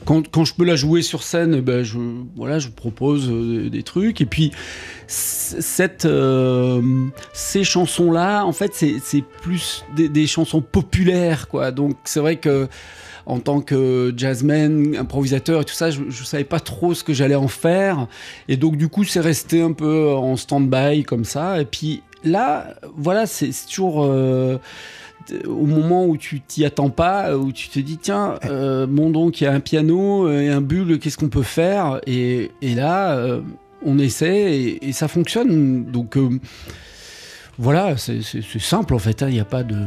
quand, 0.04 0.28
quand, 0.30 0.44
je 0.44 0.54
peux 0.54 0.66
la 0.66 0.76
jouer 0.76 1.02
sur 1.02 1.24
scène, 1.24 1.56
eh 1.58 1.62
ben 1.62 1.84
je, 1.84 1.98
voilà, 2.36 2.60
je 2.60 2.68
propose 2.68 3.30
des, 3.30 3.84
trucs. 3.84 4.20
Et 4.20 4.26
puis, 4.26 4.52
cette, 5.08 6.08
ces 7.34 7.64
chansons-là, 7.64 8.44
en 8.44 8.54
fait, 8.54 8.74
c'est 8.74 9.24
plus 9.42 9.86
des, 9.96 10.10
des, 10.10 10.28
chansons 10.28 10.62
populaires, 10.62 11.48
quoi. 11.48 11.72
Donc, 11.72 11.96
c'est 12.04 12.20
vrai 12.20 12.36
que 12.36 12.68
en 13.26 13.40
tant 13.40 13.62
que 13.62 14.14
jazzman, 14.16 14.96
improvisateur 14.96 15.62
et 15.62 15.66
tout 15.66 15.74
ça, 15.74 15.92
je, 15.92 16.02
je 16.10 16.24
savais 16.24 16.44
pas 16.44 16.60
trop 16.60 16.94
ce 16.94 17.04
que 17.04 17.14
j'allais 17.14 17.36
en 17.36 17.48
faire. 17.48 18.08
Et 18.48 18.58
donc, 18.58 18.78
du 18.78 18.88
coup, 18.88 19.04
c'est 19.04 19.20
resté 19.20 19.62
un 19.62 19.74
peu 19.74 20.10
en 20.10 20.36
stand-by 20.36 21.04
comme 21.04 21.26
ça. 21.26 21.62
Et 21.62 21.66
puis 21.66 22.04
là, 22.24 22.76
voilà, 22.96 23.26
c'est 23.26 23.52
toujours. 23.68 24.04
Euh, 24.04 24.58
au 25.48 25.66
moment 25.66 26.06
où 26.06 26.18
tu 26.18 26.42
t'y 26.42 26.66
attends 26.66 26.90
pas, 26.90 27.36
où 27.38 27.52
tu 27.52 27.70
te 27.70 27.80
dis 27.80 27.98
tiens, 27.98 28.40
euh, 28.46 28.86
bon 28.88 29.10
donc 29.10 29.42
il 29.42 29.46
y 29.46 29.48
a 29.48 29.54
un 29.54 29.60
piano 29.60 30.30
et 30.30 30.50
un 30.50 30.62
bulle, 30.62 31.00
qu'est-ce 31.00 31.18
qu'on 31.18 31.30
peut 31.30 31.44
faire? 31.44 32.02
Et, 32.08 32.50
là, 32.62 33.16
euh, 33.16 33.42
on 33.86 34.00
essaie 34.00 34.54
et, 34.54 34.90
et, 34.90 34.94
ça 34.94 35.08
fonctionne. 35.08 35.86
Donc 35.86 36.18
euh, 36.18 36.30
voilà, 37.58 37.96
c'est 37.98 38.22
simple 38.60 38.94
en 38.94 39.00
fait, 39.00 39.22
il 39.22 39.24
hein, 39.24 39.30
n'y 39.30 39.40
a 39.40 39.46
pas 39.46 39.64
de. 39.64 39.76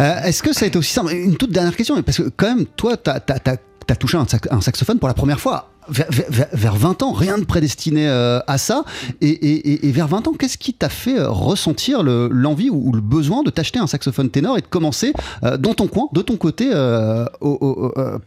Euh, 0.00 0.20
Est-ce 0.24 0.42
que 0.42 0.52
ça 0.52 0.66
a 0.66 0.68
été 0.68 0.76
aussi 0.76 0.92
simple? 0.92 1.14
Une 1.14 1.38
toute 1.38 1.50
dernière 1.50 1.74
question, 1.74 2.00
parce 2.02 2.18
que 2.18 2.28
quand 2.36 2.54
même, 2.54 2.66
toi, 2.66 2.98
tu 2.98 3.10
as, 3.10 3.96
touché 3.96 4.18
un, 4.18 4.26
sax 4.28 4.46
un, 4.50 4.60
saxophone 4.60 4.98
pour 4.98 5.08
la 5.08 5.14
première 5.14 5.40
fois. 5.40 5.70
Vers, 5.88 6.06
vers, 6.10 6.48
vers 6.52 6.76
20 6.76 7.02
ans, 7.02 7.12
rien 7.12 7.38
de 7.38 7.46
prédestiné 7.46 8.06
euh, 8.06 8.40
à 8.46 8.58
ça. 8.58 8.84
Et, 9.22 9.90
vers 9.90 10.08
20 10.08 10.28
ans, 10.28 10.34
qu'est-ce 10.38 10.58
qui 10.58 10.74
t'a 10.74 10.90
fait 10.90 11.18
euh, 11.18 11.30
ressentir 11.30 12.02
l'envie 12.02 12.66
le, 12.66 12.72
ou, 12.72 12.92
le 12.92 13.00
besoin 13.00 13.42
de 13.42 13.48
t'acheter 13.48 13.78
un 13.78 13.86
saxophone 13.86 14.28
ténor 14.28 14.58
et 14.58 14.60
de 14.60 14.66
commencer 14.66 15.14
dans 15.58 15.72
ton 15.72 15.86
coin, 15.86 16.08
de 16.12 16.20
ton 16.20 16.36
côté, 16.36 16.68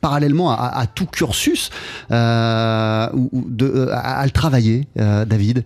parallèlement 0.02 0.49
à, 0.49 0.88
tout 0.88 1.06
cursus, 1.06 1.70
à, 2.10 3.12
à, 3.12 4.26
le 4.26 4.32
travailler, 4.32 4.88
David? 4.95 5.64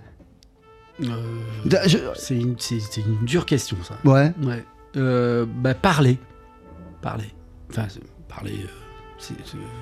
Je... 1.00 1.98
C'est 2.16 2.36
une, 2.36 2.56
une, 2.98 3.26
dure 3.26 3.46
question, 3.46 3.78
ça. 3.84 3.98
Ouais. 4.04 4.32
ouais. 4.44 4.64
Euh, 4.96 5.46
bah, 5.48 5.74
parler. 5.74 6.18
Parler. 7.02 7.34
Enfin, 7.70 7.88
parler. 8.28 8.54
Euh, 8.64 8.68
c'est 9.18 9.34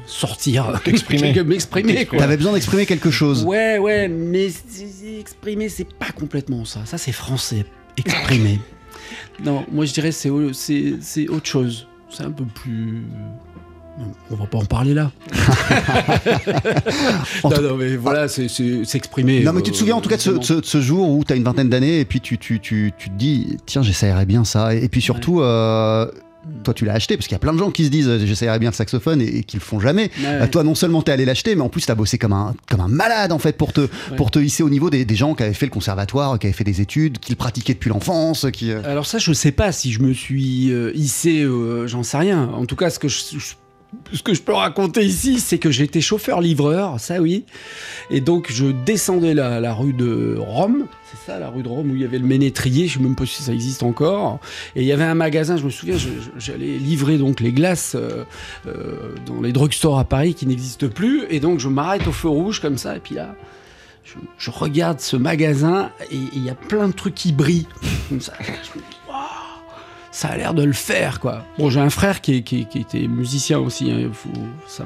sortir. 0.05 0.79
Exprimer. 0.85 1.43
M'exprimer, 1.43 2.05
quoi. 2.05 2.19
T'avais 2.19 2.37
besoin 2.37 2.53
d'exprimer 2.53 2.85
quelque 2.85 3.11
chose. 3.11 3.43
Ouais, 3.43 3.77
ouais, 3.77 4.07
mais 4.07 4.49
exprimer, 5.19 5.69
c'est 5.69 5.91
pas 5.93 6.11
complètement 6.11 6.65
ça. 6.65 6.85
Ça, 6.85 6.97
c'est 6.97 7.11
français. 7.11 7.65
Exprimer. 7.97 8.59
non, 9.43 9.65
moi, 9.71 9.85
je 9.85 9.93
dirais 9.93 10.11
c'est 10.11 10.29
c'est 10.53 11.27
autre 11.29 11.45
chose. 11.45 11.87
C'est 12.09 12.23
un 12.23 12.31
peu 12.31 12.45
plus 12.45 13.03
on 14.31 14.35
va 14.35 14.45
pas 14.45 14.57
en 14.57 14.65
parler 14.65 14.93
là. 14.93 15.11
non, 17.43 17.61
non, 17.61 17.77
mais 17.77 17.95
voilà, 17.95 18.27
c'est 18.27 18.47
s'exprimer. 18.47 19.43
Non, 19.43 19.53
mais 19.53 19.61
tu 19.61 19.71
te 19.71 19.77
souviens 19.77 19.95
en 19.95 20.01
tout 20.01 20.09
cas 20.09 20.17
de 20.17 20.21
ce, 20.21 20.31
de 20.31 20.43
ce, 20.43 20.53
de 20.53 20.65
ce 20.65 20.81
jour 20.81 21.09
où 21.09 21.23
tu 21.23 21.33
as 21.33 21.35
une 21.35 21.43
vingtaine 21.43 21.69
d'années 21.69 21.99
et 21.99 22.05
puis 22.05 22.19
tu, 22.19 22.37
tu, 22.37 22.59
tu, 22.59 22.91
tu, 22.97 23.09
te 23.09 23.15
dis, 23.15 23.57
tiens, 23.65 23.83
j'essayerais 23.83 24.25
bien 24.25 24.43
ça. 24.43 24.73
Et, 24.73 24.89
puis 24.89 25.01
surtout, 25.01 25.37
ouais. 25.37 25.45
euh, 25.45 26.07
toi 26.63 26.73
tu 26.73 26.85
l'as 26.85 26.93
acheté 26.93 27.15
parce 27.15 27.27
qu'il 27.27 27.35
y 27.35 27.37
a 27.37 27.39
plein 27.39 27.53
de 27.53 27.57
gens 27.57 27.71
qui 27.71 27.85
se 27.85 27.89
disent 27.89 28.25
j'essayerais 28.25 28.59
bien 28.59 28.69
le 28.69 28.75
saxophone 28.75 29.21
et, 29.21 29.37
et 29.37 29.43
qui 29.43 29.57
le 29.57 29.61
font 29.61 29.79
jamais. 29.79 30.11
Ouais. 30.21 30.47
toi 30.49 30.63
non 30.63 30.75
seulement 30.75 31.01
t'es 31.01 31.11
allé 31.11 31.25
l'acheter 31.25 31.55
mais 31.55 31.61
en 31.61 31.69
plus 31.69 31.85
t'as 31.85 31.95
bossé 31.95 32.17
comme 32.17 32.33
un 32.33 32.53
comme 32.69 32.81
un 32.81 32.87
malade 32.87 33.31
en 33.31 33.39
fait 33.39 33.57
pour 33.57 33.71
te 33.71 33.81
ouais. 33.81 34.17
pour 34.17 34.31
te 34.31 34.39
hisser 34.39 34.63
au 34.63 34.69
niveau 34.69 34.89
des, 34.89 35.05
des, 35.05 35.15
gens 35.15 35.35
qui 35.35 35.43
avaient 35.43 35.53
fait 35.53 35.67
le 35.67 35.71
conservatoire, 35.71 36.37
qui 36.39 36.47
avaient 36.47 36.53
fait 36.53 36.63
des 36.63 36.81
études, 36.81 37.19
qui 37.19 37.31
le 37.31 37.37
pratiquaient 37.37 37.73
depuis 37.73 37.89
l'enfance. 37.89 38.47
Qui 38.51 38.71
euh 38.71 38.81
alors 38.83 39.05
ça 39.05 39.19
je 39.19 39.31
sais 39.31 39.51
pas 39.51 39.71
si 39.71 39.91
je 39.91 40.01
me 40.01 40.13
suis 40.13 40.71
euh, 40.71 40.91
hissé, 40.95 41.43
euh, 41.43 41.87
j'en 41.87 42.03
sais 42.03 42.17
rien. 42.17 42.49
En 42.49 42.65
tout 42.65 42.75
cas 42.75 42.89
ce 42.89 42.99
que 42.99 43.07
je, 43.07 43.21
je 43.37 43.53
ce 44.11 44.21
que 44.21 44.33
je 44.33 44.41
peux 44.41 44.53
raconter 44.53 45.03
ici, 45.03 45.39
c'est 45.39 45.57
que 45.57 45.71
j'étais 45.71 46.01
chauffeur-livreur, 46.01 46.99
ça 46.99 47.21
oui. 47.21 47.45
Et 48.09 48.21
donc 48.21 48.51
je 48.51 48.65
descendais 48.67 49.33
la, 49.33 49.73
rue 49.73 49.93
de 49.93 50.37
Rome, 50.39 50.85
c'est 51.11 51.31
ça 51.31 51.39
la 51.39 51.49
rue 51.49 51.63
de 51.63 51.67
Rome 51.67 51.91
où 51.91 51.95
il 51.95 52.01
y 52.01 52.05
avait 52.05 52.19
le 52.19 52.25
ménétrier, 52.25 52.87
je 52.87 52.97
sais 52.97 53.03
même 53.03 53.15
pas 53.15 53.25
si 53.25 53.43
ça 53.43 53.53
existe 53.53 53.83
encore. 53.83 54.39
Et 54.75 54.81
il 54.81 54.87
y 54.87 54.91
avait 54.91 55.03
un 55.03 55.15
magasin, 55.15 55.57
je 55.57 55.65
me 55.65 55.69
souviens, 55.69 55.97
j'allais 56.37 56.77
livrer 56.77 57.17
donc 57.17 57.39
les 57.39 57.51
glaces 57.51 57.95
euh, 57.95 58.23
euh, 58.67 59.15
dans 59.25 59.41
les 59.41 59.51
drugstores 59.51 59.99
à 59.99 60.05
Paris 60.05 60.33
qui 60.35 60.45
n'existent 60.45 60.89
plus. 60.89 61.25
Et 61.29 61.39
donc 61.39 61.59
je 61.59 61.69
m'arrête 61.69 62.07
au 62.07 62.11
feu 62.11 62.29
rouge 62.29 62.59
comme 62.59 62.77
ça, 62.77 62.95
et 62.95 62.99
puis 62.99 63.15
là. 63.15 63.35
Je, 64.05 64.15
je 64.37 64.51
regarde 64.51 64.99
ce 64.99 65.15
magasin 65.15 65.89
et 66.11 66.17
il 66.33 66.43
y 66.43 66.49
a 66.49 66.55
plein 66.55 66.89
de 66.89 66.93
trucs 66.93 67.15
qui 67.15 67.31
brillent 67.31 67.69
comme 68.09 68.19
ça. 68.19 68.33
ça 70.13 70.29
a 70.29 70.37
l'air 70.37 70.53
de 70.53 70.63
le 70.63 70.73
faire 70.73 71.19
quoi. 71.19 71.43
Bon 71.57 71.69
j'ai 71.69 71.81
un 71.81 71.89
frère 71.89 72.21
qui, 72.21 72.37
était 72.37 73.07
musicien 73.07 73.59
aussi, 73.59 73.91
hein, 73.91 74.11
ça 74.67 74.85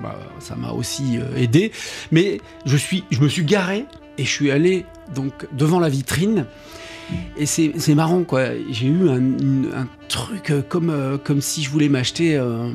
m'a 0.56 0.70
aussi 0.72 1.20
euh, 1.20 1.36
aidé, 1.36 1.72
mais 2.12 2.42
je 2.66 2.78
suis 2.78 3.04
je 3.12 3.22
me 3.22 3.28
suis 3.28 3.44
garé 3.44 3.86
et 4.18 4.24
je 4.24 4.32
suis 4.32 4.50
allé 4.50 4.86
donc 5.14 5.34
devant 5.52 5.80
la 5.80 5.90
vitrine 5.90 6.46
et 7.38 7.46
c'est 7.46 7.96
marrant 7.96 8.24
quoi. 8.24 8.48
J'ai 8.70 8.88
eu 8.88 9.10
un, 9.10 9.88
truc 10.08 10.54
comme 10.70 10.90
euh, 10.90 11.18
comme 11.18 11.42
si 11.42 11.64
je 11.64 11.70
voulais 11.70 11.90
m'acheter 11.90 12.38
euh, 12.38 12.72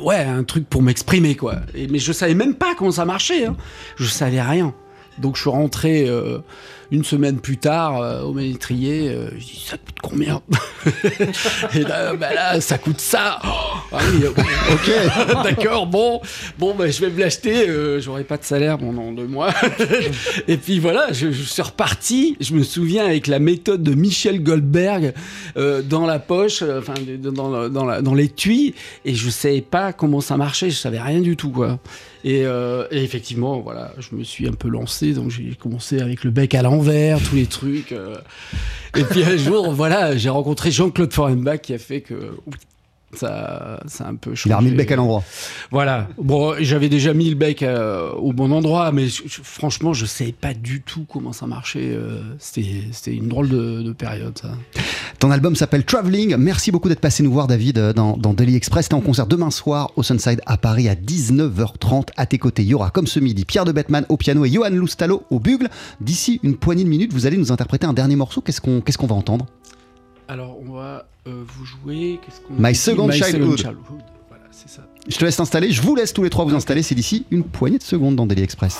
ouais 0.00 0.24
un 0.24 0.44
truc 0.44 0.68
pour 0.68 0.82
m'exprimer 0.82 1.34
quoi. 1.34 1.56
Et, 1.74 1.88
mais 1.88 1.98
je 1.98 2.12
savais 2.12 2.34
même 2.34 2.54
pas 2.54 2.74
comment 2.74 2.92
ça 2.92 3.04
marchait, 3.04 3.46
hein. 3.46 3.56
je 3.96 4.06
savais 4.06 4.42
rien. 4.42 4.74
Donc 5.18 5.36
je 5.36 5.42
suis 5.42 5.50
rentré 5.50 6.08
euh, 6.08 6.38
une 6.92 7.04
semaine 7.04 7.40
plus 7.40 7.56
tard 7.56 8.00
euh, 8.00 8.22
au 8.22 8.34
ménétrier. 8.34 9.08
Euh, 9.08 9.30
je 9.38 9.44
dis 9.44 9.64
ça 9.66 9.78
coûte 9.78 9.96
combien 10.02 10.42
Et 11.74 11.80
là, 11.80 12.14
bah 12.14 12.34
là, 12.34 12.60
ça 12.60 12.76
coûte 12.76 13.00
ça. 13.00 13.38
Oh, 13.44 13.48
ah 13.92 13.98
oui, 14.12 14.24
ok, 14.26 15.42
d'accord. 15.44 15.86
Bon, 15.86 16.20
bon, 16.58 16.74
bah, 16.74 16.90
je 16.90 17.00
vais 17.00 17.10
me 17.10 17.18
l'acheter. 17.18 17.68
Euh, 17.68 18.00
J'aurai 18.00 18.24
pas 18.24 18.36
de 18.36 18.44
salaire 18.44 18.78
pendant 18.78 19.12
deux 19.12 19.26
mois. 19.26 19.52
Et 20.48 20.56
puis 20.56 20.78
voilà, 20.80 21.12
je, 21.12 21.30
suis 21.30 21.62
reparti. 21.62 22.36
Je 22.40 22.54
me 22.54 22.62
souviens 22.62 23.06
avec 23.06 23.26
la 23.26 23.38
méthode 23.38 23.82
de 23.82 23.94
Michel 23.94 24.42
Goldberg 24.42 25.14
euh, 25.56 25.82
dans 25.82 26.06
la 26.06 26.18
poche, 26.18 26.62
enfin 26.62 26.94
dans, 27.18 27.68
dans, 27.68 28.14
l'étui, 28.14 28.74
et 29.04 29.14
je 29.14 29.30
savais 29.30 29.62
pas 29.62 29.92
comment 29.92 30.20
ça 30.20 30.36
marchait. 30.36 30.70
Je 30.70 30.76
savais 30.76 31.00
rien 31.00 31.20
du 31.20 31.36
tout 31.36 31.50
quoi. 31.50 31.78
Et, 32.24 32.42
et, 32.42 33.02
effectivement, 33.02 33.60
voilà, 33.60 33.92
je 33.98 34.14
me 34.14 34.22
suis 34.22 34.46
un 34.46 34.52
peu 34.52 34.68
lancé, 34.68 35.12
donc 35.12 35.30
j'ai 35.30 35.56
commencé 35.60 36.00
avec 36.00 36.22
le 36.22 36.30
bec 36.30 36.54
à 36.54 36.62
l'envers, 36.62 36.81
tous 37.20 37.36
les 37.36 37.46
trucs. 37.46 37.92
Euh. 37.92 38.16
Et 38.96 39.04
puis 39.04 39.24
un 39.24 39.36
jour, 39.36 39.72
voilà, 39.72 40.16
j'ai 40.16 40.28
rencontré 40.28 40.70
Jean-Claude 40.70 41.12
Forenbach 41.12 41.60
qui 41.62 41.74
a 41.74 41.78
fait 41.78 42.02
que 42.02 42.36
ça, 43.14 43.80
ça 43.86 44.04
a 44.04 44.08
un 44.08 44.16
peu 44.16 44.34
changé. 44.34 44.50
Il 44.50 44.52
a 44.52 44.58
remis 44.58 44.70
le 44.70 44.76
bec 44.76 44.90
à 44.90 44.96
l'endroit. 44.96 45.22
Voilà. 45.70 46.08
Bon, 46.18 46.54
j'avais 46.60 46.88
déjà 46.88 47.12
mis 47.14 47.28
le 47.28 47.34
bec 47.34 47.62
euh, 47.62 48.10
au 48.12 48.32
bon 48.32 48.52
endroit, 48.52 48.92
mais 48.92 49.08
je, 49.08 49.22
je, 49.26 49.40
franchement, 49.42 49.92
je 49.92 50.06
savais 50.06 50.32
pas 50.32 50.54
du 50.54 50.82
tout 50.82 51.04
comment 51.10 51.32
ça 51.32 51.46
marchait. 51.46 51.92
Euh, 51.92 52.20
C'était 52.38 53.14
une 53.14 53.28
drôle 53.28 53.48
de, 53.48 53.82
de, 53.82 53.92
période, 53.92 54.38
ça. 54.38 54.52
Ton 55.18 55.30
album 55.30 55.56
s'appelle 55.56 55.84
Traveling. 55.84 56.36
Merci 56.36 56.70
beaucoup 56.70 56.88
d'être 56.88 57.00
passé 57.00 57.22
nous 57.22 57.32
voir, 57.32 57.46
David, 57.46 57.78
dans, 57.94 58.16
dans 58.16 58.34
Daily 58.34 58.56
Express. 58.56 58.88
T'es 58.88 58.94
en 58.94 59.00
concert 59.00 59.26
demain 59.26 59.50
soir 59.50 59.92
au 59.96 60.02
Sunside 60.02 60.40
à 60.46 60.56
Paris 60.56 60.88
à 60.88 60.94
19h30. 60.94 62.08
À 62.16 62.26
tes 62.26 62.38
côtés, 62.38 62.62
il 62.62 62.68
y 62.68 62.74
aura, 62.74 62.90
comme 62.90 63.06
ce 63.06 63.20
midi, 63.20 63.44
Pierre 63.44 63.64
de 63.64 63.72
Bettman 63.72 64.06
au 64.08 64.16
piano 64.16 64.44
et 64.44 64.50
Johan 64.50 64.70
Loustalo 64.70 65.22
au 65.30 65.38
bugle. 65.38 65.68
D'ici 66.00 66.40
une 66.42 66.56
poignée 66.56 66.84
de 66.84 66.88
minutes, 66.88 67.12
vous 67.12 67.26
allez 67.26 67.36
nous 67.36 67.52
interpréter 67.52 67.86
un 67.86 67.92
dernier 67.92 68.16
morceau. 68.16 68.40
Qu'est-ce 68.40 68.60
qu'on 68.60 68.80
qu'est-ce 68.80 68.98
qu'on 68.98 69.06
va 69.06 69.14
entendre? 69.14 69.46
Alors, 70.28 70.58
on 70.66 70.72
va 70.72 71.06
euh, 71.26 71.44
vous 71.46 71.64
jouer. 71.64 72.20
My 72.50 72.74
Second 72.74 73.06
My 73.08 73.14
Childhood. 73.16 73.56
childhood. 73.58 74.02
Voilà, 74.28 74.44
c'est 74.50 74.68
ça. 74.68 74.82
Je 75.08 75.16
te 75.16 75.24
laisse 75.24 75.36
t'installer. 75.36 75.70
Je 75.70 75.82
vous 75.82 75.94
laisse 75.94 76.12
tous 76.12 76.22
les 76.22 76.30
trois 76.30 76.44
vous 76.44 76.54
installer. 76.54 76.82
C'est 76.82 76.94
d'ici 76.94 77.26
une 77.30 77.44
poignée 77.44 77.78
de 77.78 77.82
secondes 77.82 78.16
dans 78.16 78.26
Daily 78.26 78.42
Express. 78.42 78.78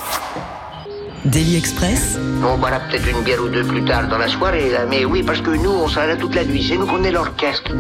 Daily 1.25 1.57
Express 1.57 2.19
On 2.45 2.59
boira 2.59 2.81
peut-être 2.81 3.09
une 3.09 3.23
bière 3.23 3.41
ou 3.45 3.49
deux 3.49 3.65
plus 3.65 3.85
tard 3.85 4.09
dans 4.09 4.19
la 4.19 4.27
soirée, 4.27 4.73
là. 4.73 4.87
mais 4.87 5.05
oui, 5.05 5.23
parce 5.23 5.41
que 5.41 5.51
nous, 5.51 5.71
on 5.71 5.87
sera 5.87 6.07
là 6.09 6.17
toute 6.17 6.35
la 6.35 6.45
nuit. 6.45 6.65
C'est 6.69 6.77
nous 6.77 6.87
qu'on 6.87 7.05
est 7.05 7.13
l'orchestre. 7.13 7.73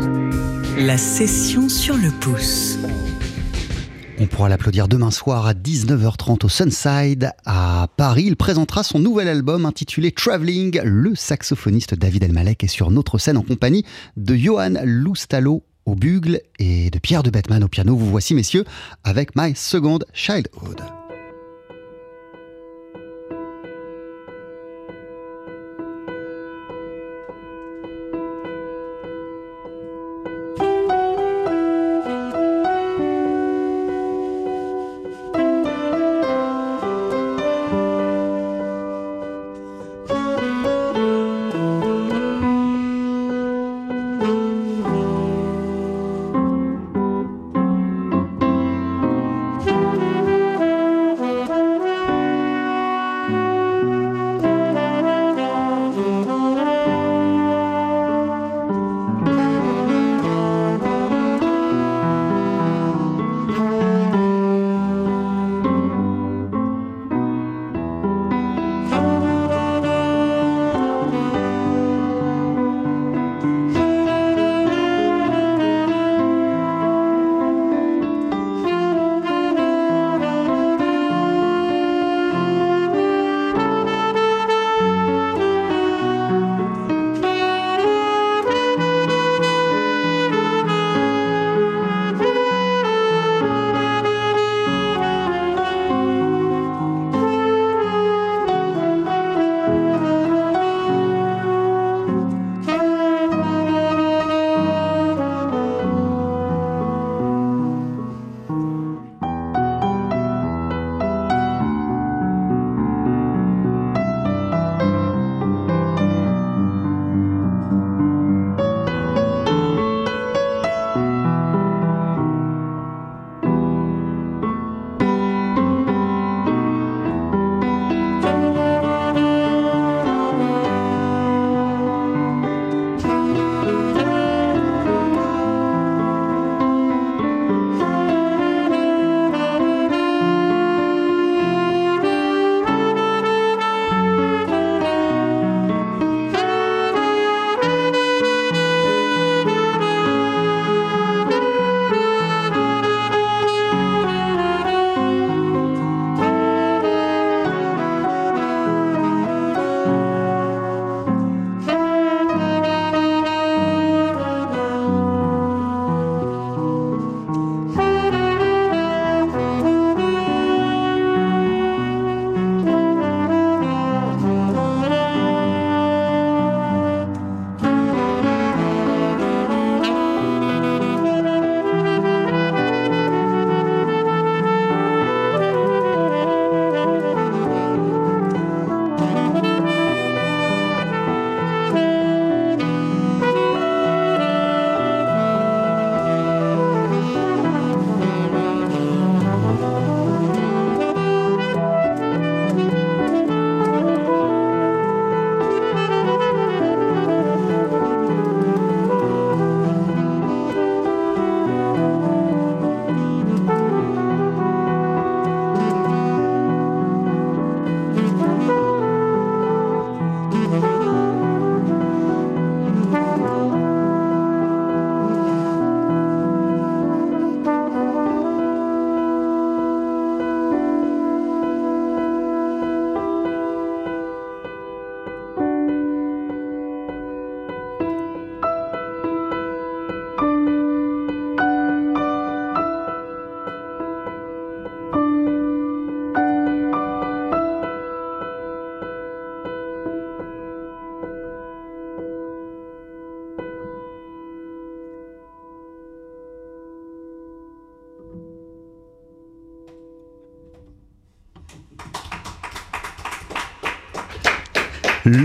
La 0.78 0.96
session 0.96 1.68
sur 1.68 1.96
le 1.96 2.10
pouce. 2.20 2.78
On 4.18 4.26
pourra 4.26 4.48
l'applaudir 4.48 4.88
demain 4.88 5.10
soir 5.10 5.46
à 5.46 5.54
19h30 5.54 6.44
au 6.44 6.48
Sunside 6.48 7.32
à 7.44 7.88
Paris. 7.96 8.24
Il 8.26 8.36
présentera 8.36 8.82
son 8.82 8.98
nouvel 8.98 9.28
album 9.28 9.66
intitulé 9.66 10.12
Traveling. 10.12 10.80
Le 10.84 11.14
saxophoniste 11.14 11.94
David 11.94 12.24
Elmalek 12.24 12.62
est 12.64 12.68
sur 12.68 12.90
notre 12.90 13.18
scène 13.18 13.36
en 13.36 13.42
compagnie 13.42 13.84
de 14.16 14.36
Johan 14.36 14.74
Loustalo 14.84 15.64
au 15.86 15.94
bugle 15.94 16.40
et 16.58 16.90
de 16.90 16.98
Pierre 16.98 17.22
de 17.22 17.30
Batman 17.30 17.64
au 17.64 17.68
piano. 17.68 17.96
Vous 17.96 18.10
voici 18.10 18.34
messieurs 18.34 18.64
avec 19.02 19.34
My 19.34 19.54
Second 19.56 19.98
Childhood. 20.12 21.01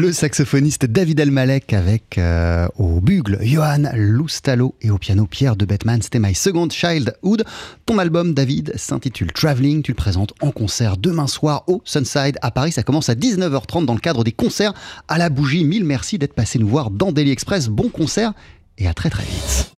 Le 0.08 0.14
saxophoniste 0.14 0.86
David 0.86 1.20
Elmalek 1.20 1.74
avec 1.74 2.18
euh, 2.18 2.66
au 2.78 3.02
bugle 3.02 3.40
Johan 3.42 3.90
Loustalo 3.94 4.74
et 4.82 4.90
au 4.90 4.98
piano 4.98 5.26
Pierre 5.26 5.58
de 5.58 5.66
Batman. 5.66 6.02
C'était 6.02 6.18
My 6.18 6.34
Second 6.34 6.70
Childhood. 6.70 7.44
Ton 7.86 8.00
album, 8.00 8.34
David, 8.34 8.72
s'intitule 8.78 9.34
Traveling. 9.34 9.82
Tu 9.82 9.92
le 9.92 9.98
présentes 9.98 10.34
en 10.40 10.52
concert 10.52 10.96
demain 10.96 11.28
soir 11.28 11.66
au 11.68 11.82
Sunside 11.84 12.38
à 12.42 12.52
Paris. 12.52 12.72
Ça 12.72 12.84
commence 12.84 13.10
à 13.10 13.16
19h30 13.16 13.84
dans 13.84 13.96
le 13.96 14.00
cadre 14.00 14.24
des 14.24 14.32
concerts 14.32 14.74
à 15.10 15.18
la 15.18 15.30
bougie. 15.30 15.66
Mille 15.66 15.84
merci 15.84 16.18
d'être 16.18 16.36
passé 16.36 16.58
nous 16.58 16.70
voir 16.70 16.90
dans 16.90 17.12
Daily 17.12 17.32
Express. 17.32 17.68
Bon 17.68 17.90
concert 17.90 18.32
et 18.78 18.88
à 18.88 18.94
très 18.94 19.10
très 19.10 19.26
vite. 19.26 19.76